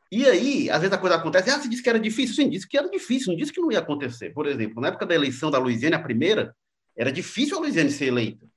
E 0.09 0.25
aí, 0.25 0.69
às 0.69 0.79
vezes 0.79 0.93
a 0.93 0.97
coisa 0.97 1.17
acontece, 1.17 1.49
ah, 1.49 1.59
você 1.59 1.67
disse 1.67 1.83
que 1.83 1.89
era 1.89 1.99
difícil? 1.99 2.35
Sim, 2.35 2.49
disse 2.49 2.67
que 2.67 2.77
era 2.77 2.89
difícil, 2.89 3.33
não 3.33 3.37
disse 3.37 3.51
que 3.51 3.59
não 3.59 3.71
ia 3.71 3.79
acontecer. 3.79 4.29
Por 4.33 4.45
exemplo, 4.45 4.81
na 4.81 4.87
época 4.87 5.05
da 5.05 5.13
eleição 5.13 5.51
da 5.51 5.57
Luiziane, 5.57 5.95
a 5.95 6.01
primeira, 6.01 6.55
era 6.95 7.11
difícil 7.11 7.57
a 7.57 7.59
Luiziane 7.59 7.91
ser 7.91 8.05
eleita. 8.05 8.47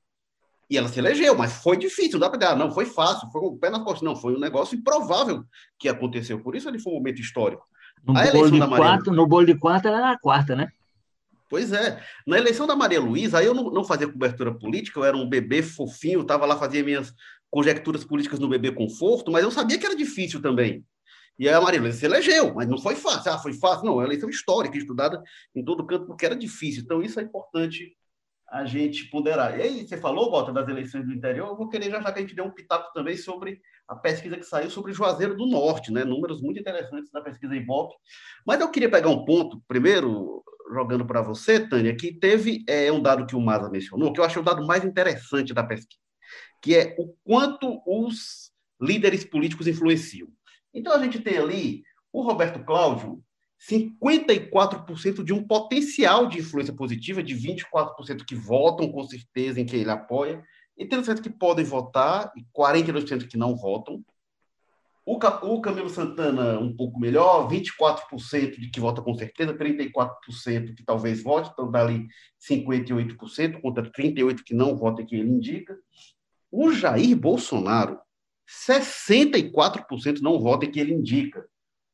E 0.71 0.79
ela 0.79 0.87
se 0.87 1.01
elegeu, 1.01 1.37
mas 1.37 1.55
foi 1.55 1.77
difícil, 1.77 2.13
não 2.13 2.21
dá 2.21 2.31
para 2.31 2.39
dizer, 2.39 2.53
ah, 2.53 2.57
não, 2.57 2.71
foi 2.71 2.87
fácil, 2.87 3.29
foi 3.33 3.41
com 3.41 3.49
o 3.49 3.59
pé 3.59 3.71
nas 3.71 3.83
costas. 3.83 4.03
Não, 4.03 4.15
foi 4.15 4.37
um 4.37 4.39
negócio 4.39 4.79
improvável 4.79 5.45
que 5.77 5.89
aconteceu. 5.89 6.39
Por 6.41 6.55
isso 6.55 6.69
ele 6.69 6.79
foi 6.79 6.93
um 6.93 6.97
momento 6.97 7.21
histórico. 7.21 7.67
No, 8.05 8.17
a 8.17 8.31
bolo, 8.31 8.51
de 8.51 8.59
Maria... 8.61 8.77
quatro, 8.77 9.13
no 9.13 9.27
bolo 9.27 9.47
de 9.47 9.59
quatro 9.59 9.89
era 9.89 10.01
na 10.01 10.17
quarta, 10.17 10.55
né? 10.55 10.71
Pois 11.51 11.73
é. 11.73 12.01
Na 12.25 12.39
eleição 12.39 12.65
da 12.65 12.77
Maria 12.77 13.01
Luísa, 13.01 13.39
aí 13.39 13.47
eu 13.47 13.53
não, 13.53 13.65
não 13.73 13.85
fazia 13.85 14.07
cobertura 14.07 14.55
política, 14.55 15.01
eu 15.01 15.05
era 15.05 15.17
um 15.17 15.29
bebê 15.29 15.63
fofinho, 15.63 16.21
estava 16.21 16.47
lá, 16.47 16.57
fazia 16.57 16.85
minhas 16.85 17.13
conjecturas 17.51 18.05
políticas 18.05 18.39
no 18.39 18.49
bebê 18.49 18.71
conforto, 18.71 19.33
mas 19.33 19.43
eu 19.43 19.51
sabia 19.51 19.77
que 19.77 19.85
era 19.85 19.97
difícil 19.97 20.41
também. 20.41 20.87
E 21.37 21.49
aí 21.49 21.55
a 21.55 21.61
Maria 21.61 21.81
Luísa 21.81 21.99
se 21.99 22.07
elegeu, 22.07 22.55
mas 22.55 22.69
não 22.69 22.79
foi 22.79 22.95
fácil. 22.95 23.33
Ah, 23.33 23.39
foi 23.39 23.53
fácil? 23.53 23.85
Não, 23.85 23.95
é 23.95 23.97
uma 23.97 24.05
eleição 24.05 24.31
histórica, 24.31 24.79
estudada 24.79 25.21
em 25.53 25.65
todo 25.65 25.85
canto, 25.85 26.07
porque 26.07 26.25
era 26.25 26.37
difícil. 26.37 26.85
Então, 26.85 27.03
isso 27.03 27.19
é 27.19 27.25
importante 27.25 27.97
a 28.49 28.65
gente 28.65 29.11
ponderar. 29.11 29.59
E 29.59 29.63
aí, 29.63 29.89
você 29.89 29.97
falou, 29.97 30.31
Bota, 30.31 30.53
das 30.53 30.69
eleições 30.69 31.05
do 31.05 31.13
interior, 31.13 31.49
eu 31.49 31.57
vou 31.57 31.69
querer 31.69 31.91
já, 31.91 32.01
já 32.01 32.13
que 32.13 32.19
a 32.21 32.23
gente 32.23 32.35
deu 32.35 32.45
um 32.45 32.51
pitaco 32.51 32.93
também 32.93 33.17
sobre 33.17 33.61
a 33.91 33.97
pesquisa 33.97 34.37
que 34.37 34.45
saiu 34.45 34.71
sobre 34.71 34.93
Juazeiro 34.93 35.37
do 35.37 35.47
Norte, 35.47 35.93
né? 35.93 36.05
Números 36.05 36.41
muito 36.41 36.61
interessantes 36.61 37.11
da 37.11 37.21
pesquisa 37.21 37.57
Ibope. 37.57 37.97
Mas 38.47 38.61
eu 38.61 38.71
queria 38.71 38.89
pegar 38.89 39.09
um 39.09 39.25
ponto, 39.25 39.61
primeiro, 39.67 40.45
jogando 40.73 41.05
para 41.05 41.21
você, 41.21 41.59
Tânia, 41.59 41.97
que 41.97 42.15
teve 42.15 42.65
é, 42.69 42.93
um 42.93 43.03
dado 43.03 43.27
que 43.27 43.35
o 43.35 43.41
Maza 43.41 43.69
mencionou, 43.69 44.13
que 44.13 44.21
eu 44.21 44.25
achei 44.25 44.41
o 44.41 44.45
dado 44.45 44.65
mais 44.65 44.85
interessante 44.85 45.53
da 45.53 45.65
pesquisa, 45.65 46.01
que 46.63 46.77
é 46.77 46.95
o 47.01 47.13
quanto 47.25 47.83
os 47.85 48.53
líderes 48.81 49.25
políticos 49.25 49.67
influenciam. 49.67 50.29
Então, 50.73 50.93
a 50.93 51.03
gente 51.03 51.19
tem 51.19 51.37
ali 51.37 51.83
o 52.13 52.23
Roberto 52.23 52.65
Cláudio, 52.65 53.21
54% 53.69 55.25
de 55.25 55.33
um 55.33 55.45
potencial 55.45 56.29
de 56.29 56.39
influência 56.39 56.73
positiva, 56.73 57.25
de 57.25 57.35
24% 57.35 58.25
que 58.25 58.37
votam 58.37 58.91
com 58.93 59.03
certeza 59.03 59.61
em 59.61 59.67
quem 59.67 59.81
ele 59.81 59.91
apoia, 59.91 60.41
e 60.81 60.87
30% 60.87 61.21
que 61.21 61.29
podem 61.29 61.63
votar 61.63 62.33
e 62.35 62.43
42% 62.59 63.29
que 63.29 63.37
não 63.37 63.55
votam. 63.55 64.03
O, 65.05 65.19
Camilo 65.61 65.91
Santana, 65.91 66.59
um 66.59 66.75
pouco 66.75 66.99
melhor, 66.99 67.49
24% 67.49 68.59
de 68.59 68.71
que 68.71 68.81
vota 68.81 69.03
com 69.03 69.15
certeza, 69.15 69.53
34% 69.53 70.75
que 70.75 70.85
talvez 70.85 71.23
vote, 71.23 71.51
então 71.53 71.71
dá 71.71 71.83
ali 71.83 72.07
58% 72.49 73.61
contra 73.61 73.83
38% 73.83 74.43
que 74.43 74.55
não 74.55 74.77
vota 74.77 75.05
que 75.05 75.17
ele 75.17 75.29
indica. 75.29 75.77
O 76.51 76.73
Jair 76.73 77.17
Bolsonaro, 77.17 77.99
64% 78.49 80.21
não 80.21 80.41
vota 80.41 80.67
que 80.67 80.81
ele 80.81 80.95
indica 80.95 81.45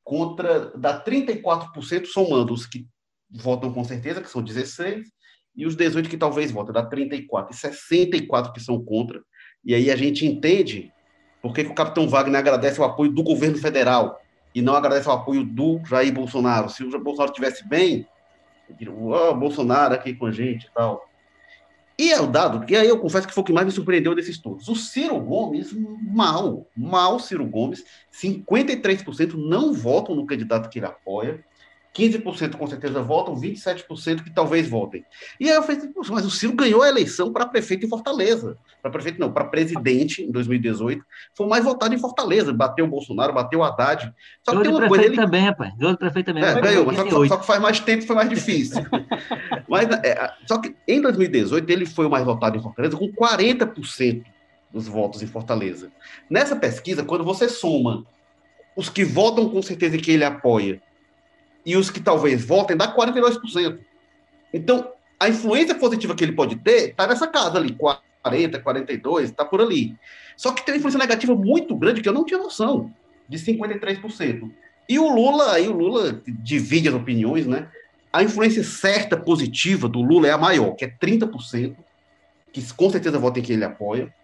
contra 0.04 0.70
dá 0.76 1.02
34% 1.02 2.06
somando 2.06 2.52
os 2.52 2.66
que 2.66 2.86
votam 3.30 3.72
com 3.72 3.82
certeza, 3.82 4.22
que 4.22 4.30
são 4.30 4.42
16, 4.42 5.08
e 5.56 5.66
os 5.66 5.74
18 5.74 6.08
que 6.08 6.16
talvez 6.16 6.50
votem, 6.50 6.72
dá 6.72 6.84
34, 6.84 7.54
e 7.54 7.56
64 7.56 8.52
que 8.52 8.60
são 8.60 8.82
contra. 8.84 9.22
E 9.64 9.74
aí 9.74 9.90
a 9.90 9.96
gente 9.96 10.26
entende 10.26 10.92
por 11.40 11.54
que, 11.54 11.64
que 11.64 11.70
o 11.70 11.74
capitão 11.74 12.08
Wagner 12.08 12.38
agradece 12.38 12.80
o 12.80 12.84
apoio 12.84 13.10
do 13.10 13.22
governo 13.22 13.56
federal 13.56 14.20
e 14.54 14.60
não 14.60 14.74
agradece 14.74 15.08
o 15.08 15.12
apoio 15.12 15.44
do 15.44 15.80
Jair 15.84 16.12
Bolsonaro. 16.12 16.68
Se 16.68 16.84
o 16.84 16.98
Bolsonaro 16.98 17.30
estivesse 17.30 17.66
bem, 17.66 18.06
diria, 18.78 18.92
oh, 18.92 19.34
Bolsonaro 19.34 19.94
aqui 19.94 20.14
com 20.14 20.26
a 20.26 20.32
gente 20.32 20.66
e 20.66 20.70
tal. 20.72 21.08
E 21.98 22.12
é 22.12 22.20
o 22.20 22.26
dado, 22.26 22.66
que 22.66 22.76
aí 22.76 22.86
eu 22.86 22.98
confesso 22.98 23.26
que 23.26 23.32
foi 23.32 23.42
o 23.42 23.44
que 23.44 23.52
mais 23.52 23.66
me 23.66 23.72
surpreendeu 23.72 24.14
desses 24.14 24.38
todos. 24.38 24.68
O 24.68 24.76
Ciro 24.76 25.18
Gomes, 25.18 25.72
mal, 26.02 26.66
mal 26.76 27.18
Ciro 27.18 27.46
Gomes, 27.46 27.84
53% 28.12 29.32
não 29.34 29.72
votam 29.72 30.14
no 30.14 30.26
candidato 30.26 30.68
que 30.68 30.78
ele 30.78 30.86
apoia, 30.86 31.42
15% 31.96 32.56
com 32.56 32.66
certeza 32.66 33.00
votam, 33.00 33.34
27% 33.34 34.22
que 34.22 34.30
talvez 34.30 34.68
votem. 34.68 35.04
E 35.40 35.48
aí 35.48 35.56
eu 35.56 35.62
falei, 35.62 35.80
mas 36.10 36.26
o 36.26 36.30
Ciro 36.30 36.52
ganhou 36.54 36.82
a 36.82 36.88
eleição 36.88 37.32
para 37.32 37.46
prefeito 37.46 37.86
em 37.86 37.88
Fortaleza. 37.88 38.58
Para 38.82 38.90
prefeito, 38.90 39.18
não, 39.18 39.32
para 39.32 39.44
presidente 39.46 40.22
em 40.22 40.30
2018. 40.30 41.02
Foi 41.34 41.46
o 41.46 41.48
mais 41.48 41.64
votado 41.64 41.94
em 41.94 41.98
Fortaleza. 41.98 42.52
Bateu 42.52 42.84
o 42.84 42.88
Bolsonaro, 42.88 43.32
bateu 43.32 43.60
o 43.60 43.64
Haddad. 43.64 44.12
Só 44.44 44.52
que 44.52 44.62
tem 44.62 44.70
uma 44.70 44.88
coisa. 44.88 45.06
Ele... 45.06 45.16
também, 45.16 45.42
rapaz. 45.42 45.74
Ganhou 45.76 45.96
prefeito 45.96 46.26
também. 46.26 46.44
É, 46.44 46.60
ganhou, 46.60 46.84
mas 46.84 46.96
só, 46.96 47.26
só, 47.26 47.36
que 47.38 47.46
faz 47.46 47.60
mais 47.60 47.80
tempo 47.80 48.04
foi 48.04 48.16
mais 48.16 48.28
difícil. 48.28 48.84
mas, 49.66 49.88
é, 50.04 50.32
só 50.46 50.58
que 50.58 50.76
em 50.86 51.00
2018 51.00 51.70
ele 51.70 51.86
foi 51.86 52.06
o 52.06 52.10
mais 52.10 52.24
votado 52.24 52.58
em 52.58 52.62
Fortaleza 52.62 52.96
com 52.96 53.08
40% 53.08 54.22
dos 54.70 54.86
votos 54.86 55.22
em 55.22 55.26
Fortaleza. 55.26 55.90
Nessa 56.28 56.54
pesquisa, 56.54 57.02
quando 57.02 57.24
você 57.24 57.48
soma 57.48 58.04
os 58.76 58.90
que 58.90 59.04
votam 59.04 59.48
com 59.48 59.62
certeza 59.62 59.96
que 59.96 60.10
ele 60.10 60.24
apoia 60.24 60.82
e 61.66 61.76
os 61.76 61.90
que 61.90 61.98
talvez 61.98 62.44
votem 62.44 62.76
dá 62.76 62.94
42%. 62.94 63.80
Então, 64.54 64.88
a 65.18 65.28
influência 65.28 65.74
positiva 65.74 66.14
que 66.14 66.22
ele 66.22 66.32
pode 66.32 66.54
ter 66.56 66.90
está 66.90 67.08
nessa 67.08 67.26
casa 67.26 67.58
ali, 67.58 67.74
40, 67.74 68.60
42, 68.60 69.30
está 69.30 69.44
por 69.44 69.60
ali. 69.60 69.96
Só 70.36 70.52
que 70.52 70.64
tem 70.64 70.74
uma 70.74 70.78
influência 70.78 71.00
negativa 71.00 71.34
muito 71.34 71.74
grande 71.74 72.00
que 72.00 72.08
eu 72.08 72.12
não 72.12 72.24
tinha 72.24 72.38
noção, 72.38 72.94
de 73.28 73.36
53%. 73.36 74.48
E 74.88 74.96
o 74.96 75.12
Lula, 75.12 75.54
aí 75.54 75.66
o 75.66 75.72
Lula 75.72 76.22
divide 76.28 76.88
as 76.88 76.94
opiniões, 76.94 77.46
né? 77.46 77.68
A 78.12 78.22
influência 78.22 78.62
certa 78.62 79.16
positiva 79.16 79.88
do 79.88 80.00
Lula 80.00 80.28
é 80.28 80.30
a 80.30 80.38
maior, 80.38 80.76
que 80.76 80.84
é 80.84 80.88
30%, 80.88 81.74
que 82.52 82.72
com 82.74 82.88
certeza 82.88 83.18
votem 83.18 83.42
que 83.42 83.52
ele 83.52 83.64
apoia. 83.64 84.14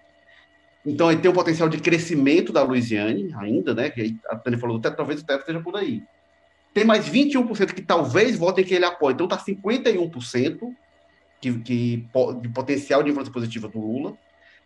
Então, 0.86 1.11
ele 1.11 1.20
tem 1.20 1.30
um 1.30 1.34
potencial 1.34 1.68
de 1.68 1.78
crescimento 1.78 2.53
da 2.53 2.62
Louisiane 2.62 3.34
ainda, 3.36 3.74
né? 3.74 3.90
Que 3.90 4.16
a 4.30 4.36
Tânia 4.36 4.59
falou 4.61 4.80
talvez 4.80 5.20
o 5.20 5.24
teto 5.24 5.40
esteja 5.40 5.61
por 5.61 5.76
aí 5.76 6.03
tem 6.72 6.84
mais 6.84 7.08
21% 7.08 7.74
que 7.74 7.82
talvez 7.82 8.36
votem 8.36 8.64
que 8.64 8.74
ele 8.74 8.84
apoia. 8.84 9.12
Então 9.12 9.26
está 9.26 9.38
51% 9.38 10.74
que, 11.40 11.58
que, 11.58 12.08
de 12.40 12.48
potencial 12.48 13.02
de 13.02 13.10
influência 13.10 13.32
positiva 13.32 13.68
do 13.68 13.80
Lula, 13.80 14.16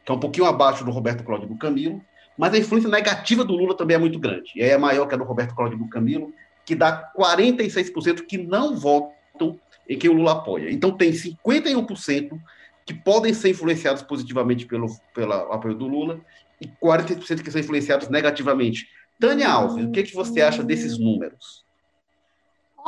que 0.04 0.12
é 0.12 0.14
um 0.14 0.20
pouquinho 0.20 0.46
abaixo 0.46 0.84
do 0.84 0.90
Roberto 0.90 1.24
Cláudio 1.24 1.48
do 1.48 1.57
Camilo, 1.57 2.00
mas 2.38 2.52
a 2.54 2.59
influência 2.59 2.90
negativa 2.90 3.44
do 3.44 3.54
Lula 3.54 3.76
também 3.76 3.96
é 3.96 3.98
muito 3.98 4.18
grande. 4.18 4.52
E 4.54 4.62
é 4.62 4.76
maior 4.76 5.07
que 5.07 5.14
a 5.14 5.18
do 5.18 5.24
Roberto 5.24 5.54
Cláudio 5.54 5.78
do 5.78 5.88
Camilo, 5.88 6.32
que 6.64 6.74
dá 6.74 7.11
46% 7.16 8.26
que 8.26 8.38
não 8.38 8.76
votam 8.76 9.59
em 9.88 9.98
quem 9.98 10.11
o 10.11 10.12
Lula 10.12 10.32
apoia. 10.32 10.70
Então 10.70 10.92
tem 10.92 11.11
51% 11.12 12.38
que 12.84 12.94
podem 12.94 13.34
ser 13.34 13.50
influenciados 13.50 14.02
positivamente 14.02 14.66
pelo, 14.66 14.86
pelo 15.12 15.32
apoio 15.32 15.74
do 15.74 15.88
Lula 15.88 16.20
e 16.61 16.68
46% 16.68 17.42
que 17.42 17.50
são 17.50 17.61
influenciados 17.61 18.09
negativamente. 18.09 18.86
Tânia 19.18 19.48
Alves, 19.48 19.84
o 19.84 19.90
que, 19.90 20.04
que 20.04 20.14
você 20.14 20.40
acha 20.42 20.62
desses 20.62 20.98
números? 20.98 21.65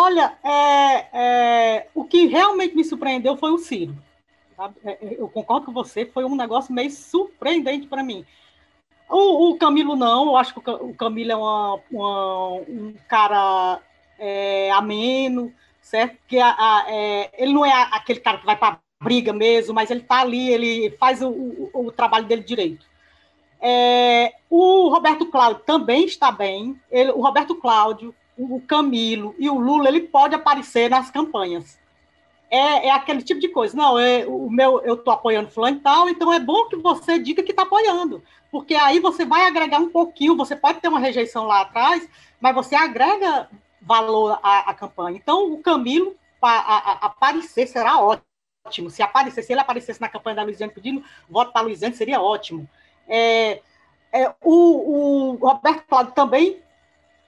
Olha, 0.00 0.38
é, 0.44 1.08
é, 1.12 1.88
o 1.92 2.04
que 2.04 2.26
realmente 2.26 2.76
me 2.76 2.84
surpreendeu 2.84 3.36
foi 3.36 3.50
o 3.50 3.58
Ciro. 3.58 3.96
É, 4.84 4.90
é, 4.90 5.16
eu 5.18 5.28
concordo 5.28 5.66
com 5.66 5.72
você, 5.72 6.06
foi 6.06 6.24
um 6.24 6.36
negócio 6.36 6.72
meio 6.72 6.88
surpreendente 6.88 7.88
para 7.88 8.04
mim. 8.04 8.24
O, 9.10 9.50
o, 9.50 9.58
Camilo 9.58 9.96
não, 9.96 10.26
eu 10.26 10.36
acho 10.36 10.54
que 10.54 10.70
o 10.70 10.94
Camilo 10.94 11.32
é 11.32 11.36
uma, 11.36 11.80
uma, 11.90 12.52
um 12.68 12.94
cara 13.08 13.80
é, 14.16 14.70
ameno, 14.70 15.52
certo? 15.80 16.16
Que 16.28 16.38
a, 16.38 16.54
a, 16.56 16.84
é, 16.86 17.32
ele 17.36 17.52
não 17.52 17.66
é 17.66 17.72
aquele 17.90 18.20
cara 18.20 18.38
que 18.38 18.46
vai 18.46 18.54
para 18.56 18.78
briga 19.02 19.32
mesmo, 19.32 19.74
mas 19.74 19.90
ele 19.90 20.00
está 20.00 20.20
ali, 20.20 20.48
ele 20.48 20.90
faz 20.92 21.22
o, 21.22 21.28
o, 21.28 21.70
o, 21.86 21.90
trabalho 21.90 22.26
dele 22.26 22.44
direito. 22.44 22.86
É, 23.60 24.32
o 24.48 24.88
Roberto 24.90 25.26
Cláudio 25.26 25.64
também 25.64 26.04
está 26.04 26.30
bem. 26.30 26.80
Ele, 26.88 27.10
o 27.10 27.20
Roberto 27.20 27.56
Cláudio 27.56 28.14
o 28.38 28.60
Camilo 28.60 29.34
e 29.38 29.50
o 29.50 29.58
Lula, 29.58 29.88
ele 29.88 30.02
pode 30.02 30.34
aparecer 30.34 30.88
nas 30.88 31.10
campanhas. 31.10 31.78
É, 32.50 32.86
é 32.86 32.90
aquele 32.90 33.22
tipo 33.22 33.40
de 33.40 33.48
coisa. 33.48 33.76
Não, 33.76 33.98
é, 33.98 34.24
o 34.26 34.48
meu, 34.48 34.80
eu 34.82 34.94
estou 34.94 35.12
apoiando 35.12 35.50
fulano 35.50 35.76
e 35.76 35.80
tal, 35.80 36.08
então 36.08 36.32
é 36.32 36.38
bom 36.38 36.66
que 36.68 36.76
você 36.76 37.18
diga 37.18 37.42
que 37.42 37.50
está 37.50 37.64
apoiando. 37.64 38.22
Porque 38.50 38.74
aí 38.74 39.00
você 39.00 39.26
vai 39.26 39.46
agregar 39.46 39.78
um 39.78 39.90
pouquinho, 39.90 40.36
você 40.36 40.56
pode 40.56 40.80
ter 40.80 40.88
uma 40.88 41.00
rejeição 41.00 41.44
lá 41.44 41.62
atrás, 41.62 42.08
mas 42.40 42.54
você 42.54 42.74
agrega 42.74 43.48
valor 43.82 44.38
à, 44.42 44.70
à 44.70 44.74
campanha. 44.74 45.16
Então, 45.16 45.52
o 45.52 45.58
Camilo 45.58 46.16
a, 46.40 46.48
a, 46.48 46.78
a 46.78 47.06
aparecer 47.06 47.66
será 47.66 47.98
ótimo. 47.98 48.88
Se 48.88 49.02
aparecer, 49.02 49.42
se 49.42 49.52
ele 49.52 49.60
aparecesse 49.60 50.00
na 50.00 50.08
campanha 50.08 50.36
da 50.36 50.42
Luiziane 50.42 50.72
pedindo 50.72 51.02
voto 51.28 51.52
para 51.52 51.62
Luiziane, 51.62 51.94
seria 51.94 52.20
ótimo. 52.20 52.68
É, 53.06 53.60
é, 54.12 54.34
o, 54.42 55.32
o 55.32 55.34
Roberto 55.36 55.86
Cláudio 55.86 56.12
também 56.14 56.62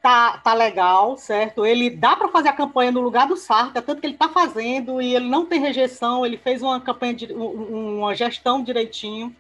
tá, 0.03 0.39
tá 0.39 0.55
legal, 0.55 1.17
certo? 1.17 1.65
Ele 1.65 1.91
dá 1.91 2.17
para 2.17 2.29
fazer 2.29 2.49
a 2.49 2.55
campanha 2.55 2.91
no 2.91 3.01
lugar 3.01 3.27
do 3.27 3.37
Sarta, 3.37 3.83
tanto 3.83 4.01
que 4.01 4.07
ele 4.07 4.15
está 4.15 4.29
fazendo 4.29 5.01
e 5.01 5.15
ele 5.15 5.29
não 5.29 5.47
tem 5.47 5.61
rejeição, 5.61 6.25
ele 6.25 6.37
fez 6.37 6.63
uma 6.63 6.81
campanha, 6.81 7.15
de, 7.15 7.33
uma 7.33 8.15
gestão 8.15 8.63
direitinho, 8.63 9.35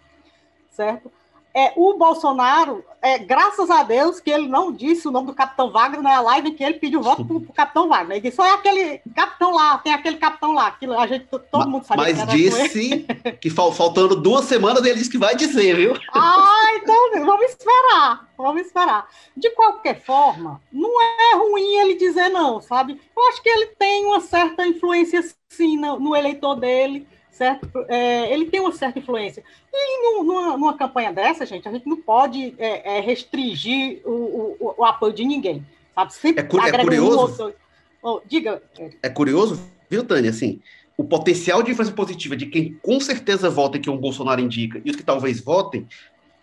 certo? 0.70 1.11
É, 1.53 1.72
o 1.74 1.94
Bolsonaro, 1.94 2.84
é, 3.03 3.18
graças 3.18 3.70
a 3.70 3.82
Deus 3.82 4.20
que 4.20 4.30
ele 4.30 4.46
não 4.46 4.72
disse 4.72 5.09
o 5.09 5.11
nome 5.11 5.26
do 5.26 5.34
Capitão 5.34 5.70
Wagner 5.70 6.01
na 6.01 6.20
live 6.20 6.53
que 6.53 6.62
ele 6.62 6.74
pediu 6.74 7.03
voto 7.03 7.24
para 7.24 7.36
o 7.36 7.53
Capitão 7.53 7.88
Wagner. 7.88 8.18
Ele 8.18 8.20
disse, 8.20 8.36
só 8.36 8.46
é 8.46 8.53
aquele 8.53 9.01
capitão 9.14 9.53
lá, 9.53 9.78
tem 9.78 9.92
aquele 9.92 10.16
capitão 10.16 10.53
lá, 10.53 10.70
que 10.70 10.86
a 10.86 11.07
gente, 11.07 11.26
todo 11.26 11.68
mundo 11.68 11.84
sabe 11.84 12.03
Mas 12.03 12.26
disse 12.28 13.07
que 13.40 13.51
faltando 13.51 14.14
duas 14.14 14.44
semanas 14.44 14.84
ele 14.84 14.98
disse 14.98 15.11
que 15.11 15.18
vai 15.18 15.34
dizer, 15.34 15.74
viu? 15.76 15.94
Ah, 16.14 16.70
então 16.76 17.24
vamos 17.24 17.46
esperar, 17.46 18.28
vamos 18.36 18.62
esperar. 18.62 19.09
De 19.36 19.51
qualquer 19.51 20.01
forma, 20.01 20.61
não 20.72 21.03
é 21.03 21.36
ruim 21.36 21.78
ele 21.78 21.94
dizer 21.96 22.28
não, 22.28 22.61
sabe? 22.61 23.01
Eu 23.16 23.28
acho 23.28 23.42
que 23.42 23.48
ele 23.48 23.66
tem 23.78 24.07
uma 24.07 24.20
certa 24.20 24.64
influência, 24.66 25.24
sim, 25.48 25.76
no, 25.76 25.98
no 25.98 26.14
eleitor 26.14 26.55
dele, 26.55 27.09
certo? 27.31 27.68
É, 27.89 28.33
ele 28.33 28.47
tem 28.47 28.61
uma 28.61 28.72
certa 28.72 28.99
influência. 28.99 29.43
E 29.72 30.22
numa, 30.22 30.57
numa, 30.57 30.76
campanha 30.76 31.12
dessa, 31.12 31.47
gente, 31.47 31.68
a 31.68 31.72
gente 31.72 31.89
não 31.89 31.97
pode 31.97 32.55
é, 32.59 32.99
é, 32.99 33.01
restringir 33.01 34.01
o, 34.05 34.57
o, 34.61 34.74
o, 34.78 34.85
apoio 34.85 35.12
de 35.12 35.24
ninguém, 35.24 35.64
sabe? 35.95 36.14
Sempre 36.14 36.43
é, 36.43 36.47
é 36.47 36.83
curioso. 36.83 37.55
Oh, 38.03 38.20
diga. 38.26 38.62
É 39.03 39.09
curioso, 39.09 39.61
viu, 39.89 40.05
Tânia? 40.05 40.31
Assim, 40.31 40.61
o 40.97 41.05
potencial 41.05 41.62
de 41.62 41.70
influência 41.70 41.95
positiva 41.95 42.37
de 42.37 42.47
quem 42.47 42.74
com 42.83 43.01
certeza 43.01 43.49
vota 43.49 43.78
que 43.78 43.89
o 43.89 43.97
Bolsonaro 43.97 44.41
indica 44.41 44.81
e 44.85 44.91
os 44.91 44.97
que 44.97 45.03
talvez 45.03 45.41
votem, 45.41 45.87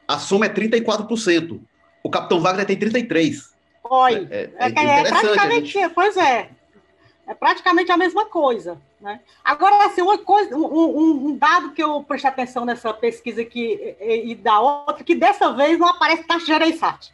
a 0.07 0.17
soma 0.17 0.45
é 0.45 0.49
34%. 0.49 1.59
O 2.03 2.09
Capitão 2.09 2.39
Wagner 2.39 2.65
tem 2.65 2.77
33%. 2.77 3.57
Oi, 3.89 4.27
é, 4.29 4.49
é, 4.57 4.65
é, 4.65 4.99
é 4.99 5.03
praticamente, 5.03 5.71
gente... 5.71 5.93
pois 5.93 6.17
é, 6.17 6.49
é 7.25 7.33
praticamente 7.33 7.91
a 7.91 7.97
mesma 7.97 8.25
coisa. 8.25 8.79
Né? 8.99 9.19
Agora, 9.43 9.85
assim, 9.85 10.01
uma 10.01 10.17
coisa, 10.17 10.55
um, 10.55 11.27
um, 11.27 11.37
dado 11.37 11.71
que 11.71 11.83
eu 11.83 12.03
prestei 12.03 12.31
atenção 12.31 12.65
nessa 12.65 12.91
pesquisa 12.93 13.41
aqui 13.41 13.95
e, 14.01 14.31
e 14.31 14.35
da 14.35 14.59
outra, 14.59 15.03
que 15.03 15.13
dessa 15.13 15.53
vez 15.53 15.77
não 15.77 15.87
aparece 15.87 16.23
taxa 16.23 16.45
de 16.45 16.47
Gereissat. 16.47 17.13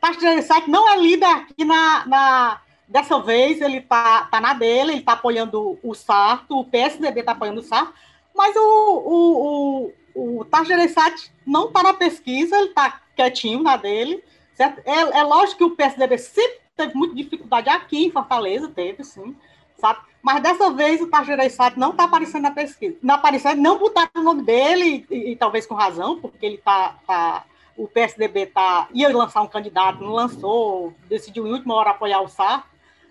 Taxa 0.00 0.20
de 0.20 0.70
não 0.70 0.88
é 0.88 0.96
líder 0.96 1.26
aqui 1.26 1.64
na, 1.64 2.06
na... 2.06 2.60
Dessa 2.86 3.18
vez 3.18 3.62
ele 3.62 3.78
está 3.78 4.26
tá 4.26 4.38
na 4.38 4.52
dele, 4.52 4.92
ele 4.92 4.98
está 4.98 5.14
apoiando 5.14 5.78
o 5.82 5.94
Sarto, 5.94 6.60
o 6.60 6.64
PSDB 6.66 7.20
está 7.20 7.32
apoiando 7.32 7.60
o 7.60 7.64
Sarto, 7.64 7.94
mas 8.34 8.54
o, 8.54 8.60
o, 8.60 9.92
o, 10.14 10.40
o 10.40 10.44
Taxa 10.44 10.66
Gereissat 10.66 11.32
não 11.46 11.68
está 11.68 11.82
na 11.82 11.94
pesquisa, 11.94 12.54
ele 12.58 12.68
está 12.68 13.00
quietinho 13.16 13.62
na 13.62 13.78
dele. 13.78 14.22
Certo? 14.52 14.82
É, 14.84 15.18
é 15.18 15.22
lógico 15.22 15.56
que 15.56 15.64
o 15.64 15.70
PSDB 15.74 16.18
sempre 16.18 16.60
teve 16.76 16.94
muita 16.94 17.14
dificuldade 17.14 17.70
aqui 17.70 18.04
em 18.04 18.10
Fortaleza, 18.10 18.68
teve, 18.68 19.02
sim 19.02 19.34
sabe? 19.76 20.00
Mas 20.22 20.42
dessa 20.42 20.70
vez 20.70 21.00
o 21.00 21.06
Tajirei 21.06 21.50
Sato 21.50 21.78
não 21.78 21.90
está 21.90 22.04
aparecendo 22.04 22.42
na 22.42 22.50
pesquisa. 22.50 22.96
Não 23.02 23.14
aparecendo, 23.16 23.60
não 23.60 23.78
botaram 23.78 24.10
o 24.16 24.22
nome 24.22 24.42
dele, 24.42 25.06
e, 25.10 25.32
e, 25.32 25.36
talvez 25.36 25.66
com 25.66 25.74
razão, 25.74 26.18
porque 26.18 26.46
ele 26.46 26.56
está. 26.56 26.96
Tá, 27.06 27.44
o 27.76 27.88
PSDB 27.88 28.46
tá, 28.46 28.88
ia 28.94 29.14
lançar 29.14 29.42
um 29.42 29.48
candidato, 29.48 30.00
não 30.00 30.12
lançou, 30.12 30.94
decidiu 31.08 31.46
em 31.46 31.50
última 31.50 31.74
hora 31.74 31.90
apoiar 31.90 32.20
o 32.20 32.28
Sá, 32.28 32.64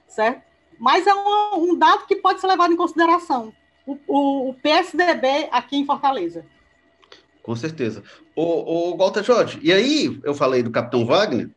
certo? 0.08 0.42
Mas 0.80 1.06
é 1.06 1.14
um, 1.14 1.72
um, 1.72 1.78
dado 1.78 2.06
que 2.06 2.16
pode 2.16 2.40
ser 2.40 2.48
levado 2.48 2.74
em 2.74 2.78
consideração. 2.78 3.54
O, 3.86 3.98
o, 4.08 4.50
o 4.50 4.54
PSDB 4.54 5.50
aqui 5.52 5.76
em 5.76 5.86
Fortaleza. 5.86 6.46
Com 7.42 7.56
certeza. 7.56 8.04
O, 8.36 8.94
o 8.94 8.98
Walter 8.98 9.22
Jorge, 9.22 9.60
e 9.62 9.72
aí 9.72 10.20
eu 10.24 10.34
falei 10.34 10.64
do 10.64 10.72
Capitão 10.72 11.06
Wagner, 11.06 11.50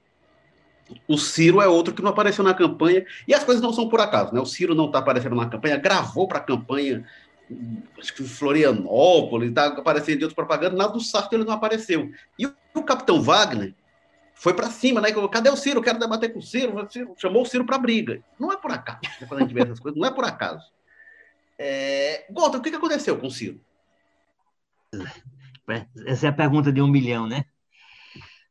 o 1.09 1.19
Ciro 1.19 1.61
é 1.61 1.67
outro 1.67 1.95
que 1.95 2.03
não 2.03 2.11
apareceu 2.11 2.45
na 2.45 2.55
campanha, 2.55 3.05
e 3.27 3.35
as 3.35 3.45
coisas 3.45 3.63
não 3.63 3.73
são 3.73 3.89
por 3.89 4.01
acaso, 4.01 4.33
né? 4.33 4.41
O 4.41 4.47
Ciro 4.47 4.75
não 4.75 4.87
está 4.87 4.99
aparecendo 4.99 5.35
na 5.35 5.49
campanha, 5.49 5.77
gravou 5.77 6.29
para 6.29 6.39
a 6.39 6.43
campanha, 6.43 7.05
acho 7.99 8.15
que 8.15 8.25
Florianópolis, 8.25 9.51
está 9.51 9.67
aparecendo 9.67 10.21
em 10.21 10.25
outras 10.25 10.35
propagandas, 10.35 10.79
nada 10.79 10.93
do 10.93 11.01
Sarto 11.01 11.35
ele 11.35 11.45
não 11.45 11.53
apareceu. 11.53 12.11
E 12.39 12.47
o, 12.47 12.83
Capitão 12.83 13.21
Wagner 13.23 13.75
foi 14.35 14.55
para 14.55 14.71
cima, 14.71 15.01
né? 15.01 15.09
Cadê 15.31 15.51
o 15.51 15.57
Ciro? 15.57 15.83
Quero 15.83 15.99
debater 15.99 16.33
com 16.33 16.39
o 16.39 16.43
Ciro. 16.43 16.77
o 16.77 16.91
Ciro 16.91 17.15
chamou 17.17 17.43
o 17.43 17.47
Ciro 17.47 17.65
para 17.65 17.79
briga. 17.79 18.23
Não 18.39 18.53
é 18.53 18.57
por 18.57 18.71
acaso, 18.71 19.01
né? 19.21 19.27
quando 19.27 19.41
a 19.41 19.43
gente 19.43 19.55
vê 19.55 19.63
essas 19.63 19.81
coisas, 19.81 19.99
não 19.99 20.07
é 20.07 20.11
por 20.11 20.25
acaso. 20.25 20.65
É... 21.59 22.27
Walter, 22.31 22.59
o 22.59 22.63
que 22.63 22.69
aconteceu 22.69 23.19
com 23.19 23.29
o 23.29 23.31
Ciro? 23.31 23.61
Essa 26.07 26.27
é 26.27 26.29
a 26.31 26.33
pergunta 26.33 26.73
de 26.73 26.81
um 26.81 26.87
milhão, 26.87 27.27
né? 27.27 27.45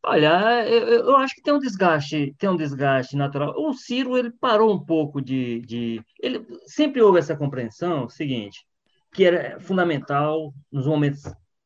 Olha, 0.08 0.68
eu, 0.68 0.88
eu, 0.88 1.16
acho 1.18 1.34
que 1.34 1.42
tem 1.42 1.52
um 1.52 1.60
desgaste, 1.60 2.36
tem 2.38 2.48
um 2.48 2.56
desgaste 2.56 3.16
natural. 3.16 3.56
O 3.58 3.74
Ciro 3.74 4.16
ele 4.16 4.30
parou 4.30 4.72
um 4.72 4.86
pouco 4.86 5.20
de, 5.20 5.62
de, 5.62 6.00
ele 6.22 6.46
sempre 6.68 7.02
houve 7.02 7.18
essa 7.18 7.36
compreensão, 7.36 8.08
seguinte, 8.08 8.68
que 9.12 9.26
era 9.26 9.60
fundamental 9.60 10.54
nos 10.72 10.86
momentos 10.86 11.24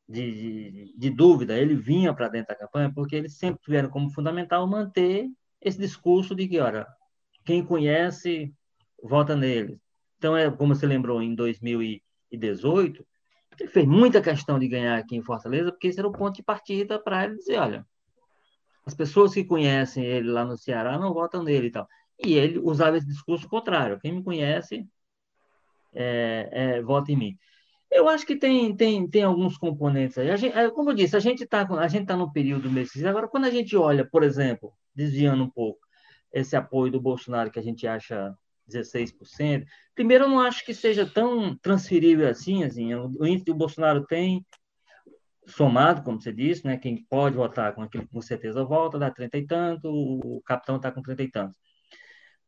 de, 0.08 0.32
de, 0.72 0.94
de 0.98 1.10
dúvida, 1.10 1.58
ele 1.58 1.76
vinha 1.76 2.14
para 2.14 2.30
dentro 2.30 2.56
da 2.56 2.56
campanha 2.56 2.90
porque 2.96 3.16
eles 3.18 3.38
sempre 3.38 3.62
tiveram 3.62 3.90
como 3.90 4.10
fundamental 4.10 4.66
manter 4.66 5.28
esse 5.62 5.78
discurso 5.78 6.34
de 6.34 6.48
que, 6.48 6.60
olha, 6.62 6.88
quem 7.44 7.64
conhece 7.66 8.54
vota 9.04 9.36
nele. 9.36 9.78
Então 10.18 10.38
é 10.38 10.50
como 10.50 10.74
você 10.74 10.86
lembrou 10.88 11.22
em 11.22 11.36
2018, 11.36 13.06
ele 13.60 13.70
fez 13.70 13.86
muita 13.86 14.22
questão 14.22 14.58
de 14.58 14.68
ganhar 14.70 14.98
aqui 14.98 15.18
em 15.18 15.24
Fortaleza 15.24 15.72
porque 15.72 15.88
esse 15.88 16.00
era 16.00 16.08
o 16.08 16.14
ponto 16.14 16.36
de 16.36 16.44
partida 16.44 16.98
para 16.98 17.26
ele 17.26 17.36
dizer, 17.36 17.58
olha 17.58 17.86
as 18.90 18.96
pessoas 18.96 19.34
que 19.36 19.44
conhecem 19.44 20.04
ele 20.04 20.32
lá 20.32 20.44
no 20.44 20.58
Ceará 20.58 20.98
não 20.98 21.14
votam 21.14 21.44
nele 21.44 21.68
e 21.68 21.72
tal. 21.72 21.88
E 22.24 22.34
ele 22.34 22.58
usava 22.58 22.98
esse 22.98 23.06
discurso 23.06 23.48
contrário. 23.48 24.00
Quem 24.00 24.12
me 24.12 24.24
conhece 24.24 24.88
é, 25.94 26.50
é, 26.52 26.82
vota 26.82 27.12
em 27.12 27.16
mim. 27.16 27.38
Eu 27.92 28.10
acho 28.10 28.26
que 28.26 28.36
tem, 28.36 28.76
tem, 28.76 29.08
tem 29.08 29.24
alguns 29.24 29.58
componentes 29.58 30.18
aí. 30.18 30.36
Gente, 30.38 30.58
é, 30.58 30.70
como 30.72 30.90
eu 30.90 30.96
disse, 30.96 31.16
a 31.16 31.20
gente 31.20 31.44
está 31.44 31.66
tá 31.66 32.18
no 32.18 32.32
período 32.32 32.70
mês. 32.72 32.92
Agora, 33.06 33.28
quando 33.28 33.46
a 33.46 33.52
gente 33.52 33.76
olha, 33.78 34.04
por 34.04 34.24
exemplo, 34.24 34.74
desviando 34.94 35.44
um 35.44 35.50
pouco, 35.50 35.80
esse 36.34 36.56
apoio 36.56 36.92
do 36.92 37.00
Bolsonaro 37.02 37.52
que 37.52 37.60
a 37.60 37.64
gente 37.64 37.86
acha 37.88 38.36
16%, 38.68 39.66
primeiro 39.94 40.26
eu 40.26 40.30
não 40.30 40.40
acho 40.40 40.66
que 40.66 40.74
seja 40.74 41.06
tão 41.06 41.56
transferível 41.58 42.28
assim. 42.28 42.64
assim 42.64 42.94
o 42.96 43.26
índice 43.26 43.46
que 43.46 43.52
o 43.52 43.56
Bolsonaro 43.56 44.06
tem 44.06 44.44
somado, 45.50 46.04
como 46.04 46.22
você 46.22 46.32
disse, 46.32 46.66
né? 46.66 46.78
Quem 46.78 47.04
pode 47.06 47.36
votar 47.36 47.74
com 47.74 47.82
aquele 47.82 48.08
com 48.08 48.22
certeza 48.22 48.64
volta, 48.64 49.00
dá 49.00 49.12
30 49.12 49.38
e 49.38 49.46
tanto, 49.46 49.90
o 49.92 50.42
capitão 50.42 50.78
está 50.78 50.92
com 50.92 51.02
30 51.02 51.24
e 51.24 51.32
tantos. 51.32 51.56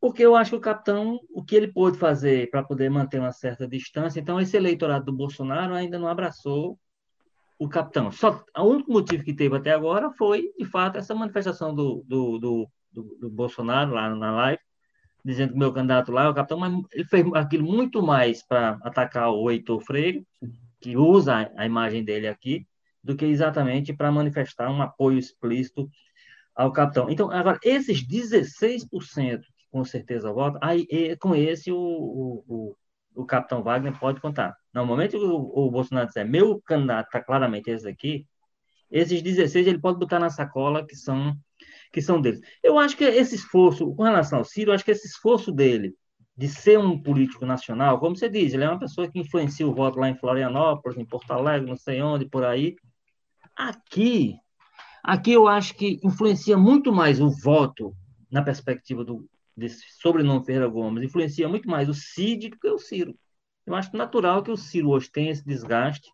Porque 0.00 0.24
eu 0.24 0.34
acho 0.34 0.50
que 0.50 0.56
o 0.56 0.60
capitão, 0.60 1.20
o 1.30 1.44
que 1.44 1.54
ele 1.54 1.72
pôde 1.72 1.96
fazer 1.96 2.50
para 2.50 2.62
poder 2.64 2.90
manter 2.90 3.20
uma 3.20 3.32
certa 3.32 3.68
distância, 3.68 4.18
então 4.20 4.40
esse 4.40 4.56
eleitorado 4.56 5.04
do 5.04 5.12
Bolsonaro 5.12 5.74
ainda 5.74 5.98
não 5.98 6.08
abraçou 6.08 6.78
o 7.58 7.68
capitão. 7.68 8.10
Só 8.10 8.44
o 8.56 8.64
único 8.64 8.92
motivo 8.92 9.22
que 9.22 9.32
teve 9.32 9.56
até 9.56 9.70
agora 9.72 10.10
foi, 10.12 10.52
de 10.58 10.64
fato, 10.64 10.98
essa 10.98 11.14
manifestação 11.14 11.72
do, 11.72 12.04
do, 12.06 12.38
do, 12.38 12.68
do, 12.90 13.16
do 13.20 13.30
Bolsonaro 13.30 13.94
lá 13.94 14.12
na 14.12 14.32
live, 14.32 14.60
dizendo 15.24 15.50
que 15.50 15.56
o 15.56 15.58
meu 15.58 15.72
candidato 15.72 16.10
lá 16.10 16.24
é 16.24 16.28
o 16.28 16.34
capitão, 16.34 16.58
mas 16.58 16.72
ele 16.92 17.04
fez 17.04 17.24
aquilo 17.34 17.64
muito 17.64 18.02
mais 18.02 18.44
para 18.44 18.80
atacar 18.82 19.30
o 19.30 19.48
Heitor 19.48 19.80
Freire, 19.80 20.26
que 20.80 20.96
usa 20.96 21.52
a 21.56 21.64
imagem 21.64 22.04
dele 22.04 22.26
aqui, 22.26 22.66
do 23.02 23.16
que 23.16 23.24
exatamente 23.24 23.92
para 23.92 24.12
manifestar 24.12 24.70
um 24.70 24.80
apoio 24.80 25.18
explícito 25.18 25.90
ao 26.54 26.72
capitão. 26.72 27.10
Então, 27.10 27.30
agora, 27.30 27.58
esses 27.62 28.06
16% 28.06 29.40
que 29.40 29.66
com 29.70 29.84
certeza 29.84 30.32
votam, 30.32 30.60
aí, 30.62 31.16
com 31.16 31.34
esse 31.34 31.72
o, 31.72 31.76
o, 31.76 32.76
o, 33.14 33.24
capitão 33.24 33.62
Wagner 33.62 33.98
pode 33.98 34.20
contar. 34.20 34.56
No 34.72 34.84
momento 34.84 35.18
que 35.18 35.24
o, 35.24 35.66
o 35.66 35.70
Bolsonaro 35.70 36.06
disser, 36.06 36.28
meu 36.28 36.60
candidato 36.60 37.06
está 37.06 37.22
claramente 37.22 37.70
esse 37.70 37.88
aqui, 37.88 38.26
esses 38.90 39.22
16 39.22 39.66
ele 39.66 39.78
pode 39.78 39.98
botar 39.98 40.18
na 40.18 40.30
sacola 40.30 40.86
que 40.86 40.94
são 40.94 41.36
que 41.92 42.00
são 42.00 42.20
deles. 42.20 42.40
Eu 42.62 42.78
acho 42.78 42.96
que 42.96 43.04
esse 43.04 43.34
esforço, 43.34 43.94
com 43.94 44.02
relação 44.02 44.38
ao 44.38 44.44
Ciro, 44.44 44.70
eu 44.70 44.74
acho 44.74 44.84
que 44.84 44.90
esse 44.90 45.06
esforço 45.06 45.52
dele 45.52 45.94
de 46.36 46.48
ser 46.48 46.78
um 46.78 47.00
político 47.00 47.44
nacional, 47.44 48.00
como 48.00 48.16
você 48.16 48.28
diz, 48.28 48.54
ele 48.54 48.64
é 48.64 48.68
uma 48.68 48.78
pessoa 48.78 49.10
que 49.10 49.18
influencia 49.18 49.66
o 49.66 49.74
voto 49.74 49.98
lá 49.98 50.08
em 50.08 50.16
Florianópolis, 50.16 50.98
em 50.98 51.04
Porto 51.04 51.30
Alegre, 51.30 51.68
não 51.68 51.76
sei 51.76 52.00
onde, 52.00 52.24
por 52.24 52.44
aí, 52.44 52.74
Aqui, 53.56 54.36
aqui 55.02 55.32
eu 55.32 55.46
acho 55.46 55.74
que 55.74 56.00
influencia 56.02 56.56
muito 56.56 56.92
mais 56.92 57.20
o 57.20 57.30
voto 57.30 57.94
na 58.30 58.42
perspectiva 58.42 59.04
do 59.04 59.28
desse 59.56 59.84
sobrenome 60.00 60.44
Ferreira 60.44 60.66
Gomes, 60.66 61.04
influencia 61.04 61.48
muito 61.48 61.68
mais 61.68 61.88
o 61.88 61.94
Cid 61.94 62.48
do 62.48 62.58
que 62.58 62.68
o 62.68 62.78
Ciro. 62.78 63.14
Eu 63.66 63.74
acho 63.74 63.96
natural 63.96 64.42
que 64.42 64.50
o 64.50 64.56
Ciro 64.56 64.90
hoje 64.90 65.10
tenha 65.10 65.30
esse 65.30 65.44
desgaste, 65.44 66.10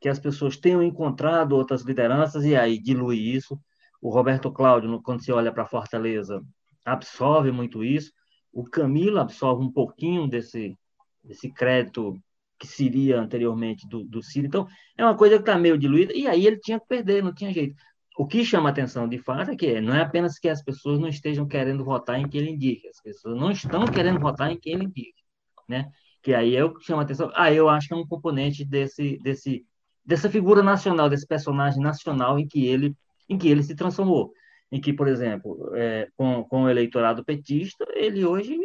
que 0.00 0.08
as 0.08 0.18
pessoas 0.18 0.56
tenham 0.56 0.82
encontrado 0.82 1.52
outras 1.52 1.82
lideranças 1.82 2.44
e 2.44 2.56
aí 2.56 2.78
dilui 2.78 3.18
isso. 3.18 3.58
O 4.00 4.10
Roberto 4.10 4.50
Cláudio, 4.50 5.00
quando 5.02 5.22
se 5.22 5.32
olha 5.32 5.52
para 5.52 5.66
Fortaleza, 5.66 6.42
absorve 6.84 7.50
muito 7.50 7.84
isso. 7.84 8.12
O 8.52 8.64
Camilo 8.64 9.18
absorve 9.18 9.62
um 9.62 9.70
pouquinho 9.70 10.28
desse, 10.28 10.76
desse 11.22 11.50
crédito 11.50 12.18
que 12.58 12.66
seria 12.66 13.20
anteriormente 13.20 13.86
do, 13.88 14.04
do 14.04 14.22
Ciro. 14.22 14.46
Então, 14.46 14.66
é 14.96 15.04
uma 15.04 15.16
coisa 15.16 15.36
que 15.36 15.42
está 15.42 15.58
meio 15.58 15.78
diluída, 15.78 16.12
e 16.14 16.26
aí 16.26 16.46
ele 16.46 16.58
tinha 16.58 16.78
que 16.78 16.86
perder, 16.86 17.22
não 17.22 17.34
tinha 17.34 17.52
jeito. 17.52 17.74
O 18.16 18.26
que 18.26 18.44
chama 18.44 18.68
atenção 18.70 19.08
de 19.08 19.18
fato 19.18 19.50
é 19.50 19.56
que 19.56 19.80
não 19.80 19.94
é 19.94 20.02
apenas 20.02 20.38
que 20.38 20.48
as 20.48 20.62
pessoas 20.62 21.00
não 21.00 21.08
estejam 21.08 21.46
querendo 21.48 21.84
votar 21.84 22.18
em 22.18 22.28
quem 22.28 22.42
ele 22.42 22.50
indica, 22.52 22.88
as 22.88 23.00
pessoas 23.02 23.36
não 23.36 23.50
estão 23.50 23.86
querendo 23.86 24.20
votar 24.20 24.52
em 24.52 24.58
quem 24.58 24.74
ele 24.74 24.84
indica, 24.84 25.20
né? 25.68 25.90
Que 26.22 26.32
aí 26.32 26.54
é 26.54 26.64
o 26.64 26.72
que 26.72 26.84
chama 26.84 27.02
atenção. 27.02 27.30
Ah, 27.34 27.52
eu 27.52 27.68
acho 27.68 27.88
que 27.88 27.94
é 27.94 27.96
um 27.96 28.06
componente 28.06 28.64
desse, 28.64 29.18
desse, 29.18 29.66
dessa 30.04 30.30
figura 30.30 30.62
nacional, 30.62 31.08
desse 31.10 31.26
personagem 31.26 31.82
nacional 31.82 32.38
em 32.38 32.46
que 32.46 32.64
ele, 32.66 32.94
em 33.28 33.36
que 33.36 33.48
ele 33.48 33.62
se 33.62 33.74
transformou. 33.74 34.32
Em 34.70 34.80
que, 34.80 34.92
por 34.92 35.08
exemplo, 35.08 35.70
é, 35.74 36.08
com, 36.16 36.44
com 36.44 36.62
o 36.62 36.70
eleitorado 36.70 37.24
petista, 37.24 37.84
ele 37.94 38.24
hoje 38.24 38.56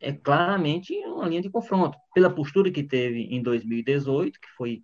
é 0.00 0.12
claramente 0.12 0.94
uma 1.06 1.26
linha 1.28 1.42
de 1.42 1.50
confronto. 1.50 1.98
Pela 2.14 2.30
postura 2.30 2.70
que 2.70 2.82
teve 2.82 3.22
em 3.22 3.42
2018, 3.42 4.40
que 4.40 4.48
foi 4.56 4.82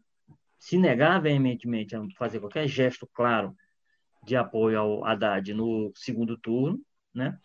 se 0.58 0.78
negar 0.78 1.20
veementemente 1.20 1.94
a 1.94 2.02
fazer 2.16 2.40
qualquer 2.40 2.66
gesto 2.66 3.08
claro 3.12 3.54
de 4.24 4.36
apoio 4.36 4.78
ao 4.78 5.04
Haddad 5.04 5.52
no 5.52 5.92
segundo 5.94 6.38
turno, 6.38 6.80
né? 7.14 7.38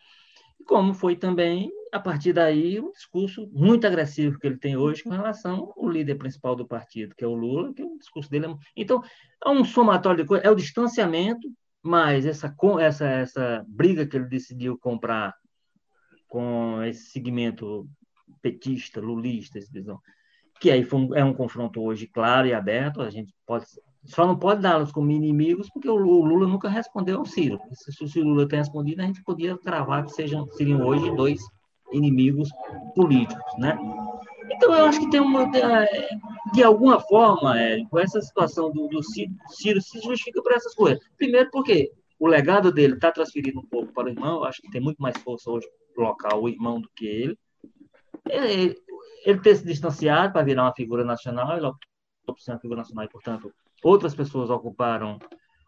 como 0.69 0.93
foi 0.93 1.15
também, 1.15 1.71
a 1.91 1.99
partir 1.99 2.31
daí, 2.31 2.79
um 2.79 2.91
discurso 2.91 3.49
muito 3.51 3.87
agressivo 3.87 4.37
que 4.37 4.45
ele 4.45 4.57
tem 4.57 4.77
hoje 4.77 5.03
com 5.03 5.09
relação 5.09 5.73
ao 5.75 5.89
líder 5.89 6.15
principal 6.15 6.55
do 6.55 6.67
partido, 6.67 7.15
que 7.15 7.23
é 7.23 7.27
o 7.27 7.33
Lula, 7.33 7.73
que 7.73 7.83
o 7.83 7.97
discurso 7.97 8.29
dele 8.29 8.45
é... 8.45 8.55
Então, 8.75 9.01
é 9.43 9.49
um 9.49 9.65
somatório 9.65 10.21
de 10.21 10.27
coisas, 10.27 10.45
é 10.45 10.51
o 10.51 10.55
distanciamento, 10.55 11.51
mas 11.81 12.23
essa, 12.23 12.55
essa, 12.81 13.07
essa 13.07 13.65
briga 13.67 14.05
que 14.05 14.15
ele 14.15 14.25
decidiu 14.25 14.77
comprar 14.77 15.33
com 16.29 16.81
esse 16.83 17.09
segmento 17.09 17.89
petista, 18.41 19.01
lulista, 19.01 19.59
que 20.61 20.71
aí 20.71 20.87
um, 20.93 21.15
é 21.15 21.23
um 21.23 21.33
confronto 21.33 21.81
hoje 21.81 22.07
claro 22.07 22.47
e 22.47 22.53
aberto, 22.53 23.01
a 23.01 23.09
gente 23.09 23.33
pode 23.45 23.65
só 24.05 24.25
não 24.25 24.37
pode 24.37 24.61
dá-los 24.61 24.91
como 24.91 25.11
inimigos, 25.11 25.69
porque 25.69 25.89
o 25.89 25.95
Lula 25.95 26.47
nunca 26.47 26.69
respondeu 26.69 27.19
ao 27.19 27.25
Ciro. 27.25 27.59
Se, 27.73 28.19
o 28.19 28.23
Lula 28.23 28.47
tem 28.47 28.59
respondido, 28.59 29.01
a 29.01 29.05
gente 29.05 29.21
podia 29.23 29.57
cravar 29.57 30.05
que 30.05 30.13
sejam, 30.13 30.49
seriam 30.51 30.81
hoje 30.85 31.13
dois 31.15 31.39
inimigos 31.91 32.49
políticos, 32.95 33.57
né? 33.57 33.77
Então, 34.51 34.73
eu 34.73 34.85
acho 34.85 34.99
que 34.99 35.09
tem 35.09 35.19
uma. 35.19 35.49
De 36.53 36.63
alguma 36.63 36.99
forma, 36.99 37.55
com 37.89 37.99
essa 37.99 38.21
situação 38.21 38.71
do, 38.71 38.87
do 38.87 39.03
Ciro, 39.03 39.33
Ciro 39.49 39.81
se 39.81 39.99
justifica 40.01 40.41
por 40.41 40.53
essas 40.53 40.73
coisas. 40.73 40.99
Primeiro, 41.17 41.49
porque 41.51 41.91
o 42.17 42.27
legado 42.27 42.71
dele 42.71 42.93
está 42.93 43.11
transferido 43.11 43.59
um 43.59 43.65
pouco 43.65 43.93
para 43.93 44.07
o 44.07 44.09
irmão, 44.09 44.37
eu 44.37 44.43
acho 44.45 44.61
que 44.61 44.71
tem 44.71 44.81
muito 44.81 45.01
mais 45.01 45.17
força 45.17 45.51
hoje 45.51 45.67
colocar 45.99 46.37
o 46.37 46.47
irmão 46.47 46.79
do 46.79 46.89
que 46.95 47.05
ele. 47.05 47.37
Ele, 48.29 48.75
ele 49.25 49.41
ter 49.41 49.55
se 49.55 49.65
distanciado 49.65 50.31
para 50.31 50.45
virar 50.45 50.63
uma 50.63 50.73
figura 50.73 51.03
nacional, 51.03 51.57
ele 51.57 51.65
optou 51.65 52.33
por 52.33 52.39
ser 52.39 52.51
uma 52.51 52.59
figura 52.59 52.79
nacional 52.79 53.03
e, 53.03 53.09
portanto, 53.09 53.53
outras 53.83 54.15
pessoas 54.15 54.49
ocuparam 54.49 55.19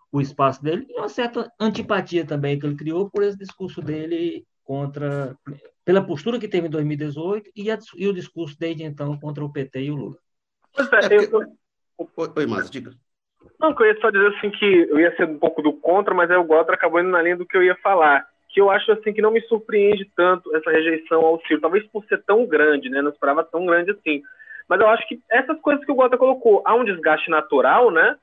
o 0.10 0.22
espaço 0.22 0.64
dele 0.64 0.86
e 0.90 0.98
uma 0.98 1.10
certa 1.10 1.52
antipatia 1.60 2.26
também 2.26 2.58
que 2.58 2.66
ele 2.66 2.76
criou 2.76 3.10
por 3.10 3.24
esse 3.24 3.38
discurso 3.38 3.82
dele 3.82 4.46
contra 4.64 5.36
pela 5.84 6.06
postura 6.06 6.40
que 6.40 6.48
teve 6.48 6.68
em 6.68 6.70
2018 6.70 7.52
e, 7.56 7.72
a, 7.72 7.78
e 7.96 8.08
o 8.08 8.14
discurso 8.14 8.56
desde 8.58 8.84
então 8.84 9.18
contra 9.20 9.44
o 9.44 9.52
PT 9.52 9.84
e 9.84 9.92
o 9.92 9.96
Lula. 9.96 10.18
Pois 10.74 10.90
é, 10.94 11.16
é 11.16 11.28
porque... 11.28 11.52
eu... 11.98 12.34
Oi, 12.36 12.46
Márcio, 12.46 12.72
diga. 12.72 12.92
Não, 13.60 13.76
eu 13.78 13.86
ia 13.86 14.00
só 14.00 14.10
dizer 14.10 14.28
assim 14.36 14.52
que 14.52 14.66
eu 14.66 15.00
ia 15.00 15.16
ser 15.16 15.28
um 15.28 15.40
pouco 15.40 15.62
do 15.62 15.74
contra, 15.74 16.14
mas 16.14 16.30
aí 16.30 16.38
o 16.38 16.48
Walter 16.48 16.74
acabou 16.74 17.00
indo 17.00 17.10
na 17.10 17.22
linha 17.22 17.38
do 17.38 17.46
que 17.46 17.58
eu 17.58 17.64
ia 17.64 17.76
falar. 17.78 18.26
Que 18.54 18.62
eu 18.62 18.70
acho 18.70 18.92
assim 18.92 19.14
que 19.14 19.22
não 19.22 19.32
me 19.32 19.42
surpreende 19.42 20.10
tanto 20.16 20.56
essa 20.56 20.72
rejeição 20.72 21.22
ao 21.22 21.42
Ciro, 21.42 21.62
talvez 21.62 21.86
por 21.88 22.04
ser 22.06 22.22
tão 22.24 22.46
grande, 22.46 22.90
né? 22.90 23.02
Não 23.02 23.12
esperava 23.12 23.44
tão 23.44 23.66
grande 23.66 23.92
assim. 23.92 24.22
Mas 24.68 24.80
eu 24.80 24.88
acho 24.88 25.08
que 25.08 25.20
essas 25.30 25.60
coisas 25.62 25.84
que 25.86 25.92
o 25.92 25.96
Walter 25.96 26.18
colocou, 26.18 26.62
há 26.66 26.76
um 26.76 26.86
desgaste 26.86 27.30
natural, 27.30 27.92
né? 27.92 28.16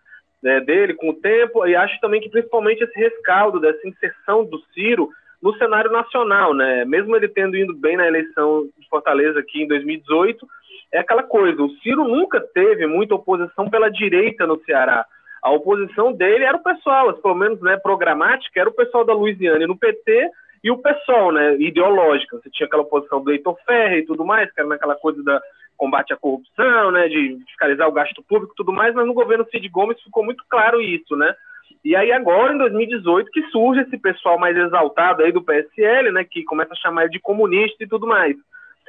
né 0.43 0.61
dele 0.61 0.95
com 0.95 1.11
o 1.11 1.15
tempo, 1.15 1.67
e 1.67 1.75
acho 1.75 1.99
também 2.01 2.21
que 2.21 2.31
principalmente 2.31 2.83
esse 2.83 2.99
rescaldo 2.99 3.61
dessa 3.61 3.87
inserção 3.87 4.45
do 4.45 4.59
Ciro 4.73 5.11
no 5.43 5.57
cenário 5.57 5.91
nacional, 5.91 6.53
né? 6.55 6.85
Mesmo 6.85 7.15
ele 7.17 7.29
tendo 7.29 7.57
ido 7.57 7.75
bem 7.75 7.97
na 7.97 8.07
eleição 8.07 8.69
de 8.79 8.89
Fortaleza 8.89 9.39
aqui 9.39 9.63
em 9.63 9.69
2018, 9.69 10.47
é 10.93 10.99
aquela 10.99 11.23
coisa, 11.23 11.63
o 11.63 11.71
Ciro 11.79 12.05
nunca 12.05 12.41
teve 12.41 12.87
muita 12.87 13.15
oposição 13.15 13.69
pela 13.69 13.91
direita 13.91 14.47
no 14.47 14.59
Ceará. 14.65 15.05
A 15.49 15.51
oposição 15.51 16.13
dele 16.13 16.45
era 16.45 16.59
o 16.59 16.63
pessoal, 16.63 17.11
pelo 17.15 17.35
menos 17.35 17.59
né, 17.63 17.79
programática, 17.79 18.61
era 18.61 18.69
o 18.69 18.75
pessoal 18.75 19.03
da 19.03 19.15
Louisiana 19.15 19.67
no 19.67 19.79
PT 19.79 20.31
e 20.63 20.71
o 20.71 20.77
pessoal, 20.77 21.33
né, 21.33 21.57
ideológica. 21.59 22.37
Você 22.37 22.51
tinha 22.51 22.67
aquela 22.67 22.83
oposição 22.83 23.23
do 23.23 23.33
Heitor 23.33 23.57
Ferre 23.65 24.01
e 24.01 24.05
tudo 24.05 24.27
mais, 24.27 24.53
que 24.53 24.61
era 24.61 24.69
naquela 24.69 24.95
coisa 24.95 25.23
da 25.23 25.41
combate 25.75 26.13
à 26.13 26.17
corrupção, 26.19 26.91
né, 26.91 27.09
de 27.09 27.39
fiscalizar 27.47 27.89
o 27.89 27.93
gasto 27.93 28.23
público 28.23 28.53
e 28.53 28.57
tudo 28.57 28.75
mais, 28.75 28.95
mas 28.95 29.07
no 29.07 29.15
governo 29.15 29.47
Cid 29.51 29.67
Gomes 29.71 29.99
ficou 30.03 30.23
muito 30.23 30.45
claro 30.51 30.83
isso, 30.83 31.17
né? 31.17 31.35
E 31.83 31.97
aí 31.97 32.13
agora, 32.13 32.53
em 32.53 32.59
2018, 32.59 33.31
que 33.31 33.43
surge 33.45 33.81
esse 33.81 33.97
pessoal 33.97 34.39
mais 34.39 34.55
exaltado 34.55 35.23
aí 35.23 35.33
do 35.33 35.43
PSL, 35.43 36.13
né, 36.13 36.25
que 36.25 36.45
começa 36.45 36.75
a 36.75 36.77
chamar 36.77 37.05
ele 37.05 37.13
de 37.13 37.21
comunista 37.21 37.83
e 37.83 37.89
tudo 37.89 38.07
mais. 38.07 38.37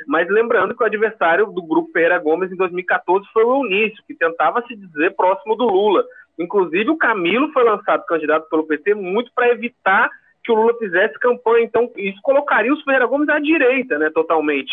Mas 0.07 0.29
lembrando 0.29 0.75
que 0.75 0.83
o 0.83 0.85
adversário 0.85 1.47
do 1.47 1.61
grupo 1.61 1.91
Pereira 1.91 2.19
Gomes 2.19 2.51
em 2.51 2.55
2014 2.55 3.25
foi 3.33 3.43
o 3.43 3.63
Eunício, 3.63 4.03
que 4.07 4.13
tentava 4.13 4.61
se 4.67 4.75
dizer 4.75 5.15
próximo 5.15 5.55
do 5.55 5.65
Lula. 5.65 6.03
Inclusive, 6.39 6.89
o 6.89 6.97
Camilo 6.97 7.51
foi 7.51 7.63
lançado 7.63 8.05
candidato 8.05 8.49
pelo 8.49 8.65
PT 8.65 8.95
muito 8.95 9.29
para 9.35 9.49
evitar 9.49 10.09
que 10.43 10.51
o 10.51 10.55
Lula 10.55 10.73
fizesse 10.79 11.19
campanha. 11.19 11.65
Então, 11.65 11.91
isso 11.97 12.19
colocaria 12.23 12.73
os 12.73 12.81
Ferreira 12.83 13.05
Gomes 13.05 13.27
à 13.29 13.39
direita, 13.39 13.99
né, 13.99 14.09
totalmente. 14.09 14.71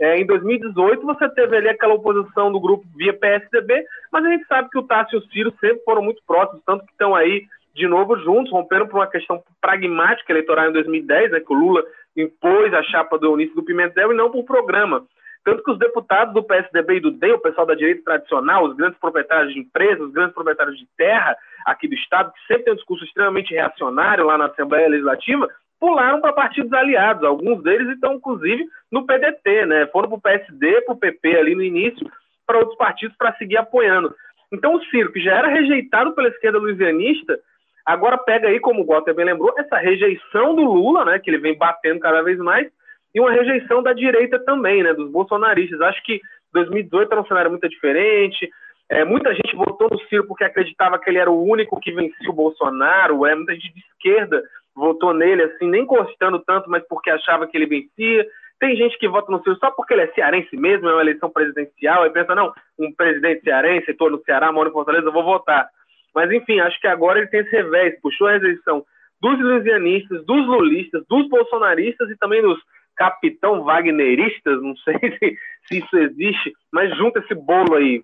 É, 0.00 0.16
em 0.16 0.24
2018, 0.24 1.04
você 1.04 1.28
teve 1.30 1.56
ali 1.56 1.68
aquela 1.68 1.94
oposição 1.94 2.52
do 2.52 2.60
grupo 2.60 2.86
via 2.96 3.12
PSDB, 3.12 3.84
mas 4.12 4.24
a 4.24 4.28
gente 4.30 4.46
sabe 4.46 4.70
que 4.70 4.78
o 4.78 4.84
Tássio 4.84 5.16
e 5.16 5.18
o 5.18 5.28
Ciro 5.28 5.52
sempre 5.60 5.82
foram 5.84 6.02
muito 6.02 6.22
próximos, 6.24 6.62
tanto 6.64 6.86
que 6.86 6.92
estão 6.92 7.16
aí 7.16 7.42
de 7.74 7.86
novo 7.86 8.16
juntos, 8.18 8.52
romperam 8.52 8.86
por 8.86 8.96
uma 8.96 9.06
questão 9.06 9.42
pragmática 9.60 10.32
eleitoral 10.32 10.68
em 10.68 10.72
2010, 10.72 11.32
né, 11.32 11.40
que 11.40 11.52
o 11.52 11.56
Lula 11.56 11.84
impôs 12.16 12.72
a 12.74 12.82
chapa 12.82 13.18
do 13.18 13.26
Eunício 13.26 13.54
do 13.54 13.64
Pimentel 13.64 14.12
e 14.12 14.16
não 14.16 14.30
por 14.30 14.44
programa. 14.44 15.04
Tanto 15.48 15.62
que 15.62 15.70
os 15.70 15.78
deputados 15.78 16.34
do 16.34 16.42
PSDB 16.42 16.96
e 16.96 17.00
do 17.00 17.10
DEM, 17.10 17.32
o 17.32 17.38
pessoal 17.38 17.66
da 17.66 17.74
direita 17.74 18.02
tradicional, 18.04 18.66
os 18.66 18.76
grandes 18.76 19.00
proprietários 19.00 19.54
de 19.54 19.58
empresas, 19.58 20.02
os 20.02 20.12
grandes 20.12 20.34
proprietários 20.34 20.76
de 20.76 20.86
terra 20.94 21.34
aqui 21.64 21.88
do 21.88 21.94
Estado, 21.94 22.30
que 22.34 22.46
sempre 22.46 22.64
tem 22.64 22.74
um 22.74 22.76
discurso 22.76 23.02
extremamente 23.02 23.54
reacionário 23.54 24.26
lá 24.26 24.36
na 24.36 24.44
Assembleia 24.44 24.90
Legislativa, 24.90 25.48
pularam 25.80 26.20
para 26.20 26.34
partidos 26.34 26.70
aliados. 26.74 27.24
Alguns 27.24 27.62
deles 27.62 27.88
estão, 27.88 28.12
inclusive, 28.12 28.62
no 28.92 29.06
PDT, 29.06 29.64
né? 29.64 29.86
Foram 29.86 30.10
para 30.10 30.18
o 30.18 30.20
PSD, 30.20 30.82
para 30.82 30.94
o 30.94 30.98
PP 30.98 31.38
ali 31.38 31.54
no 31.54 31.62
início, 31.62 32.06
para 32.46 32.58
outros 32.58 32.76
partidos 32.76 33.16
para 33.16 33.32
seguir 33.36 33.56
apoiando. 33.56 34.14
Então, 34.52 34.74
o 34.74 34.84
Ciro, 34.90 35.10
que 35.12 35.20
já 35.20 35.34
era 35.34 35.48
rejeitado 35.48 36.14
pela 36.14 36.28
esquerda 36.28 36.58
luisianista, 36.58 37.40
agora 37.86 38.18
pega 38.18 38.48
aí, 38.48 38.60
como 38.60 38.82
o 38.82 38.86
Walter 38.86 39.14
bem 39.14 39.24
lembrou, 39.24 39.54
essa 39.56 39.78
rejeição 39.78 40.54
do 40.54 40.64
Lula, 40.64 41.06
né? 41.06 41.18
Que 41.18 41.30
ele 41.30 41.38
vem 41.38 41.56
batendo 41.56 42.00
cada 42.00 42.20
vez 42.20 42.36
mais, 42.36 42.70
e 43.14 43.20
uma 43.20 43.32
rejeição 43.32 43.82
da 43.82 43.92
direita 43.92 44.38
também, 44.38 44.82
né, 44.82 44.92
dos 44.92 45.10
bolsonaristas. 45.10 45.80
Acho 45.80 46.02
que 46.04 46.20
2018 46.52 47.12
era 47.12 47.20
um 47.20 47.26
cenário 47.26 47.50
muito 47.50 47.68
diferente. 47.68 48.48
É, 48.90 49.04
muita 49.04 49.34
gente 49.34 49.54
votou 49.54 49.88
no 49.90 50.00
Ciro 50.08 50.26
porque 50.26 50.44
acreditava 50.44 50.98
que 50.98 51.10
ele 51.10 51.18
era 51.18 51.30
o 51.30 51.42
único 51.44 51.80
que 51.80 51.92
vencia 51.92 52.30
o 52.30 52.34
Bolsonaro. 52.34 53.26
É, 53.26 53.34
muita 53.34 53.54
gente 53.54 53.72
de 53.74 53.80
esquerda 53.80 54.42
votou 54.74 55.12
nele, 55.12 55.42
assim, 55.42 55.68
nem 55.68 55.84
gostando 55.84 56.38
tanto, 56.38 56.70
mas 56.70 56.86
porque 56.88 57.10
achava 57.10 57.46
que 57.46 57.56
ele 57.56 57.66
vencia. 57.66 58.26
Tem 58.60 58.76
gente 58.76 58.98
que 58.98 59.08
vota 59.08 59.30
no 59.30 59.42
Ciro 59.42 59.56
só 59.56 59.70
porque 59.70 59.94
ele 59.94 60.02
é 60.02 60.12
cearense 60.12 60.56
mesmo, 60.56 60.88
é 60.88 60.92
uma 60.92 61.02
eleição 61.02 61.30
presidencial, 61.30 62.06
e 62.06 62.10
pensa, 62.10 62.34
não, 62.34 62.52
um 62.78 62.92
presidente 62.92 63.42
cearense, 63.42 63.90
estou 63.90 64.10
no 64.10 64.22
Ceará, 64.24 64.50
moro 64.50 64.70
em 64.70 64.72
Fortaleza, 64.72 65.06
eu 65.06 65.12
vou 65.12 65.24
votar. 65.24 65.68
Mas, 66.14 66.30
enfim, 66.32 66.58
acho 66.60 66.80
que 66.80 66.86
agora 66.86 67.18
ele 67.18 67.28
tem 67.28 67.40
esse 67.40 67.50
revés, 67.50 68.00
puxou 68.00 68.26
a 68.26 68.32
rejeição 68.32 68.84
dos 69.20 69.38
lusianistas, 69.38 70.24
dos 70.24 70.46
lulistas, 70.46 71.04
dos 71.08 71.28
bolsonaristas 71.28 72.08
e 72.10 72.16
também 72.16 72.40
dos 72.42 72.58
capitão 72.98 73.62
wagneristas, 73.62 74.60
não 74.60 74.76
sei 74.78 74.98
se, 75.18 75.38
se 75.68 75.78
isso 75.78 75.96
existe, 75.96 76.52
mas 76.72 76.94
junta 76.98 77.20
esse 77.20 77.34
bolo 77.34 77.76
aí. 77.76 78.02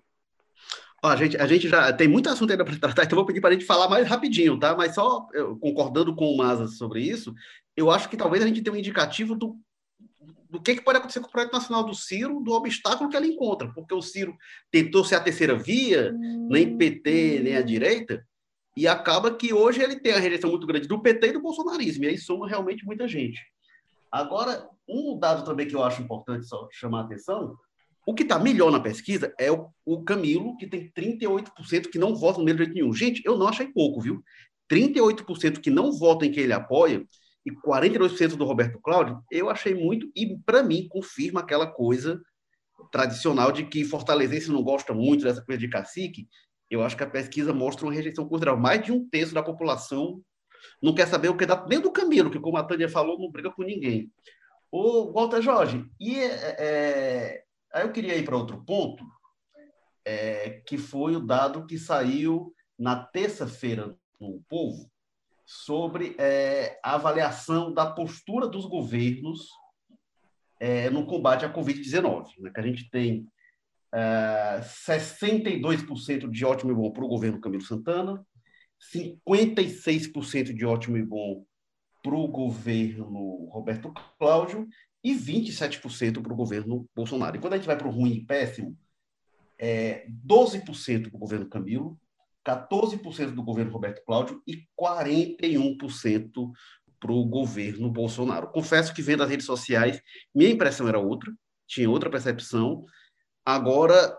Ó, 1.03 1.09
a, 1.09 1.15
gente, 1.15 1.37
a 1.37 1.45
gente 1.45 1.67
já 1.67 1.93
tem 1.93 2.07
muito 2.07 2.29
assunto 2.29 2.51
ainda 2.51 2.65
para 2.65 2.77
tratar, 2.77 3.03
então 3.03 3.17
vou 3.17 3.25
pedir 3.25 3.41
para 3.41 3.51
a 3.51 3.53
gente 3.53 3.65
falar 3.65 3.89
mais 3.89 4.07
rapidinho, 4.07 4.57
tá? 4.57 4.75
Mas 4.75 4.95
só 4.95 5.27
eu, 5.33 5.55
concordando 5.57 6.15
com 6.15 6.25
o 6.25 6.37
Maza 6.37 6.67
sobre 6.67 7.01
isso, 7.01 7.33
eu 7.75 7.91
acho 7.91 8.09
que 8.09 8.17
talvez 8.17 8.41
a 8.41 8.47
gente 8.47 8.61
tenha 8.61 8.73
um 8.73 8.79
indicativo 8.79 9.35
do, 9.35 9.55
do 10.49 10.61
que, 10.61 10.75
que 10.75 10.81
pode 10.81 10.97
acontecer 10.97 11.19
com 11.19 11.27
o 11.27 11.31
projeto 11.31 11.53
nacional 11.53 11.83
do 11.83 11.93
Ciro, 11.93 12.39
do 12.39 12.53
obstáculo 12.53 13.09
que 13.09 13.15
ela 13.15 13.27
encontra, 13.27 13.71
porque 13.73 13.93
o 13.93 14.01
Ciro 14.01 14.35
tentou 14.71 15.03
ser 15.03 15.15
a 15.15 15.19
terceira 15.19 15.55
via, 15.55 16.11
nem 16.49 16.77
PT, 16.77 17.41
nem 17.43 17.57
a 17.57 17.61
direita, 17.61 18.25
e 18.75 18.87
acaba 18.87 19.33
que 19.33 19.53
hoje 19.53 19.81
ele 19.81 19.99
tem 19.99 20.13
a 20.13 20.19
rejeição 20.19 20.49
muito 20.49 20.65
grande 20.65 20.87
do 20.87 21.01
PT 21.01 21.27
e 21.27 21.33
do 21.33 21.41
bolsonarismo, 21.41 22.05
e 22.05 22.07
aí 22.07 22.17
soma 22.17 22.47
realmente 22.47 22.85
muita 22.85 23.07
gente. 23.07 23.39
Agora, 24.15 24.69
um 24.87 25.19
dado 25.19 25.43
também 25.43 25.67
que 25.67 25.75
eu 25.75 25.83
acho 25.83 26.01
importante 26.01 26.47
só 26.47 26.69
chamar 26.71 27.01
a 27.01 27.03
atenção, 27.03 27.53
o 28.07 28.13
que 28.13 28.23
está 28.23 28.39
melhor 28.39 28.71
na 28.71 28.79
pesquisa 28.79 29.35
é 29.37 29.51
o, 29.51 29.67
o, 29.85 30.05
Camilo, 30.05 30.55
que 30.55 30.65
tem 30.65 30.89
38% 30.89 31.89
que 31.91 31.99
não 31.99 32.15
votam 32.15 32.41
nele 32.41 32.59
de 32.59 32.63
jeito 32.63 32.75
nenhum. 32.75 32.93
Gente, 32.93 33.21
eu 33.25 33.37
não 33.37 33.45
achei 33.45 33.67
pouco, 33.67 33.99
viu? 33.99 34.23
38% 34.71 35.59
que 35.59 35.69
não 35.69 35.91
votam 35.91 36.29
em 36.29 36.31
quem 36.31 36.43
ele 36.43 36.53
apoia 36.53 37.05
e 37.45 37.51
42% 37.51 38.37
do 38.37 38.45
Roberto 38.45 38.79
Cláudio, 38.79 39.21
eu 39.29 39.49
achei 39.49 39.75
muito, 39.75 40.09
e 40.15 40.37
para 40.45 40.63
mim 40.63 40.87
confirma 40.87 41.41
aquela 41.41 41.67
coisa 41.67 42.21
tradicional 42.93 43.51
de 43.51 43.65
que 43.65 43.83
fortalezense 43.83 44.49
não 44.49 44.63
gosta 44.63 44.93
muito 44.93 45.25
dessa 45.25 45.43
coisa 45.43 45.59
de 45.59 45.67
cacique. 45.67 46.29
Eu 46.71 46.81
acho 46.83 46.95
que 46.95 47.03
a 47.03 47.09
pesquisa 47.09 47.53
mostra 47.53 47.85
uma 47.85 47.93
rejeição 47.93 48.29
considerável. 48.29 48.61
Mais 48.61 48.81
de 48.81 48.93
um 48.93 49.05
terço 49.09 49.33
da 49.33 49.43
população 49.43 50.21
não 50.81 50.93
quer 50.93 51.07
saber 51.07 51.29
o 51.29 51.37
que 51.37 51.45
dá 51.45 51.65
nem 51.67 51.79
do 51.79 51.91
Camilo, 51.91 52.31
que 52.31 52.39
como 52.39 52.57
a 52.57 52.63
Tânia 52.63 52.89
falou, 52.89 53.19
não 53.19 53.31
briga 53.31 53.51
com 53.51 53.63
ninguém. 53.63 54.11
O 54.71 55.11
Walter 55.11 55.41
Jorge, 55.41 55.85
e 55.99 56.19
é, 56.19 56.55
é, 56.59 57.43
aí 57.73 57.83
eu 57.83 57.91
queria 57.91 58.15
ir 58.15 58.25
para 58.25 58.37
outro 58.37 58.63
ponto, 58.65 59.03
é, 60.03 60.61
que 60.65 60.77
foi 60.77 61.15
o 61.15 61.25
dado 61.25 61.65
que 61.65 61.77
saiu 61.77 62.53
na 62.77 62.95
terça-feira 62.95 63.95
no 64.19 64.41
Povo 64.47 64.89
sobre 65.45 66.15
é, 66.17 66.79
a 66.83 66.95
avaliação 66.95 67.71
da 67.71 67.85
postura 67.85 68.47
dos 68.47 68.65
governos 68.65 69.47
é, 70.59 70.89
no 70.89 71.05
combate 71.05 71.45
à 71.45 71.53
Covid-19, 71.53 72.29
né, 72.39 72.51
que 72.53 72.59
a 72.59 72.63
gente 72.63 72.89
tem 72.89 73.27
62% 73.93 76.23
é, 76.23 76.27
de 76.27 76.45
ótimo 76.45 76.71
e 76.71 76.75
bom 76.75 76.91
para 76.91 77.05
o 77.05 77.07
governo 77.07 77.39
Camilo 77.39 77.63
Santana, 77.63 78.25
56% 78.93 80.53
de 80.53 80.65
ótimo 80.65 80.97
e 80.97 81.03
bom 81.03 81.45
para 82.03 82.15
o 82.15 82.27
governo 82.27 83.49
Roberto 83.51 83.91
Cláudio 84.19 84.67
e 85.03 85.13
27% 85.13 86.21
para 86.21 86.33
o 86.33 86.35
governo 86.35 86.87
Bolsonaro. 86.95 87.35
E 87.35 87.39
quando 87.39 87.53
a 87.53 87.57
gente 87.57 87.67
vai 87.67 87.77
para 87.77 87.87
o 87.87 87.91
ruim 87.91 88.13
e 88.13 88.25
péssimo, 88.25 88.77
é 89.57 90.07
12% 90.25 91.09
para 91.09 91.15
o 91.15 91.19
governo 91.19 91.49
Camilo, 91.49 91.99
14% 92.45 93.31
do 93.31 93.43
governo 93.43 93.71
Roberto 93.71 94.03
Cláudio 94.05 94.41
e 94.45 94.67
41% 94.79 96.51
para 96.99 97.11
o 97.11 97.25
governo 97.25 97.89
Bolsonaro. 97.89 98.51
Confesso 98.51 98.93
que 98.93 99.01
vendo 99.01 99.23
as 99.23 99.29
redes 99.29 99.45
sociais, 99.45 100.01
minha 100.33 100.49
impressão 100.49 100.87
era 100.87 100.99
outra, 100.99 101.33
tinha 101.67 101.89
outra 101.89 102.09
percepção. 102.09 102.85
Agora, 103.43 104.15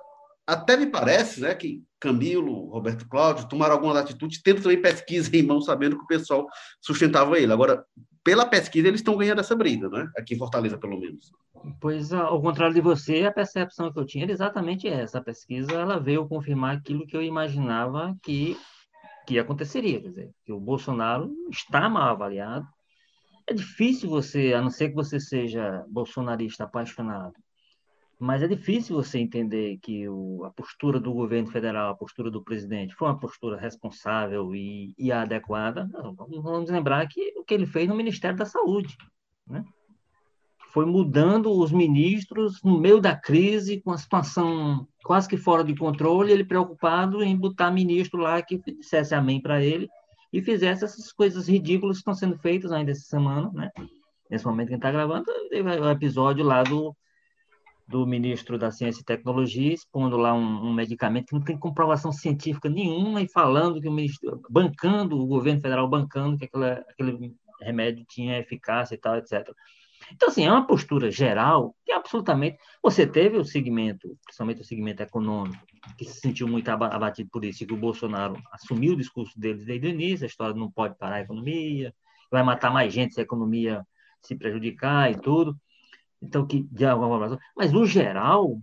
até 0.47 0.77
me 0.77 0.87
parece 0.87 1.41
né, 1.41 1.55
que 1.55 1.83
Camilo, 1.99 2.67
Roberto 2.69 3.09
Cláudio 3.09 3.49
tomaram 3.49 3.75
algumas 3.75 3.97
atitudes, 3.97 4.41
tendo 4.41 4.63
também 4.63 4.81
pesquisa 4.81 5.35
em 5.37 5.43
mão, 5.43 5.61
sabendo 5.61 5.97
que 5.99 6.05
o 6.05 6.07
pessoal 6.07 6.47
sustentava 6.81 7.39
ele. 7.39 7.53
Agora, 7.53 7.85
pela 8.23 8.47
pesquisa, 8.47 8.89
eles 8.89 9.01
estão 9.01 9.17
ganhando 9.17 9.41
essa 9.41 9.57
briga, 9.57 9.89
né? 9.89 10.09
Aqui 10.17 10.35
em 10.35 10.39
Fortaleza, 10.39 10.79
pelo 10.79 10.99
menos. 10.99 11.33
Pois, 11.81 12.13
ao 12.13 12.41
contrário 12.41 12.75
de 12.75 12.81
você, 12.81 13.25
a 13.25 13.33
percepção 13.33 13.93
que 13.93 13.99
eu 13.99 14.05
tinha 14.05 14.25
era 14.25 14.33
exatamente 14.33 14.87
essa. 14.87 15.19
A 15.19 15.23
pesquisa 15.23 15.73
ela 15.73 15.99
veio 15.99 16.29
confirmar 16.29 16.77
aquilo 16.77 17.07
que 17.07 17.17
eu 17.17 17.23
imaginava 17.23 18.17
que, 18.23 18.57
que 19.27 19.39
aconteceria. 19.39 20.01
Quer 20.01 20.09
dizer, 20.09 20.31
que 20.45 20.53
o 20.53 20.61
Bolsonaro 20.61 21.33
está 21.51 21.89
mal 21.89 22.11
avaliado. 22.11 22.67
É 23.49 23.55
difícil 23.55 24.11
você, 24.11 24.53
a 24.55 24.61
não 24.61 24.71
ser 24.71 24.91
que 24.91 24.95
você 24.95 25.21
seja 25.21 25.85
bolsonarista 25.89 26.65
apaixonado, 26.65 27.35
mas 28.19 28.43
é 28.43 28.49
difícil 28.49 28.97
você 28.97 29.19
entender 29.19 29.79
que 29.83 30.09
o, 30.09 30.45
a 30.45 30.51
postura 30.51 30.99
do 30.99 31.13
governo 31.13 31.51
federal, 31.51 31.91
a 31.91 31.97
postura 31.97 32.31
do 32.31 32.43
presidente, 32.43 32.95
foi 32.95 33.09
uma 33.09 33.19
postura 33.19 33.59
responsável 33.59 34.55
e, 34.55 34.95
e 34.97 35.13
adequada. 35.13 35.89
Vamos 36.29 36.71
lembrar 36.71 37.07
que 37.09 37.35
o 37.37 37.45
que 37.45 37.53
ele 37.53 37.67
fez 37.67 37.89
no 37.89 37.95
Ministério 37.95 38.37
da 38.37 38.47
Saúde, 38.47 38.97
né? 39.47 39.63
foi 40.77 40.85
mudando 40.85 41.51
os 41.51 41.73
ministros 41.73 42.63
no 42.63 42.79
meio 42.79 43.01
da 43.01 43.17
crise, 43.17 43.81
com 43.81 43.93
a 43.93 43.97
situação 43.97 44.87
quase 45.05 45.27
que 45.27 45.39
fora 45.39 45.65
de 45.65 45.75
controle, 45.75 46.31
ele 46.31 46.45
preocupado 46.45 47.23
em 47.23 47.35
botar 47.35 47.71
ministro 47.71 48.21
lá 48.21 48.43
que 48.43 48.59
dissesse 48.59 49.15
amém 49.15 49.41
para 49.41 49.65
ele 49.65 49.89
e 50.31 50.43
fizesse 50.43 50.85
essas 50.85 51.11
coisas 51.13 51.49
ridículas 51.49 51.97
que 51.97 52.01
estão 52.01 52.13
sendo 52.13 52.37
feitas 52.37 52.73
ainda 52.73 52.91
essa 52.91 53.07
semana, 53.07 53.51
né? 53.55 53.71
Nesse 54.31 54.45
momento 54.45 54.67
que 54.67 54.75
a 54.75 54.77
gente 54.77 54.85
está 54.85 54.91
gravando, 54.91 55.25
teve 55.49 55.67
o 55.67 55.91
episódio 55.91 56.45
lá 56.45 56.63
do, 56.63 56.95
do 57.89 58.07
ministro 58.07 58.59
da 58.59 58.71
Ciência 58.71 59.01
e 59.01 59.05
Tecnologia 59.05 59.73
expondo 59.73 60.17
lá 60.17 60.35
um, 60.35 60.67
um, 60.67 60.75
medicamento 60.75 61.27
que 61.27 61.35
não 61.35 61.43
tem 61.43 61.57
comprovação 61.57 62.11
científica 62.11 62.69
nenhuma 62.69 63.23
e 63.23 63.29
falando 63.29 63.81
que 63.81 63.89
o 63.89 63.93
ministro, 63.93 64.41
bancando, 64.51 65.21
o 65.21 65.27
governo 65.27 65.61
federal 65.61 65.89
bancando 65.89 66.37
que 66.37 66.45
aquela, 66.47 66.85
aquele 66.89 67.35
remédio 67.61 68.05
tinha 68.09 68.39
eficácia 68.39 68.95
e 68.95 68.99
tal, 68.99 69.17
etc. 69.17 69.49
Então, 70.13 70.29
assim, 70.29 70.45
é 70.45 70.51
uma 70.51 70.67
postura 70.67 71.11
geral 71.11 71.75
que 71.85 71.93
absolutamente. 71.93 72.59
Você 72.83 73.07
teve 73.07 73.37
o 73.37 73.45
segmento, 73.45 74.17
principalmente 74.25 74.61
o 74.61 74.65
segmento 74.65 75.03
econômico, 75.03 75.65
que 75.99 76.05
se 76.05 76.21
sentiu 76.21 76.47
muito 76.47 76.69
abatido 76.69 77.29
por 77.31 77.45
isso, 77.45 77.65
e 77.65 77.67
que 77.67 77.75
o 77.75 77.79
Bolsonaro 77.79 78.37
assumiu 78.53 78.93
o 78.93 78.97
discurso 78.97 79.39
deles 79.39 79.65
desde 79.65 79.87
o 79.87 79.91
início: 79.91 80.25
a 80.25 80.29
história 80.29 80.55
não 80.55 80.71
pode 80.71 80.97
parar 80.97 81.17
a 81.17 81.21
economia, 81.21 81.95
vai 82.31 82.43
matar 82.43 82.71
mais 82.71 82.93
gente 82.93 83.15
se 83.15 83.21
a 83.21 83.25
economia 83.25 83.85
se 84.23 84.37
prejudicar 84.37 85.11
e 85.11 85.21
tudo. 85.21 85.57
Então, 86.27 86.47
que 86.47 86.63
de 86.63 86.85
alguma 86.85 87.09
forma. 87.09 87.39
Mas, 87.57 87.73
no 87.73 87.87
geral, 87.87 88.61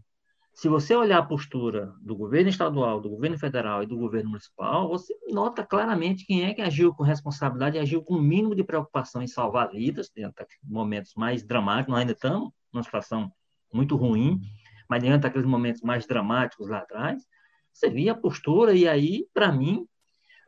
se 0.54 0.68
você 0.68 0.96
olhar 0.96 1.20
a 1.20 1.26
postura 1.26 1.94
do 2.02 2.16
governo 2.16 2.50
estadual, 2.50 3.02
do 3.02 3.10
governo 3.10 3.38
federal 3.40 3.82
e 3.82 3.88
do 3.88 3.98
governo 3.98 4.30
municipal, 4.30 4.88
você 4.88 5.14
nota 5.30 5.66
claramente 5.66 6.26
quem 6.26 6.44
é 6.44 6.54
que 6.54 6.62
agiu 6.62 6.94
com 6.94 7.04
responsabilidade, 7.04 7.80
agiu 7.80 8.04
com 8.04 8.16
o 8.16 8.22
mínimo 8.22 8.54
de 8.54 8.64
preocupação 8.64 9.22
em 9.24 9.28
salvar 9.28 9.72
vidas, 9.72 10.12
dentro 10.14 10.46
de 10.46 10.72
momentos 10.72 11.14
mais 11.16 11.44
dramáticos. 11.44 11.92
Nós 11.92 12.02
ainda 12.02 12.14
estamos 12.14 12.52
numa 12.72 12.84
situação 12.84 13.32
muito 13.74 13.96
ruim, 13.96 14.40
mas 14.88 15.02
diante 15.02 15.22
daqueles 15.22 15.48
momentos 15.48 15.82
mais 15.82 16.06
dramáticos 16.06 16.70
lá 16.70 16.80
atrás, 16.80 17.24
você 17.72 17.90
via 17.90 18.12
a 18.12 18.16
postura, 18.16 18.76
e 18.76 18.88
aí, 18.88 19.26
para 19.34 19.52
mim, 19.52 19.88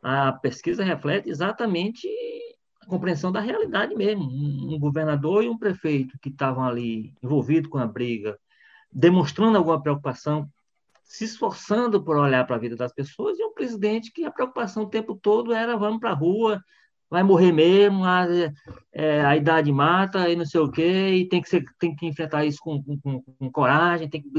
a 0.02 0.32
pesquisa 0.32 0.84
reflete 0.84 1.28
exatamente 1.28 2.06
compreensão 2.86 3.30
da 3.32 3.40
realidade 3.40 3.94
mesmo. 3.94 4.24
Um 4.24 4.78
governador 4.78 5.44
e 5.44 5.48
um 5.48 5.58
prefeito 5.58 6.18
que 6.20 6.28
estavam 6.28 6.64
ali 6.64 7.14
envolvidos 7.22 7.70
com 7.70 7.78
a 7.78 7.86
briga 7.86 8.38
demonstrando 8.96 9.58
alguma 9.58 9.82
preocupação, 9.82 10.48
se 11.04 11.24
esforçando 11.24 12.02
por 12.02 12.16
olhar 12.16 12.46
para 12.46 12.56
a 12.56 12.58
vida 12.58 12.76
das 12.76 12.92
pessoas, 12.94 13.38
e 13.38 13.44
um 13.44 13.52
presidente 13.52 14.10
que 14.10 14.24
a 14.24 14.30
preocupação 14.30 14.84
o 14.84 14.88
tempo 14.88 15.14
todo 15.14 15.52
era 15.52 15.76
vamos 15.76 16.00
para 16.00 16.10
a 16.10 16.14
rua, 16.14 16.62
vai 17.10 17.22
morrer 17.22 17.52
mesmo, 17.52 18.04
a, 18.04 18.26
é, 18.92 19.24
a, 19.24 19.36
idade 19.36 19.70
mata 19.70 20.30
e 20.30 20.36
não 20.36 20.46
sei 20.46 20.60
o 20.60 20.70
quê, 20.70 21.10
e 21.10 21.28
tem 21.28 21.42
que, 21.42 21.48
ser, 21.48 21.64
tem 21.78 21.94
que 21.94 22.06
enfrentar 22.06 22.46
isso 22.46 22.58
com, 22.60 22.82
com, 22.82 23.20
com 23.20 23.52
coragem, 23.52 24.08
tem 24.08 24.22
que 24.22 24.30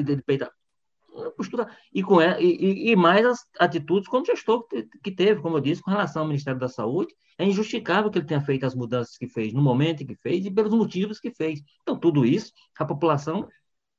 peitar. 1.18 1.32
Postura, 1.36 1.68
e, 1.94 2.04
com, 2.04 2.22
e, 2.22 2.92
e, 2.92 2.96
mais 2.96 3.26
as 3.26 3.40
atitudes 3.60 4.08
como 4.08 4.26
gestor 4.26 4.66
que 5.04 5.12
teve, 5.12 5.42
como 5.42 5.58
eu 5.58 5.62
disse, 5.62 5.82
com 5.82 5.92
relação 5.92 6.24
ao 6.24 6.28
Ministério 6.28 6.60
da 6.60 6.68
Saúde, 6.68 7.14
é 7.38 7.46
injustificável 7.46 8.10
que 8.10 8.20
ele 8.20 8.26
tenha 8.26 8.42
feito 8.42 8.66
as 8.66 8.76
mudanças 8.76 9.18
que 9.18 9.28
fez, 9.28 9.54
no 9.54 9.62
momento 9.62 10.06
que 10.06 10.16
fez 10.16 10.46
e 10.46 10.52
pelos 10.52 10.74
motivos 10.74 11.20
que 11.20 11.32
fez. 11.32 11.62
Então, 11.82 11.98
tudo 11.98 12.26
isso, 12.26 12.52
a 12.78 12.86
população 12.86 13.48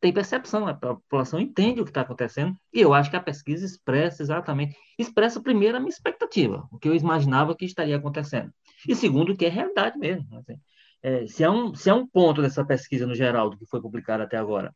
tem 0.00 0.12
percepção, 0.12 0.66
a 0.66 0.74
população 0.74 1.40
entende 1.40 1.80
o 1.80 1.84
que 1.84 1.90
está 1.90 2.02
acontecendo, 2.02 2.56
e 2.72 2.80
eu 2.80 2.94
acho 2.94 3.10
que 3.10 3.16
a 3.16 3.20
pesquisa 3.20 3.66
expressa 3.66 4.22
exatamente, 4.22 4.76
expressa 4.96 5.40
primeiro 5.40 5.76
a 5.76 5.80
minha 5.80 5.90
expectativa, 5.90 6.68
o 6.70 6.78
que 6.78 6.88
eu 6.88 6.94
imaginava 6.94 7.56
que 7.56 7.64
estaria 7.64 7.96
acontecendo, 7.96 8.52
e 8.86 8.94
segundo, 8.94 9.36
que 9.36 9.44
é 9.44 9.48
realidade 9.48 9.98
mesmo. 9.98 10.36
Assim, 10.36 10.54
é, 11.02 11.26
se, 11.26 11.42
é 11.42 11.50
um, 11.50 11.74
se 11.74 11.90
é 11.90 11.94
um 11.94 12.06
ponto 12.06 12.40
dessa 12.42 12.64
pesquisa 12.64 13.06
no 13.06 13.14
geral, 13.14 13.50
do 13.50 13.58
que 13.58 13.66
foi 13.66 13.80
publicado 13.80 14.22
até 14.22 14.36
agora, 14.36 14.72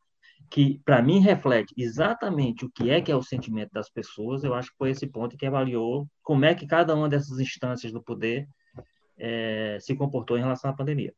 que 0.50 0.80
para 0.84 1.02
mim 1.02 1.20
reflete 1.20 1.74
exatamente 1.76 2.64
o 2.64 2.70
que 2.70 2.90
é 2.90 3.00
que 3.00 3.10
é 3.10 3.16
o 3.16 3.22
sentimento 3.22 3.70
das 3.72 3.88
pessoas, 3.88 4.44
eu 4.44 4.54
acho 4.54 4.70
que 4.70 4.76
foi 4.76 4.90
esse 4.90 5.06
ponto 5.06 5.36
que 5.36 5.46
avaliou 5.46 6.06
como 6.22 6.44
é 6.44 6.54
que 6.54 6.66
cada 6.66 6.94
uma 6.94 7.08
dessas 7.08 7.38
instâncias 7.38 7.92
do 7.92 8.02
poder 8.02 8.48
é, 9.18 9.78
se 9.80 9.94
comportou 9.94 10.36
em 10.36 10.42
relação 10.42 10.70
à 10.70 10.74
pandemia. 10.74 11.14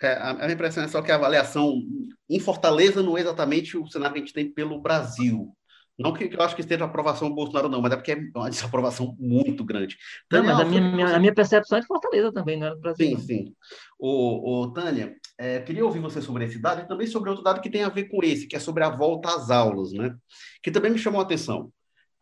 É, 0.00 0.14
a 0.14 0.34
minha 0.34 0.52
impressão 0.52 0.82
é 0.82 0.88
só 0.88 1.00
que 1.00 1.12
a 1.12 1.14
avaliação 1.14 1.80
em 2.28 2.40
Fortaleza 2.40 3.02
não 3.02 3.16
é 3.16 3.20
exatamente 3.20 3.76
o 3.76 3.86
cenário 3.86 4.14
que 4.14 4.20
a 4.20 4.24
gente 4.24 4.34
tem 4.34 4.50
pelo 4.50 4.80
Brasil. 4.80 5.54
Não 6.02 6.12
que, 6.12 6.24
eu 6.32 6.42
acho 6.42 6.54
que 6.54 6.60
esteja 6.60 6.84
a 6.84 6.86
aprovação 6.86 7.28
do 7.28 7.34
Bolsonaro, 7.34 7.68
não, 7.68 7.80
mas 7.80 7.92
é 7.92 7.96
porque 7.96 8.12
é 8.12 8.18
uma 8.34 8.50
desaprovação 8.50 9.16
muito 9.18 9.64
grande. 9.64 9.96
Tânia, 10.28 10.50
não, 10.50 10.58
mas 10.58 10.66
a 10.66 10.68
minha, 10.68 11.16
a 11.16 11.18
minha, 11.18 11.34
percepção 11.34 11.78
é 11.78 11.80
de 11.80 11.86
Fortaleza 11.86 12.32
também, 12.32 12.58
não 12.58 12.68
é 12.68 12.70
do 12.70 12.80
Brasil. 12.80 13.06
Sim, 13.06 13.18
sim. 13.18 13.54
O, 13.98 14.62
o 14.62 14.72
Tânia, 14.72 15.14
é, 15.38 15.60
queria 15.60 15.84
ouvir 15.84 16.00
você 16.00 16.20
sobre 16.20 16.44
esse 16.44 16.58
dado 16.58 16.82
e 16.82 16.88
também 16.88 17.06
sobre 17.06 17.30
outro 17.30 17.44
dado 17.44 17.60
que 17.60 17.70
tem 17.70 17.82
a 17.84 17.88
ver 17.88 18.04
com 18.04 18.22
esse, 18.22 18.46
que 18.46 18.56
é 18.56 18.60
sobre 18.60 18.84
a 18.84 18.90
volta 18.90 19.34
às 19.34 19.50
aulas, 19.50 19.92
né? 19.92 20.14
Que 20.62 20.70
também 20.70 20.90
me 20.90 20.98
chamou 20.98 21.20
a 21.20 21.24
atenção. 21.24 21.72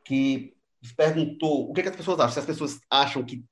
Que 0.04 0.54
perguntou 0.96 1.70
o 1.70 1.72
que, 1.72 1.82
que 1.82 1.88
as 1.88 1.96
pessoas 1.96 2.20
acham. 2.20 2.32
Se 2.32 2.40
as 2.40 2.46
pessoas 2.46 2.80
acham 2.90 3.24
que 3.24 3.44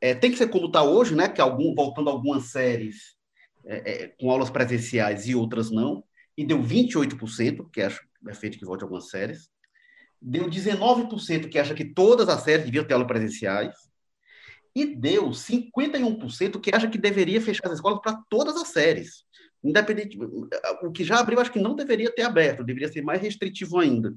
é, 0.00 0.14
tem 0.14 0.30
que 0.30 0.38
ser 0.38 0.48
como 0.48 0.66
está 0.66 0.82
hoje, 0.82 1.14
né? 1.14 1.28
Que 1.28 1.40
algum, 1.40 1.74
voltando 1.74 2.10
algumas 2.10 2.44
séries 2.44 3.16
é, 3.64 4.04
é, 4.04 4.08
com 4.08 4.30
aulas 4.30 4.50
presenciais 4.50 5.26
e 5.28 5.34
outras 5.34 5.70
não, 5.70 6.02
e 6.36 6.44
deu 6.44 6.58
28%, 6.58 7.68
que 7.70 7.82
acho 7.82 8.00
é 8.28 8.34
feito 8.34 8.58
que 8.58 8.64
volte 8.64 8.82
algumas 8.82 9.08
séries, 9.08 9.48
deu 10.20 10.48
19% 10.48 11.48
que 11.48 11.58
acha 11.58 11.74
que 11.74 11.84
todas 11.84 12.28
as 12.28 12.42
séries 12.42 12.64
deviam 12.64 12.84
ter 12.84 12.94
aulas 12.94 13.08
presenciais, 13.08 13.74
e 14.74 14.86
deu 14.86 15.30
51% 15.30 16.60
que 16.60 16.74
acha 16.74 16.88
que 16.88 16.98
deveria 16.98 17.40
fechar 17.40 17.66
as 17.66 17.74
escolas 17.74 18.00
para 18.00 18.20
todas 18.28 18.56
as 18.56 18.68
séries. 18.68 19.24
Independente, 19.62 20.16
o 20.82 20.92
que 20.92 21.04
já 21.04 21.18
abriu, 21.18 21.40
acho 21.40 21.52
que 21.52 21.60
não 21.60 21.74
deveria 21.74 22.10
ter 22.14 22.22
aberto, 22.22 22.64
deveria 22.64 22.88
ser 22.88 23.02
mais 23.02 23.20
restritivo 23.20 23.80
ainda. 23.80 24.14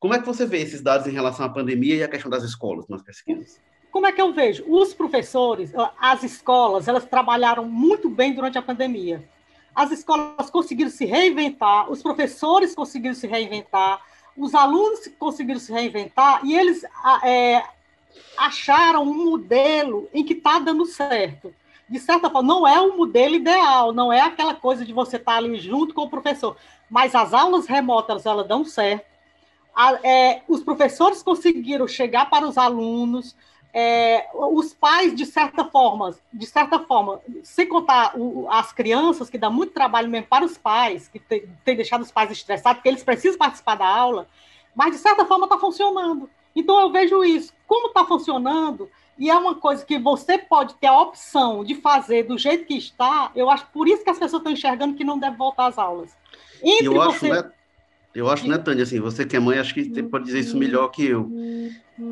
Como 0.00 0.14
é 0.14 0.18
que 0.18 0.26
você 0.26 0.46
vê 0.46 0.58
esses 0.58 0.80
dados 0.80 1.06
em 1.06 1.12
relação 1.12 1.44
à 1.44 1.48
pandemia 1.48 1.96
e 1.96 2.02
à 2.02 2.08
questão 2.08 2.30
das 2.30 2.42
escolas 2.42 2.88
nas 2.88 3.02
pesquisas? 3.02 3.60
como 3.92 4.06
é 4.06 4.12
que 4.12 4.22
eu 4.22 4.32
vejo? 4.32 4.64
Os 4.66 4.94
professores, 4.94 5.70
as 6.00 6.22
escolas, 6.22 6.88
elas 6.88 7.04
trabalharam 7.04 7.66
muito 7.66 8.08
bem 8.08 8.34
durante 8.34 8.56
a 8.56 8.62
pandemia. 8.62 9.22
As 9.74 9.90
escolas 9.92 10.50
conseguiram 10.50 10.90
se 10.90 11.04
reinventar, 11.04 11.90
os 11.90 12.02
professores 12.02 12.74
conseguiram 12.74 13.14
se 13.14 13.26
reinventar, 13.26 14.02
os 14.36 14.54
alunos 14.54 15.08
conseguiram 15.18 15.60
se 15.60 15.72
reinventar 15.72 16.44
e 16.44 16.54
eles 16.54 16.84
é, 17.22 17.62
acharam 18.36 19.02
um 19.02 19.30
modelo 19.30 20.08
em 20.12 20.24
que 20.24 20.32
está 20.32 20.58
dando 20.58 20.86
certo. 20.86 21.54
De 21.88 21.98
certa 21.98 22.30
forma, 22.30 22.54
não 22.54 22.66
é 22.66 22.80
o 22.80 22.96
modelo 22.96 23.34
ideal, 23.34 23.92
não 23.92 24.12
é 24.12 24.20
aquela 24.20 24.54
coisa 24.54 24.84
de 24.84 24.92
você 24.92 25.16
estar 25.16 25.32
tá 25.32 25.38
ali 25.38 25.58
junto 25.60 25.92
com 25.92 26.02
o 26.02 26.10
professor, 26.10 26.56
mas 26.88 27.14
as 27.14 27.34
aulas 27.34 27.66
remotas 27.66 28.24
elas 28.24 28.46
dão 28.46 28.64
certo. 28.64 29.04
A, 29.74 29.98
é, 30.02 30.42
os 30.48 30.62
professores 30.62 31.22
conseguiram 31.22 31.86
chegar 31.86 32.28
para 32.30 32.46
os 32.46 32.56
alunos, 32.56 33.34
é, 33.72 34.28
os 34.34 34.74
pais, 34.74 35.14
de 35.14 35.24
certa 35.24 35.64
forma, 35.64 36.14
de 36.32 36.46
certa 36.46 36.78
forma, 36.80 37.20
sem 37.42 37.66
contar 37.66 38.12
o, 38.18 38.46
as 38.50 38.72
crianças, 38.72 39.30
que 39.30 39.38
dá 39.38 39.48
muito 39.48 39.72
trabalho 39.72 40.10
mesmo 40.10 40.26
para 40.26 40.44
os 40.44 40.58
pais, 40.58 41.08
que 41.08 41.18
tem, 41.18 41.48
tem 41.64 41.76
deixado 41.76 42.02
os 42.02 42.12
pais 42.12 42.30
estressados, 42.30 42.78
porque 42.78 42.88
eles 42.88 43.02
precisam 43.02 43.38
participar 43.38 43.76
da 43.76 43.86
aula, 43.86 44.28
mas 44.74 44.92
de 44.92 44.98
certa 44.98 45.24
forma 45.24 45.46
está 45.46 45.58
funcionando. 45.58 46.28
Então 46.54 46.78
eu 46.80 46.92
vejo 46.92 47.24
isso, 47.24 47.54
como 47.66 47.88
está 47.88 48.04
funcionando, 48.04 48.90
e 49.18 49.30
é 49.30 49.36
uma 49.36 49.54
coisa 49.54 49.84
que 49.84 49.98
você 49.98 50.36
pode 50.36 50.74
ter 50.74 50.88
a 50.88 51.00
opção 51.00 51.64
de 51.64 51.74
fazer 51.74 52.24
do 52.24 52.36
jeito 52.36 52.66
que 52.66 52.76
está, 52.76 53.30
eu 53.34 53.48
acho 53.48 53.66
por 53.68 53.88
isso 53.88 54.04
que 54.04 54.10
as 54.10 54.18
pessoas 54.18 54.40
estão 54.40 54.52
enxergando 54.52 54.94
que 54.94 55.04
não 55.04 55.18
deve 55.18 55.36
voltar 55.36 55.66
às 55.66 55.78
aulas. 55.78 56.14
Entre 56.62 56.86
eu 56.88 56.94
você... 56.94 57.30
acho, 57.30 57.42
né? 57.42 57.52
Eu 58.14 58.28
acho, 58.28 58.46
né, 58.46 58.58
Tânia, 58.58 58.82
assim, 58.82 59.00
você 59.00 59.24
que 59.24 59.36
é 59.36 59.40
mãe, 59.40 59.58
acho 59.58 59.72
que 59.72 59.84
você 59.84 60.02
pode 60.02 60.24
dizer 60.24 60.40
isso 60.40 60.56
melhor 60.56 60.88
que 60.88 61.04
eu. 61.06 61.30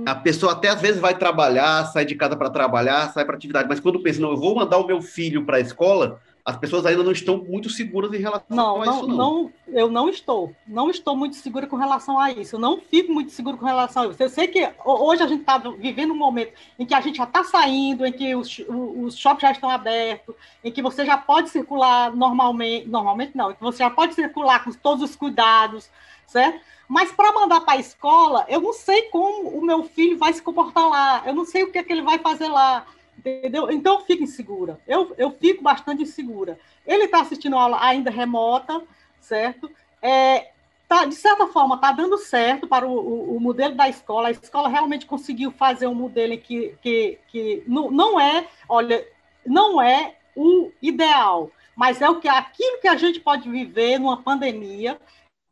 A 0.07 0.15
pessoa 0.15 0.53
até 0.53 0.69
às 0.69 0.81
vezes 0.81 1.01
vai 1.01 1.17
trabalhar, 1.17 1.85
sai 1.87 2.05
de 2.05 2.15
casa 2.15 2.37
para 2.37 2.49
trabalhar, 2.49 3.13
sai 3.13 3.25
para 3.25 3.37
atividade, 3.37 3.69
mas 3.69 3.81
quando 3.81 4.03
pensa, 4.03 4.21
não, 4.21 4.31
eu 4.31 4.37
vou 4.37 4.55
mandar 4.55 4.79
o 4.79 4.87
meu 4.87 5.03
filho 5.03 5.45
para 5.45 5.59
a 5.59 5.61
escola, 5.61 6.21
as 6.45 6.57
pessoas 6.57 6.87
ainda 6.87 7.03
não 7.03 7.13
estão 7.13 7.39
muito 7.39 7.69
seguras 7.69 8.13
em 8.13 8.19
relação 8.19 8.57
não, 8.57 8.83
a 8.83 8.87
não, 8.87 8.95
isso, 8.95 9.07
não. 9.07 9.17
não. 9.17 9.53
Eu 9.69 9.91
não 9.91 10.09
estou. 10.09 10.55
Não 10.67 10.91
estou 10.91 11.17
muito 11.17 11.37
segura 11.37 11.67
com 11.67 11.77
relação 11.77 12.19
a 12.19 12.33
isso. 12.33 12.57
Eu 12.57 12.61
não 12.61 12.81
fico 12.81 13.13
muito 13.13 13.31
seguro 13.31 13.57
com 13.57 13.67
relação 13.67 14.05
a 14.05 14.07
isso. 14.09 14.23
Eu 14.23 14.29
sei 14.29 14.49
que 14.49 14.69
hoje 14.85 15.23
a 15.23 15.27
gente 15.27 15.41
está 15.41 15.59
vivendo 15.59 16.13
um 16.13 16.17
momento 16.17 16.53
em 16.79 16.87
que 16.87 16.95
a 16.95 17.01
gente 17.01 17.17
já 17.17 17.25
está 17.25 17.45
saindo, 17.45 18.07
em 18.07 18.13
que 18.13 18.35
os, 18.35 18.59
os 18.69 19.17
shoppings 19.17 19.43
já 19.43 19.53
estão 19.53 19.71
abertos, 19.71 20.35
em 20.65 20.73
que 20.73 20.83
você 20.83 21.05
já 21.05 21.17
pode 21.17 21.51
circular 21.51 22.15
normalmente, 22.15 22.89
normalmente 22.89 23.37
não, 23.37 23.51
em 23.51 23.55
que 23.55 23.63
você 23.63 23.79
já 23.79 23.91
pode 23.91 24.15
circular 24.15 24.65
com 24.65 24.73
todos 24.73 25.09
os 25.09 25.15
cuidados, 25.15 25.91
certo? 26.27 26.61
Mas 26.91 27.13
para 27.13 27.33
mandar 27.33 27.61
para 27.61 27.75
a 27.75 27.81
escola, 27.81 28.45
eu 28.49 28.61
não 28.61 28.73
sei 28.73 29.03
como 29.03 29.49
o 29.51 29.65
meu 29.65 29.85
filho 29.85 30.19
vai 30.19 30.33
se 30.33 30.43
comportar 30.43 30.89
lá, 30.89 31.23
eu 31.25 31.33
não 31.33 31.45
sei 31.45 31.63
o 31.63 31.71
que, 31.71 31.79
é 31.79 31.85
que 31.85 31.93
ele 31.93 32.03
vai 32.03 32.19
fazer 32.19 32.49
lá. 32.49 32.85
Entendeu? 33.21 33.71
Então 33.71 33.99
eu 33.99 34.01
fico 34.07 34.23
insegura. 34.23 34.81
Eu, 34.87 35.15
eu 35.19 35.31
fico 35.31 35.63
bastante 35.63 36.03
insegura. 36.03 36.59
Ele 36.87 37.05
está 37.05 37.21
assistindo 37.21 37.57
aula 37.57 37.79
ainda 37.81 38.11
remota, 38.11 38.83
certo? 39.21 39.71
É, 40.01 40.51
tá, 40.89 41.05
de 41.05 41.15
certa 41.15 41.47
forma, 41.47 41.75
está 41.75 41.93
dando 41.93 42.17
certo 42.17 42.67
para 42.67 42.87
o, 42.87 42.93
o, 42.93 43.37
o, 43.37 43.41
modelo 43.41 43.75
da 43.75 43.89
escola. 43.89 44.29
A 44.29 44.33
escola 44.33 44.69
realmente 44.69 45.05
conseguiu 45.05 45.51
fazer 45.51 45.87
um 45.87 45.95
modelo 45.95 46.37
que, 46.39 46.75
que, 46.81 47.19
que 47.29 47.63
não, 47.67 47.91
não 47.91 48.19
é, 48.19 48.49
olha, 48.67 49.07
não 49.47 49.83
é 49.83 50.17
o 50.35 50.71
ideal, 50.81 51.51
mas 51.77 52.01
é 52.01 52.09
o 52.09 52.21
que 52.21 52.29
aquilo 52.29 52.81
que 52.81 52.89
a 52.89 52.97
gente 52.97 53.21
pode 53.21 53.51
viver 53.51 53.99
numa 53.99 54.23
pandemia, 54.23 54.99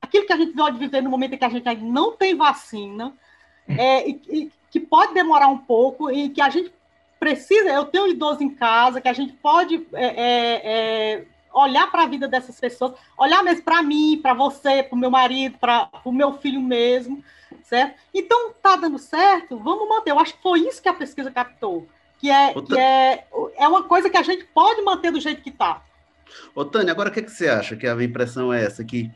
aquilo 0.01 0.27
que 0.27 0.33
a 0.33 0.37
gente 0.37 0.55
pode 0.55 0.79
viver 0.79 1.03
no 1.03 1.11
momento 1.11 1.35
em 1.35 1.39
que 1.39 1.45
a 1.45 1.51
gente 1.51 1.69
ainda 1.69 1.85
não 1.85 2.17
tem 2.17 2.35
vacina, 2.35 3.15
é, 3.69 4.09
e, 4.09 4.21
e, 4.31 4.53
que 4.71 4.81
pode 4.81 5.13
demorar 5.13 5.49
um 5.49 5.59
pouco 5.59 6.11
e 6.11 6.31
que 6.31 6.41
a 6.41 6.49
gente 6.49 6.73
precisa, 7.19 7.69
eu 7.71 7.85
tenho 7.85 8.05
um 8.05 8.09
idoso 8.09 8.43
em 8.43 8.51
casa, 8.51 9.01
que 9.01 9.09
a 9.09 9.13
gente 9.13 9.33
pode 9.35 9.87
é, 9.93 10.07
é, 10.07 10.63
é 10.65 11.25
olhar 11.53 11.91
para 11.91 12.05
a 12.05 12.07
vida 12.07 12.29
dessas 12.29 12.59
pessoas, 12.59 12.93
olhar 13.17 13.43
mesmo 13.43 13.63
para 13.63 13.83
mim, 13.83 14.19
para 14.23 14.35
você, 14.35 14.83
para 14.83 14.95
o 14.95 14.99
meu 14.99 15.11
marido, 15.11 15.59
para 15.59 15.89
o 16.05 16.13
meu 16.13 16.35
filho 16.35 16.61
mesmo, 16.61 17.23
certo? 17.63 17.99
Então, 18.15 18.53
tá 18.63 18.77
dando 18.77 18.99
certo, 18.99 19.59
vamos 19.59 19.89
manter. 19.89 20.11
Eu 20.11 20.19
acho 20.19 20.35
que 20.35 20.43
foi 20.43 20.61
isso 20.61 20.83
que 20.83 20.89
a 20.89 20.95
pesquisa 20.95 21.31
captou, 21.31 21.87
que 22.19 22.31
é, 22.31 22.55
que 22.55 22.79
é, 22.79 23.27
é 23.57 23.69
uma 23.69 23.83
coisa 23.83 24.09
que 24.09 24.17
a 24.17 24.23
gente 24.23 24.45
pode 24.45 24.83
manter 24.83 25.11
do 25.11 25.21
jeito 25.21 25.43
que 25.43 25.51
está. 25.51 25.83
Ô, 26.55 26.65
Tânia, 26.65 26.93
agora 26.93 27.09
o 27.09 27.13
que, 27.13 27.23
que 27.23 27.31
você 27.31 27.49
acha? 27.49 27.77
Que 27.77 27.87
a 27.87 28.03
impressão 28.03 28.53
é 28.53 28.65
essa, 28.65 28.85
que 28.85 29.11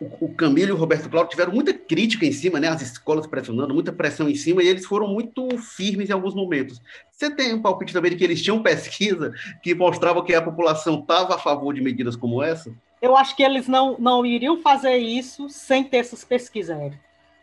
o, 0.00 0.34
Camilo 0.34 0.70
e 0.70 0.72
o 0.72 0.76
Roberto 0.76 1.10
Cláudio 1.10 1.30
tiveram 1.30 1.52
muita 1.52 1.74
crítica 1.74 2.24
em 2.24 2.32
cima, 2.32 2.58
né? 2.58 2.68
As 2.68 2.80
escolas 2.80 3.26
pressionando, 3.26 3.74
muita 3.74 3.92
pressão 3.92 4.28
em 4.28 4.34
cima, 4.34 4.62
e 4.62 4.68
eles 4.68 4.86
foram 4.86 5.06
muito 5.06 5.46
firmes 5.58 6.08
em 6.08 6.12
alguns 6.12 6.34
momentos. 6.34 6.80
Você 7.10 7.30
tem 7.30 7.52
um 7.52 7.60
palpite 7.60 7.92
também 7.92 8.10
de 8.10 8.16
que 8.16 8.24
eles 8.24 8.42
tinham 8.42 8.62
pesquisa 8.62 9.34
que 9.62 9.74
mostrava 9.74 10.24
que 10.24 10.34
a 10.34 10.40
população 10.40 11.00
estava 11.00 11.34
a 11.34 11.38
favor 11.38 11.74
de 11.74 11.82
medidas 11.82 12.16
como 12.16 12.42
essa? 12.42 12.72
Eu 13.02 13.14
acho 13.14 13.36
que 13.36 13.42
eles 13.42 13.68
não, 13.68 13.96
não 13.98 14.24
iriam 14.24 14.62
fazer 14.62 14.96
isso 14.96 15.50
sem 15.50 15.84
ter 15.84 15.98
essas 15.98 16.24
pesquisas, 16.24 16.78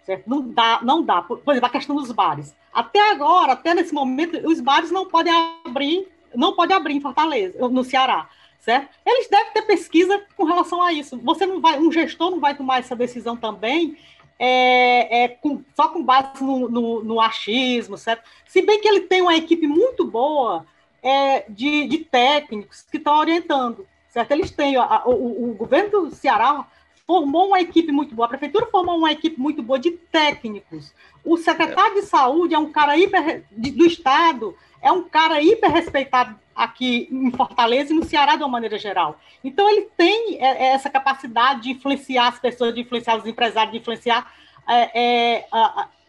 certo? 0.04 0.28
Não 0.28 0.50
dá, 0.50 0.80
não 0.82 1.04
dá. 1.04 1.22
Por, 1.22 1.38
por 1.38 1.52
exemplo, 1.52 1.68
a 1.68 1.72
questão 1.72 1.96
dos 1.96 2.12
bares. 2.12 2.56
Até 2.74 3.12
agora, 3.12 3.54
até 3.54 3.76
nesse 3.76 3.94
momento, 3.94 4.36
os 4.48 4.60
bares 4.60 4.90
não 4.90 5.06
podem 5.06 5.34
abrir, 5.64 6.08
não 6.34 6.56
podem 6.56 6.76
abrir 6.76 6.96
em 6.96 7.02
Fortaleza, 7.02 7.56
no 7.70 7.84
Ceará 7.84 8.28
certo? 8.60 8.90
Eles 9.06 9.28
devem 9.30 9.54
ter 9.54 9.62
pesquisa 9.64 10.22
com 10.36 10.44
relação 10.44 10.82
a 10.82 10.92
isso. 10.92 11.18
Você 11.20 11.46
não 11.46 11.62
vai, 11.62 11.80
um 11.80 11.92
gestor 11.92 12.32
não 12.32 12.40
vai 12.40 12.56
tomar 12.56 12.80
essa 12.80 12.96
decisão 12.96 13.36
também 13.36 13.98
é, 14.40 15.24
é, 15.24 15.28
com, 15.30 15.64
só 15.76 15.90
com 15.90 16.04
base 16.04 16.44
no, 16.44 16.70
no, 16.70 17.04
no, 17.04 17.22
achismo, 17.22 17.98
certo? 17.98 18.24
Se 18.46 18.62
bem 18.62 18.80
que 18.80 18.88
ele 18.88 19.02
tem 19.02 19.22
uma 19.22 19.36
equipe 19.36 19.68
muito 19.68 20.06
boa 20.06 20.66
é, 21.02 21.46
de, 21.50 21.88
de, 21.88 22.00
técnicos 22.00 22.84
que 22.84 22.98
estão 22.98 23.18
orientando, 23.18 23.88
certo? 24.10 24.32
Eles 24.32 24.52
têm, 24.52 24.76
a, 24.76 25.04
o, 25.06 25.52
o, 25.52 25.54
governo 25.56 26.10
do 26.10 26.16
Ceará 26.16 26.68
formou 27.06 27.48
uma 27.48 27.62
equipe 27.62 27.92
muito 27.92 28.14
boa, 28.14 28.26
a 28.26 28.30
prefeitura 28.30 28.68
formou 28.68 28.98
uma 28.98 29.12
equipe 29.12 29.40
muito 29.40 29.64
boa 29.64 29.80
de 29.80 29.92
técnicos. 29.92 30.94
O 31.24 31.38
secretário 31.38 31.96
de 31.96 32.04
saúde 32.04 32.54
é 32.54 32.60
um 32.60 32.72
cara 32.72 32.98
hiper, 32.98 33.44
de, 33.52 33.72
do 33.72 33.86
estado, 33.86 34.56
é 34.82 34.92
um 34.92 35.04
cara 35.04 35.42
hiper 35.42 35.72
respeitado 35.72 36.38
aqui 36.58 37.08
em 37.12 37.32
Fortaleza 37.32 37.94
e 37.94 37.96
no 37.96 38.04
Ceará 38.04 38.36
de 38.36 38.42
uma 38.42 38.50
maneira 38.50 38.80
geral. 38.80 39.20
Então 39.44 39.70
ele 39.70 39.88
tem 39.96 40.44
é, 40.44 40.66
é, 40.66 40.68
essa 40.74 40.90
capacidade 40.90 41.62
de 41.62 41.72
influenciar 41.72 42.30
as 42.30 42.40
pessoas, 42.40 42.74
de 42.74 42.82
influenciar 42.82 43.16
os 43.18 43.26
empresários, 43.26 43.72
de 43.72 43.80
influenciar 43.80 44.34
é, 44.68 45.38
é, 45.38 45.46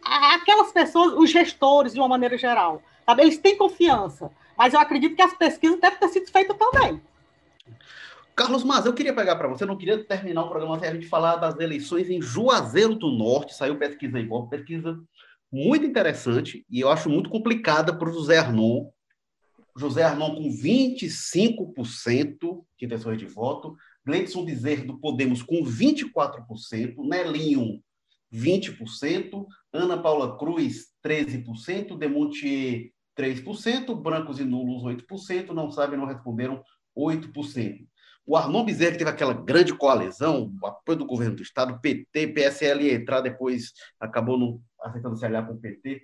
aquelas 0.03 0.71
pessoas, 0.71 1.13
os 1.13 1.29
gestores 1.29 1.93
de 1.93 1.99
uma 1.99 2.07
maneira 2.07 2.37
geral. 2.37 2.81
Sabe? 3.05 3.21
Eles 3.21 3.37
têm 3.37 3.55
confiança, 3.55 4.31
mas 4.57 4.73
eu 4.73 4.79
acredito 4.79 5.15
que 5.15 5.21
as 5.21 5.33
pesquisas 5.35 5.79
devem 5.79 5.99
ter 5.99 6.09
sido 6.09 6.31
feitas 6.31 6.57
também. 6.57 6.99
Carlos 8.35 8.63
Mas, 8.63 8.85
eu 8.85 8.93
queria 8.93 9.13
pegar 9.13 9.35
para 9.35 9.49
você, 9.49 9.65
não 9.65 9.75
queria 9.75 10.01
terminar 10.01 10.43
o 10.43 10.49
programa 10.49 10.79
sem 10.79 10.87
a 10.87 10.93
gente 10.93 11.07
falar 11.07 11.35
das 11.35 11.59
eleições 11.59 12.09
em 12.09 12.21
Juazeiro 12.21 12.95
do 12.95 13.11
Norte, 13.11 13.53
saiu 13.53 13.77
pesquisa 13.77 14.17
uma 14.17 14.47
pesquisa 14.47 14.97
muito 15.51 15.85
interessante 15.85 16.65
e 16.69 16.79
eu 16.79 16.89
acho 16.89 17.09
muito 17.09 17.29
complicada 17.29 17.93
para 17.93 18.07
o 18.09 18.13
José 18.13 18.37
Arnon, 18.37 18.89
José 19.79 20.03
Arnon 20.03 20.35
com 20.35 20.49
25% 20.49 22.65
de 22.77 22.85
intenções 22.85 23.17
de 23.17 23.25
voto, 23.25 23.77
Gleidson 24.05 24.43
Bezerra 24.43 24.83
do 24.83 24.99
Podemos 24.99 25.41
com 25.41 25.63
24%, 25.63 26.97
Nelinho 26.97 27.81
20%, 28.31 29.47
Ana 29.71 29.97
Paula 29.97 30.37
Cruz 30.37 30.87
13%, 31.03 31.97
Demontier 31.97 32.91
3%, 33.17 33.95
brancos 33.95 34.39
e 34.39 34.43
nulos 34.43 34.83
8%, 34.83 35.51
não 35.51 35.71
sabem, 35.71 35.97
não 35.97 36.05
responderam 36.05 36.61
8%. 36.97 37.87
O 38.25 38.35
Arnon 38.35 38.65
Bezerra, 38.65 38.97
teve 38.97 39.09
aquela 39.09 39.33
grande 39.33 39.73
coalizão, 39.73 40.53
o 40.61 40.67
apoio 40.67 40.99
do 40.99 41.05
governo 41.05 41.37
do 41.37 41.41
Estado, 41.41 41.79
PT, 41.79 42.27
PSL 42.27 42.93
entrar, 42.93 43.21
depois 43.21 43.71
acabou 43.97 44.37
não 44.37 44.61
aceitando 44.81 45.15
se 45.15 45.25
aliar 45.25 45.47
com 45.47 45.53
o 45.53 45.57
PT, 45.57 46.01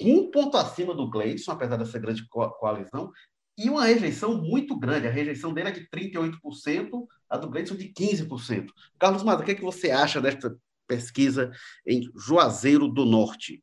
um 0.00 0.30
ponto 0.30 0.56
acima 0.56 0.94
do 0.94 1.08
Gleison, 1.08 1.52
apesar 1.52 1.76
dessa 1.76 1.98
grande 1.98 2.26
coalizão, 2.28 3.10
e 3.58 3.68
uma 3.68 3.84
rejeição 3.84 4.36
muito 4.36 4.78
grande. 4.78 5.06
A 5.06 5.10
rejeição 5.10 5.52
dele 5.52 5.68
é 5.68 5.72
de 5.72 5.88
38%, 5.88 7.06
a 7.28 7.36
do 7.36 7.48
Gleison 7.48 7.76
de 7.76 7.92
15%. 7.92 8.68
Carlos 8.98 9.22
Mata, 9.22 9.42
o 9.42 9.44
que, 9.44 9.52
é 9.52 9.54
que 9.54 9.62
você 9.62 9.90
acha 9.90 10.20
desta 10.20 10.56
pesquisa 10.88 11.50
em 11.86 12.02
Juazeiro 12.16 12.88
do 12.88 13.04
Norte? 13.04 13.62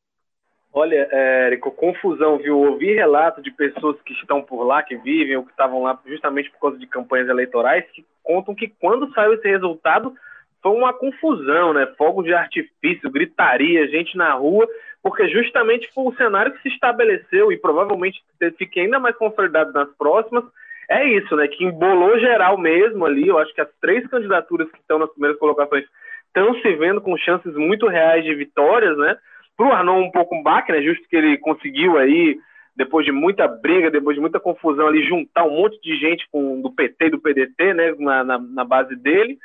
Olha, 0.72 1.10
Érico, 1.12 1.72
confusão, 1.72 2.38
viu? 2.38 2.60
Ouvi 2.60 2.94
relatos 2.94 3.44
de 3.44 3.50
pessoas 3.50 4.00
que 4.04 4.14
estão 4.14 4.44
por 4.44 4.64
lá, 4.64 4.84
que 4.84 4.96
vivem 4.96 5.36
ou 5.36 5.44
que 5.44 5.50
estavam 5.50 5.82
lá 5.82 6.00
justamente 6.06 6.52
por 6.52 6.60
causa 6.60 6.78
de 6.78 6.86
campanhas 6.86 7.28
eleitorais, 7.28 7.84
que 7.92 8.06
contam 8.22 8.54
que 8.54 8.68
quando 8.68 9.12
saiu 9.14 9.34
esse 9.34 9.48
resultado 9.48 10.14
foi 10.62 10.72
uma 10.72 10.94
confusão, 10.94 11.74
né? 11.74 11.88
Fogos 11.98 12.26
de 12.26 12.34
artifício, 12.34 13.10
gritaria, 13.10 13.88
gente 13.88 14.16
na 14.16 14.34
rua, 14.34 14.68
porque 15.04 15.28
justamente 15.30 15.90
o 15.96 16.14
cenário 16.16 16.54
que 16.54 16.62
se 16.62 16.70
estabeleceu 16.70 17.52
e 17.52 17.58
provavelmente 17.58 18.22
fique 18.58 18.80
ainda 18.80 19.00
mais 19.00 19.16
consolidado 19.16 19.72
nas 19.72 19.90
próximas. 19.98 20.44
É 20.90 21.06
isso, 21.06 21.36
né? 21.36 21.48
Que 21.48 21.66
embolou 21.66 22.20
geral 22.20 22.58
mesmo 22.58 23.06
ali. 23.06 23.28
Eu 23.28 23.38
acho 23.38 23.54
que 23.54 23.62
as 23.62 23.70
três 23.82 24.08
candidaturas 24.08 24.70
que 24.72 24.80
estão 24.80 25.00
nas 25.00 25.10
primeiras 25.12 25.38
colocações 25.38 25.86
estão 26.28 26.54
se 26.62 26.76
vendo 26.76 27.02
com 27.02 27.18
chances 27.18 27.54
muito 27.56 27.88
reais 27.88 28.24
de 28.24 28.34
vitórias, 28.34 28.98
né? 28.98 29.18
Para 29.56 29.68
o 29.68 29.74
Arnon 29.74 30.02
um 30.02 30.12
pouco 30.12 30.36
um 30.36 30.44
baque, 30.44 30.72
né? 30.72 30.82
Justo 30.82 31.08
que 31.10 31.16
ele 31.16 31.38
conseguiu 31.38 31.98
aí, 31.98 32.38
depois 32.76 33.06
de 33.06 33.12
muita 33.12 33.48
briga, 33.48 33.92
depois 33.92 34.16
de 34.16 34.22
muita 34.22 34.40
confusão 34.40 34.88
ali, 34.88 35.04
juntar 35.08 35.44
um 35.46 35.52
monte 35.52 35.82
de 35.82 35.98
gente 35.98 36.28
com, 36.32 36.62
do 36.62 36.72
PT 36.72 37.06
e 37.06 37.10
do 37.10 37.20
PDT, 37.20 37.74
né? 37.74 37.96
Na, 38.00 38.24
na, 38.24 38.40
na 38.40 38.64
base 38.64 38.96
dele 38.96 39.38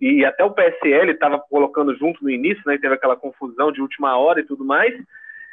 e 0.00 0.24
até 0.24 0.42
o 0.44 0.50
PSL 0.50 1.10
estava 1.10 1.38
colocando 1.38 1.94
junto 1.96 2.22
no 2.24 2.30
início, 2.30 2.62
né? 2.66 2.78
Teve 2.78 2.94
aquela 2.94 3.16
confusão 3.16 3.70
de 3.70 3.82
última 3.82 4.16
hora 4.16 4.40
e 4.40 4.44
tudo 4.44 4.64
mais. 4.64 4.94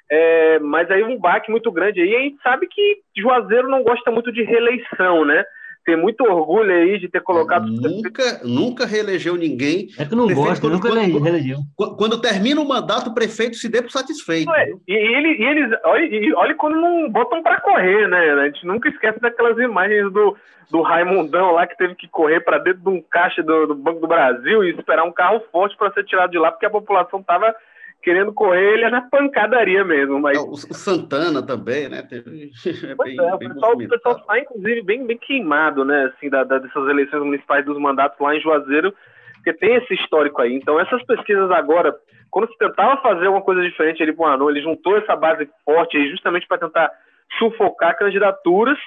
É, 0.09 0.59
mas 0.59 0.89
aí 0.89 1.03
um 1.03 1.19
baque 1.19 1.51
muito 1.51 1.71
grande 1.71 1.99
aí. 1.99 2.09
E 2.09 2.15
a 2.15 2.19
gente 2.21 2.41
sabe 2.41 2.67
que 2.67 3.01
Juazeiro 3.17 3.67
não 3.67 3.83
gosta 3.83 4.09
muito 4.09 4.31
de 4.31 4.43
reeleição, 4.43 5.25
né? 5.25 5.43
Tem 5.87 5.95
muito 5.95 6.21
orgulho 6.21 6.69
aí 6.69 6.99
de 6.99 7.07
ter 7.07 7.21
colocado. 7.21 7.65
Nunca, 7.65 8.41
nunca 8.43 8.85
reelegeu 8.85 9.37
ninguém. 9.37 9.87
É 9.97 10.03
que 10.03 10.13
não 10.13 10.27
gosta, 10.27 10.59
quando, 10.59 10.73
nunca 10.73 10.89
quando, 10.89 11.23
reelegeu. 11.23 11.59
Quando, 11.77 11.95
quando, 11.95 12.21
termina 12.21 12.59
o 12.59 12.67
mandato, 12.67 13.09
o 13.09 13.13
prefeito 13.13 13.55
se 13.55 13.69
dê 13.69 13.81
por 13.81 13.89
satisfeito. 13.89 14.53
É, 14.53 14.69
e, 14.85 14.93
ele, 14.93 15.37
e 15.41 15.45
eles, 15.45 15.79
olha, 15.85 16.37
olha 16.39 16.55
quando 16.55 16.75
não 16.75 17.09
botam 17.09 17.41
para 17.41 17.61
correr, 17.61 18.05
né? 18.09 18.33
A 18.33 18.45
gente 18.47 18.67
nunca 18.67 18.89
esquece 18.89 19.17
daquelas 19.21 19.57
imagens 19.59 20.11
do, 20.11 20.35
do 20.69 20.81
Raimundão 20.81 21.51
lá 21.51 21.65
que 21.65 21.77
teve 21.77 21.95
que 21.95 22.09
correr 22.09 22.41
para 22.41 22.57
dentro 22.57 22.81
de 22.81 22.89
um 22.89 23.01
caixa 23.01 23.41
do, 23.41 23.67
do 23.67 23.75
Banco 23.75 24.01
do 24.01 24.07
Brasil 24.07 24.65
e 24.65 24.71
esperar 24.71 25.05
um 25.05 25.13
carro 25.13 25.41
forte 25.53 25.77
para 25.77 25.93
ser 25.93 26.03
tirado 26.03 26.31
de 26.31 26.37
lá, 26.37 26.51
porque 26.51 26.65
a 26.65 26.69
população 26.69 27.23
tava 27.23 27.55
querendo 28.01 28.33
correr, 28.33 28.73
ele 28.73 28.85
é 28.85 28.89
na 28.89 29.01
pancadaria 29.01 29.83
mesmo. 29.83 30.19
Mas... 30.19 30.37
O 30.37 30.55
Santana 30.55 31.45
também, 31.45 31.89
né? 31.89 32.01
Teve... 32.03 32.51
É 32.87 32.95
bem, 33.03 33.19
é, 33.19 33.33
o 33.33 33.37
pessoal, 33.37 33.73
o 33.73 33.87
pessoal 33.87 34.19
tá, 34.21 34.39
inclusive, 34.39 34.81
bem, 34.83 35.05
bem 35.05 35.17
queimado, 35.17 35.83
né? 35.83 36.11
Assim, 36.13 36.29
da, 36.29 36.43
da, 36.43 36.57
dessas 36.57 36.87
eleições 36.87 37.23
municipais 37.23 37.65
dos 37.65 37.77
mandatos 37.79 38.19
lá 38.19 38.35
em 38.35 38.41
Juazeiro, 38.41 38.93
porque 39.35 39.53
tem 39.53 39.75
esse 39.75 39.93
histórico 39.93 40.41
aí. 40.41 40.53
Então, 40.53 40.79
essas 40.79 41.03
pesquisas 41.03 41.49
agora, 41.51 41.95
quando 42.29 42.51
se 42.51 42.57
tentava 42.57 43.01
fazer 43.01 43.27
uma 43.27 43.41
coisa 43.41 43.61
diferente 43.61 44.01
ali 44.01 44.13
para 44.13 44.43
o 44.43 44.49
ele 44.49 44.61
juntou 44.61 44.97
essa 44.97 45.15
base 45.15 45.49
forte 45.65 45.97
aí 45.97 46.09
justamente 46.09 46.47
para 46.47 46.57
tentar 46.57 46.91
sufocar 47.37 47.97
candidaturas. 47.97 48.77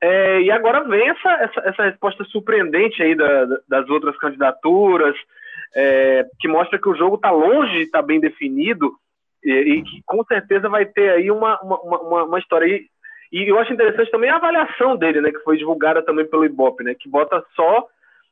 É, 0.00 0.42
e 0.42 0.50
agora 0.50 0.84
vem 0.84 1.08
essa, 1.08 1.30
essa, 1.30 1.60
essa, 1.68 1.82
resposta 1.84 2.24
surpreendente 2.24 3.02
aí 3.02 3.14
da, 3.14 3.46
das 3.66 3.88
outras 3.88 4.16
candidaturas, 4.18 5.16
é, 5.76 6.24
que 6.40 6.48
mostra 6.48 6.78
que 6.78 6.88
o 6.88 6.96
jogo 6.96 7.16
está 7.16 7.30
longe 7.30 7.72
de 7.72 7.82
estar 7.82 8.00
tá 8.00 8.06
bem 8.06 8.18
definido 8.18 8.92
e, 9.44 9.50
e, 9.50 9.82
que 9.82 10.02
com 10.06 10.24
certeza 10.24 10.70
vai 10.70 10.86
ter 10.86 11.10
aí 11.10 11.30
uma, 11.30 11.60
uma, 11.60 11.78
uma, 11.82 12.24
uma 12.24 12.38
história. 12.38 12.66
E, 12.66 12.88
e 13.30 13.46
eu 13.46 13.58
acho 13.58 13.74
interessante 13.74 14.10
também 14.10 14.30
a 14.30 14.36
avaliação 14.36 14.96
dele, 14.96 15.20
né, 15.20 15.30
que 15.30 15.40
foi 15.40 15.58
divulgada 15.58 16.02
também 16.02 16.26
pelo 16.26 16.46
Ibope, 16.46 16.82
né, 16.82 16.94
que 16.98 17.08
bota 17.08 17.44
só 17.54 17.86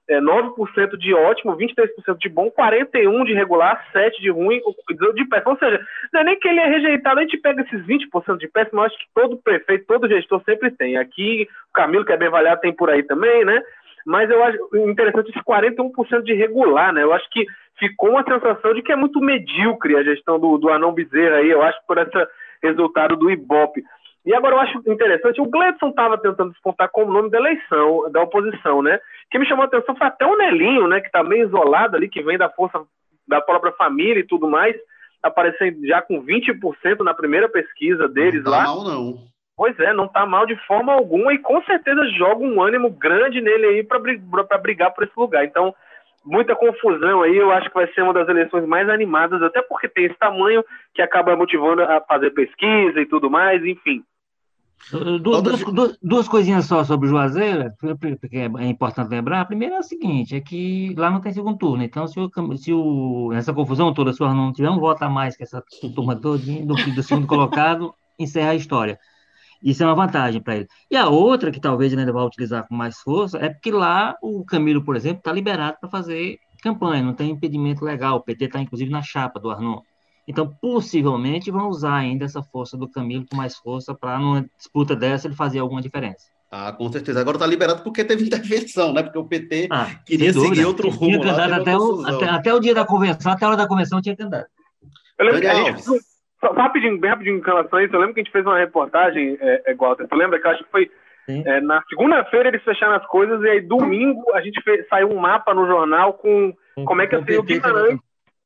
é, 0.08 0.18
9% 0.20 0.96
de 0.96 1.12
ótimo, 1.12 1.56
23% 1.56 2.18
de 2.18 2.28
bom, 2.30 2.50
41% 2.50 3.26
de 3.26 3.34
regular, 3.34 3.86
7% 3.94 4.20
de 4.20 4.30
ruim, 4.30 4.60
de 5.14 5.24
péssimo. 5.26 5.52
Ou 5.52 5.58
seja, 5.58 5.86
não 6.12 6.20
é 6.20 6.24
nem 6.24 6.38
que 6.38 6.48
ele 6.48 6.60
é 6.60 6.66
rejeitado, 6.66 7.20
a 7.20 7.22
gente 7.22 7.36
pega 7.36 7.62
esses 7.62 7.86
20% 7.86 8.38
de 8.38 8.48
péssimo, 8.48 8.80
eu 8.80 8.84
acho 8.84 8.98
que 8.98 9.06
todo 9.14 9.36
prefeito, 9.36 9.86
todo 9.86 10.08
gestor 10.08 10.42
sempre 10.44 10.70
tem. 10.70 10.96
Aqui, 10.96 11.46
o 11.70 11.72
Camilo, 11.74 12.06
que 12.06 12.12
é 12.12 12.16
bem 12.16 12.28
avaliado, 12.28 12.62
tem 12.62 12.72
por 12.72 12.88
aí 12.88 13.02
também, 13.02 13.44
né? 13.44 13.62
Mas 14.04 14.28
eu 14.30 14.42
acho 14.44 14.58
interessante 14.88 15.30
esse 15.30 15.40
41% 15.40 16.22
de 16.22 16.34
regular, 16.34 16.92
né? 16.92 17.02
Eu 17.02 17.12
acho 17.12 17.28
que 17.30 17.46
ficou 17.78 18.10
uma 18.10 18.24
sensação 18.24 18.74
de 18.74 18.82
que 18.82 18.92
é 18.92 18.96
muito 18.96 19.20
medíocre 19.20 19.96
a 19.96 20.02
gestão 20.02 20.38
do, 20.38 20.58
do 20.58 20.68
Anão 20.70 20.92
Bezerra 20.92 21.36
aí, 21.36 21.50
eu 21.50 21.62
acho, 21.62 21.78
por 21.86 21.98
esse 21.98 22.28
resultado 22.62 23.16
do 23.16 23.30
Ibope. 23.30 23.82
E 24.26 24.34
agora 24.34 24.54
eu 24.54 24.60
acho 24.60 24.78
interessante, 24.86 25.40
o 25.40 25.46
Gledson 25.46 25.88
estava 25.88 26.16
tentando 26.16 26.52
despontar 26.52 26.88
como 26.90 27.12
nome 27.12 27.30
da 27.30 27.38
eleição, 27.38 28.10
da 28.10 28.22
oposição, 28.22 28.80
né? 28.80 28.98
que 29.30 29.38
me 29.38 29.46
chamou 29.46 29.64
a 29.64 29.66
atenção 29.66 29.96
foi 29.96 30.06
até 30.06 30.24
o 30.24 30.36
Nelinho, 30.36 30.86
né, 30.86 31.00
que 31.00 31.06
está 31.06 31.24
meio 31.24 31.48
isolado 31.48 31.96
ali, 31.96 32.08
que 32.08 32.22
vem 32.22 32.38
da 32.38 32.48
força 32.48 32.80
da 33.26 33.40
própria 33.40 33.72
família 33.72 34.20
e 34.20 34.26
tudo 34.26 34.48
mais, 34.48 34.76
aparecendo 35.20 35.84
já 35.84 36.00
com 36.00 36.24
20% 36.24 37.00
na 37.00 37.12
primeira 37.12 37.48
pesquisa 37.48 38.06
deles 38.06 38.44
não 38.44 38.52
tá 38.52 38.58
lá. 38.58 38.64
Não 38.64 38.76
mal, 38.76 38.84
não. 38.84 39.33
Pois 39.56 39.78
é, 39.78 39.92
não 39.92 40.08
tá 40.08 40.26
mal 40.26 40.46
de 40.46 40.56
forma 40.66 40.92
alguma 40.92 41.32
e 41.32 41.38
com 41.38 41.62
certeza 41.62 42.04
joga 42.18 42.44
um 42.44 42.60
ânimo 42.60 42.90
grande 42.90 43.40
nele 43.40 43.66
aí 43.66 43.84
para 43.84 44.58
brigar 44.58 44.92
por 44.92 45.04
esse 45.04 45.12
lugar. 45.16 45.44
Então, 45.44 45.74
muita 46.24 46.56
confusão 46.56 47.22
aí, 47.22 47.36
eu 47.36 47.52
acho 47.52 47.68
que 47.68 47.74
vai 47.74 47.86
ser 47.92 48.02
uma 48.02 48.12
das 48.12 48.28
eleições 48.28 48.66
mais 48.66 48.88
animadas, 48.88 49.40
até 49.42 49.62
porque 49.62 49.88
tem 49.88 50.06
esse 50.06 50.18
tamanho 50.18 50.64
que 50.92 51.02
acaba 51.02 51.36
motivando 51.36 51.82
a 51.82 52.00
fazer 52.00 52.30
pesquisa 52.30 53.00
e 53.00 53.06
tudo 53.06 53.30
mais, 53.30 53.64
enfim. 53.64 54.02
Duas, 55.22 55.42
duas, 55.42 55.98
duas, 56.02 56.28
coisinhas 56.28 56.66
só 56.66 56.84
sobre 56.84 57.06
o 57.06 57.10
Juazeiro, 57.10 57.72
porque 58.20 58.36
é 58.36 58.66
importante 58.66 59.08
lembrar. 59.08 59.40
A 59.40 59.44
primeira 59.44 59.76
é 59.76 59.78
a 59.78 59.82
seguinte, 59.82 60.36
é 60.36 60.40
que 60.40 60.94
lá 60.98 61.10
não 61.10 61.20
tem 61.20 61.32
segundo 61.32 61.56
turno. 61.56 61.82
Então, 61.82 62.06
se, 62.06 62.20
o, 62.20 62.30
se 62.56 62.72
o, 62.72 63.32
essa 63.32 63.54
confusão 63.54 63.94
toda, 63.94 64.12
se 64.12 64.22
o 64.22 64.34
não 64.34 64.52
tiver 64.52 64.68
um 64.68 64.78
voto 64.78 65.02
a 65.02 65.08
mais 65.08 65.36
que 65.36 65.42
essa 65.42 65.62
turma 65.94 66.14
toda 66.16 66.38
do, 66.38 66.74
do 66.74 67.02
segundo 67.02 67.26
colocado, 67.26 67.94
encerra 68.18 68.50
a 68.50 68.56
história. 68.56 68.98
Isso 69.64 69.82
é 69.82 69.86
uma 69.86 69.94
vantagem 69.94 70.42
para 70.42 70.56
ele. 70.56 70.68
E 70.90 70.96
a 70.96 71.08
outra, 71.08 71.50
que 71.50 71.58
talvez 71.58 71.90
ele 71.90 72.02
ainda 72.02 72.12
vá 72.12 72.22
utilizar 72.22 72.68
com 72.68 72.74
mais 72.74 72.98
força, 72.98 73.38
é 73.38 73.48
porque 73.48 73.70
lá 73.70 74.14
o 74.20 74.44
Camilo, 74.44 74.84
por 74.84 74.94
exemplo, 74.94 75.18
está 75.18 75.32
liberado 75.32 75.78
para 75.80 75.88
fazer 75.88 76.38
campanha, 76.62 77.02
não 77.02 77.14
tem 77.14 77.30
impedimento 77.30 77.82
legal. 77.82 78.16
O 78.16 78.20
PT 78.20 78.44
está, 78.44 78.60
inclusive, 78.60 78.90
na 78.90 79.00
chapa 79.00 79.40
do 79.40 79.50
Arnon. 79.50 79.80
Então, 80.28 80.46
possivelmente, 80.60 81.50
vão 81.50 81.68
usar 81.68 81.96
ainda 81.96 82.26
essa 82.26 82.42
força 82.42 82.76
do 82.76 82.88
Camilo 82.88 83.24
com 83.30 83.36
mais 83.36 83.56
força 83.56 83.94
para, 83.94 84.18
numa 84.18 84.44
disputa 84.58 84.94
dessa, 84.94 85.26
ele 85.26 85.34
fazer 85.34 85.60
alguma 85.60 85.80
diferença. 85.80 86.26
Ah, 86.50 86.70
com 86.70 86.92
certeza. 86.92 87.20
Agora 87.20 87.36
está 87.36 87.46
liberado 87.46 87.82
porque 87.82 88.04
teve 88.04 88.24
intervenção, 88.24 88.92
né? 88.92 89.02
Porque 89.02 89.18
o 89.18 89.24
PT 89.24 89.68
ah, 89.70 89.90
queria 90.04 90.32
seguir 90.32 90.66
outro 90.66 90.90
rumo. 90.90 91.20
Tinha 91.20 91.32
lá, 91.32 91.56
até, 91.56 91.76
o, 91.76 92.06
até, 92.06 92.28
até, 92.28 92.54
o 92.54 92.60
dia 92.60 92.74
da 92.74 92.84
convenção, 92.84 93.32
até 93.32 93.44
a 93.44 93.48
hora 93.48 93.56
da 93.56 93.66
convenção 93.66 94.00
tinha 94.00 94.14
candidato. 94.14 94.48
Eu 95.18 95.26
lembro 95.26 95.42
gente, 95.42 95.82
só, 96.44 96.52
rapidinho, 96.52 96.98
bem 96.98 97.10
rapidinho 97.10 97.38
em 97.38 97.42
relação 97.42 97.78
a 97.78 97.84
isso, 97.84 97.94
eu 97.94 98.00
lembro 98.00 98.14
que 98.14 98.20
a 98.20 98.24
gente 98.24 98.32
fez 98.32 98.44
uma 98.44 98.58
reportagem, 98.58 99.38
é, 99.40 99.62
é, 99.66 99.74
Walter, 99.74 100.06
tu 100.06 100.16
lembra 100.16 100.38
que 100.38 100.46
eu 100.46 100.50
acho 100.50 100.64
que 100.64 100.70
foi 100.70 100.90
é, 101.26 101.60
na 101.62 101.82
segunda-feira 101.88 102.48
eles 102.48 102.62
fecharam 102.62 102.96
as 102.96 103.06
coisas 103.06 103.40
e 103.42 103.48
aí 103.48 103.60
domingo 103.62 104.22
a 104.34 104.42
gente 104.42 104.60
fez, 104.62 104.86
saiu 104.88 105.10
um 105.10 105.18
mapa 105.18 105.54
no 105.54 105.66
jornal 105.66 106.12
com 106.12 106.54
como 106.84 107.00
é 107.00 107.06
que 107.06 107.22
ser 107.24 107.38
o 107.38 107.42
Guimarães 107.42 107.98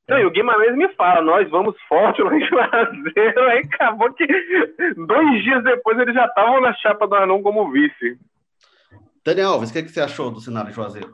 não, 0.08 0.18
e 0.18 0.24
o 0.24 0.30
Guimarães 0.30 0.74
me 0.74 0.88
fala, 0.94 1.20
nós 1.20 1.50
vamos 1.50 1.76
forte 1.86 2.22
lá 2.22 2.34
em 2.34 2.40
Juazeiro, 2.46 3.42
aí 3.42 3.58
acabou 3.58 4.10
que 4.14 4.26
dois 4.96 5.44
dias 5.44 5.62
depois 5.62 5.98
eles 5.98 6.14
já 6.14 6.24
estavam 6.24 6.60
na 6.62 6.72
chapa 6.76 7.06
do 7.06 7.14
Anão 7.14 7.42
como 7.42 7.70
vice. 7.70 8.18
Daniel 9.22 9.50
Alves, 9.50 9.68
o 9.68 9.72
que, 9.74 9.80
é 9.80 9.82
que 9.82 9.90
você 9.90 10.00
achou 10.00 10.30
do 10.30 10.40
cenário 10.40 10.70
de 10.70 10.76
Juazeiro? 10.76 11.12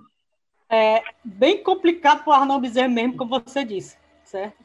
É 0.71 1.03
bem 1.25 1.61
complicado 1.63 2.23
para 2.23 2.31
o 2.31 2.35
Arnão 2.35 2.61
Bezerra 2.61 2.89
mesmo, 2.89 3.17
como 3.17 3.41
você 3.41 3.65
disse, 3.65 3.99
certo? 4.23 4.64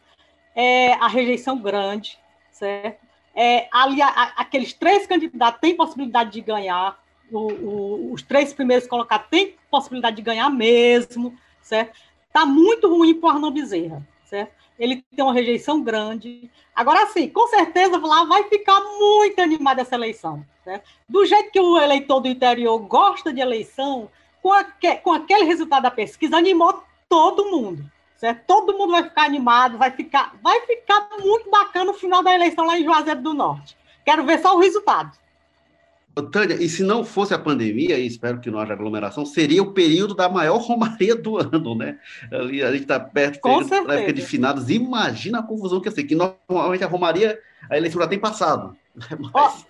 É 0.61 0.93
a 0.93 1.07
rejeição 1.07 1.57
grande, 1.57 2.19
certo? 2.51 3.07
É, 3.33 3.69
ali, 3.71 4.01
a, 4.01 4.09
aqueles 4.35 4.73
três 4.73 5.07
candidatos 5.07 5.61
têm 5.61 5.75
possibilidade 5.75 6.31
de 6.31 6.41
ganhar, 6.41 7.01
o, 7.31 7.51
o, 7.51 8.13
os 8.13 8.21
três 8.21 8.51
primeiros 8.51 8.87
colocados 8.87 9.27
têm 9.29 9.55
possibilidade 9.71 10.17
de 10.17 10.21
ganhar 10.21 10.49
mesmo, 10.49 11.33
certo? 11.61 11.97
Está 12.27 12.45
muito 12.45 12.89
ruim 12.89 13.13
para 13.13 13.27
o 13.27 13.31
Arnão 13.31 13.51
Bezerra, 13.51 14.05
certo? 14.25 14.51
Ele 14.77 15.03
tem 15.15 15.23
uma 15.23 15.33
rejeição 15.33 15.81
grande. 15.81 16.49
Agora, 16.75 17.05
sim, 17.07 17.29
com 17.29 17.47
certeza 17.47 17.97
lá 17.97 18.25
vai 18.25 18.43
ficar 18.43 18.79
muito 18.81 19.39
animada 19.39 19.81
essa 19.81 19.95
eleição. 19.95 20.45
Certo? 20.63 20.89
Do 21.07 21.25
jeito 21.25 21.51
que 21.51 21.59
o 21.59 21.79
eleitor 21.79 22.19
do 22.19 22.27
interior 22.27 22.77
gosta 22.79 23.33
de 23.33 23.39
eleição, 23.39 24.09
com, 24.41 24.51
com 25.03 25.11
aquele 25.13 25.45
resultado 25.45 25.83
da 25.83 25.91
pesquisa, 25.91 26.37
animou 26.37 26.83
todo 27.07 27.49
mundo. 27.49 27.89
Certo? 28.19 28.43
Todo 28.45 28.77
mundo 28.77 28.91
vai 28.91 29.03
ficar 29.03 29.23
animado, 29.23 29.77
vai 29.77 29.91
ficar, 29.91 30.35
vai 30.43 30.59
ficar 30.65 31.09
muito 31.21 31.49
bacana 31.49 31.91
o 31.91 31.93
final 31.93 32.21
da 32.21 32.35
eleição 32.35 32.65
lá 32.65 32.77
em 32.77 32.83
Juazeiro 32.83 33.21
do 33.21 33.33
Norte. 33.33 33.77
Quero 34.05 34.25
ver 34.25 34.41
só 34.41 34.55
o 34.55 34.59
resultado. 34.59 35.17
Tânia, 36.21 36.55
e 36.55 36.67
se 36.67 36.83
não 36.83 37.05
fosse 37.05 37.33
a 37.33 37.39
pandemia, 37.39 37.97
e 37.97 38.05
espero 38.05 38.41
que 38.41 38.51
não 38.51 38.59
haja 38.59 38.73
aglomeração, 38.73 39.25
seria 39.25 39.63
o 39.63 39.71
período 39.71 40.13
da 40.13 40.27
maior 40.27 40.57
romaria 40.61 41.15
do 41.15 41.37
ano, 41.37 41.75
né? 41.75 41.97
Ali, 42.29 42.61
a 42.61 42.71
gente 42.71 42.81
está 42.81 42.99
perto 42.99 43.39
da 43.87 43.95
época 43.95 44.11
de 44.11 44.21
finados. 44.21 44.69
Imagina 44.69 45.39
a 45.39 45.43
confusão 45.43 45.79
que 45.79 45.87
ia 45.87 45.91
ser, 45.91 46.03
que 46.03 46.15
normalmente 46.15 46.83
a 46.83 46.87
romaria, 46.87 47.39
a 47.69 47.77
eleição 47.77 48.01
já 48.01 48.07
tem 48.07 48.19
passado. 48.19 48.75
Mas, 49.33 49.65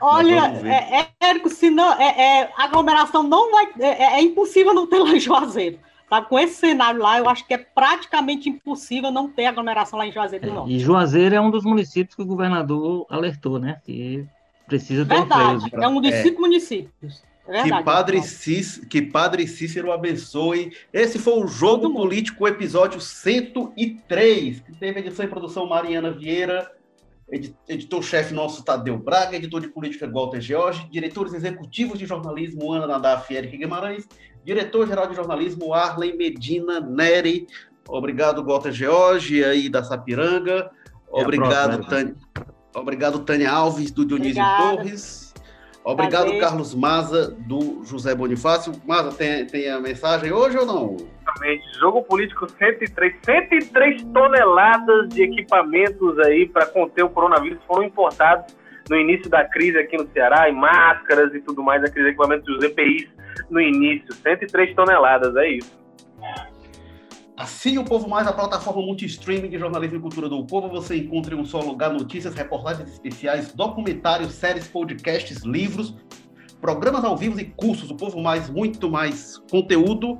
olha, 0.00 0.52
é, 0.64 1.00
é, 1.00 1.28
Érico, 1.28 1.48
se 1.48 1.70
não, 1.70 1.92
é, 1.92 2.40
é, 2.40 2.52
aglomeração 2.56 3.22
não 3.22 3.52
vai. 3.52 3.68
É, 3.78 3.86
é, 3.86 4.04
é 4.14 4.22
impossível 4.22 4.74
não 4.74 4.88
ter 4.88 4.98
lá 4.98 5.10
em 5.10 5.20
Juazeiro. 5.20 5.78
Tá? 6.08 6.22
Com 6.22 6.38
esse 6.38 6.54
cenário 6.54 7.00
lá, 7.00 7.18
eu 7.18 7.28
acho 7.28 7.46
que 7.46 7.54
é 7.54 7.58
praticamente 7.58 8.48
impossível 8.48 9.10
não 9.10 9.28
ter 9.28 9.46
aglomeração 9.46 9.98
lá 9.98 10.06
em 10.06 10.12
Juazeiro 10.12 10.44
do 10.44 10.50
é, 10.50 10.54
Norte. 10.54 10.72
E 10.72 10.78
Juazeiro 10.78 11.34
é 11.34 11.40
um 11.40 11.50
dos 11.50 11.64
municípios 11.64 12.14
que 12.14 12.22
o 12.22 12.26
governador 12.26 13.06
alertou, 13.08 13.58
né? 13.58 13.80
Que 13.84 14.26
Precisa 14.66 15.04
ter 15.04 15.14
verdade, 15.14 15.70
um 15.74 15.82
É 15.82 15.88
um 15.88 16.00
dos 16.00 16.12
é. 16.12 16.22
cinco 16.22 16.40
municípios. 16.40 17.22
É 17.46 17.62
verdade, 17.62 17.76
que, 17.76 17.84
Padre 17.84 18.22
Cícero, 18.22 18.86
que 18.86 19.02
Padre 19.02 19.46
Cícero 19.46 19.92
abençoe. 19.92 20.72
Esse 20.90 21.18
foi 21.18 21.34
o 21.34 21.46
Jogo 21.46 21.92
Político, 21.92 22.48
episódio 22.48 22.98
103, 23.00 24.60
que 24.60 24.72
teve 24.72 25.00
edição 25.00 25.26
e 25.26 25.28
produção 25.28 25.68
Mariana 25.68 26.10
Vieira, 26.10 26.72
editor-chefe 27.68 28.32
nosso 28.32 28.64
Tadeu 28.64 28.96
Braga, 28.96 29.36
editor 29.36 29.60
de 29.60 29.68
política 29.68 30.10
Walter 30.10 30.40
George, 30.40 30.88
diretores 30.90 31.34
executivos 31.34 31.98
de 31.98 32.06
jornalismo 32.06 32.72
Ana 32.72 32.86
Nadaf 32.86 33.30
e 33.30 33.36
Eric 33.36 33.58
Guimarães, 33.58 34.08
diretor-geral 34.44 35.08
de 35.08 35.16
jornalismo 35.16 35.72
Arlen 35.72 36.16
Medina 36.16 36.80
Neri. 36.80 37.46
Obrigado, 37.88 38.44
Walter 38.44 38.72
George, 38.72 39.44
aí 39.44 39.68
da 39.68 39.82
Sapiranga. 39.82 40.70
Obrigado, 41.10 41.86
Tânia. 41.86 42.14
Obrigado, 42.74 43.18
Tânia 43.20 43.50
Alves, 43.50 43.90
do 43.90 44.04
Dionísio 44.04 44.42
Obrigada. 44.42 44.76
Torres. 44.76 45.34
Obrigado, 45.84 46.24
Prazer. 46.24 46.40
Carlos 46.40 46.74
Maza, 46.74 47.30
do 47.46 47.84
José 47.84 48.14
Bonifácio. 48.14 48.72
Maza, 48.86 49.12
tem, 49.12 49.46
tem 49.46 49.70
a 49.70 49.78
mensagem 49.78 50.32
hoje 50.32 50.56
ou 50.56 50.66
não? 50.66 50.96
Exatamente. 50.96 51.78
Jogo 51.78 52.02
político 52.02 52.48
103. 52.48 53.14
103 53.24 54.02
toneladas 54.04 55.08
de 55.10 55.22
equipamentos 55.22 56.18
aí 56.20 56.48
para 56.48 56.66
conter 56.66 57.04
o 57.04 57.10
coronavírus 57.10 57.58
foram 57.66 57.84
importados 57.84 58.54
no 58.88 58.96
início 58.96 59.30
da 59.30 59.44
crise 59.44 59.78
aqui 59.78 59.96
no 59.96 60.06
Ceará, 60.08 60.48
e 60.48 60.52
máscaras 60.52 61.34
e 61.34 61.40
tudo 61.40 61.62
mais, 61.62 61.82
aqueles 61.82 62.08
equipamentos 62.08 62.44
dos 62.44 62.62
EPIs 62.64 63.08
no 63.50 63.60
início. 63.60 64.12
103 64.14 64.74
toneladas, 64.74 65.34
é 65.36 65.50
isso. 65.50 65.84
Assine 67.36 67.78
o 67.78 67.84
Povo 67.84 68.08
Mais, 68.08 68.28
a 68.28 68.32
plataforma 68.32 68.80
multi-streaming 68.82 69.48
de 69.48 69.58
jornalismo 69.58 69.96
e 69.96 70.00
cultura 70.00 70.28
do 70.28 70.44
povo. 70.46 70.68
Você 70.68 70.96
encontra 70.96 71.34
em 71.34 71.38
um 71.38 71.44
só 71.44 71.60
lugar 71.60 71.92
notícias, 71.92 72.32
reportagens 72.34 72.88
especiais, 72.92 73.52
documentários, 73.52 74.32
séries, 74.32 74.68
podcasts, 74.68 75.42
livros, 75.42 75.96
programas 76.60 77.04
ao 77.04 77.16
vivo 77.16 77.40
e 77.40 77.44
cursos. 77.44 77.90
O 77.90 77.96
Povo 77.96 78.22
Mais, 78.22 78.48
muito 78.48 78.88
mais 78.88 79.38
conteúdo. 79.50 80.18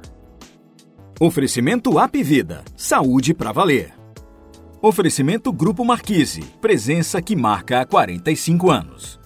Oferecimento 1.20 2.00
App 2.00 2.20
Vida. 2.20 2.64
Saúde 2.76 3.32
para 3.32 3.52
valer. 3.52 3.94
Oferecimento 4.82 5.52
Grupo 5.52 5.84
Marquise. 5.84 6.42
Presença 6.60 7.22
que 7.22 7.36
marca 7.36 7.80
há 7.80 7.86
45 7.86 8.70
anos. 8.70 9.23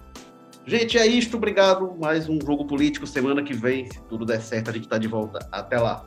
Gente, 0.68 0.98
é 0.98 1.06
isto. 1.06 1.38
Obrigado. 1.38 1.96
Mais 1.98 2.28
um 2.28 2.38
jogo 2.38 2.66
político. 2.66 3.06
Semana 3.06 3.42
que 3.42 3.54
vem, 3.54 3.90
se 3.90 3.98
tudo 4.02 4.26
der 4.26 4.42
certo, 4.42 4.68
a 4.68 4.72
gente 4.74 4.84
está 4.84 4.98
de 4.98 5.08
volta. 5.08 5.38
Até 5.50 5.78
lá. 5.78 6.04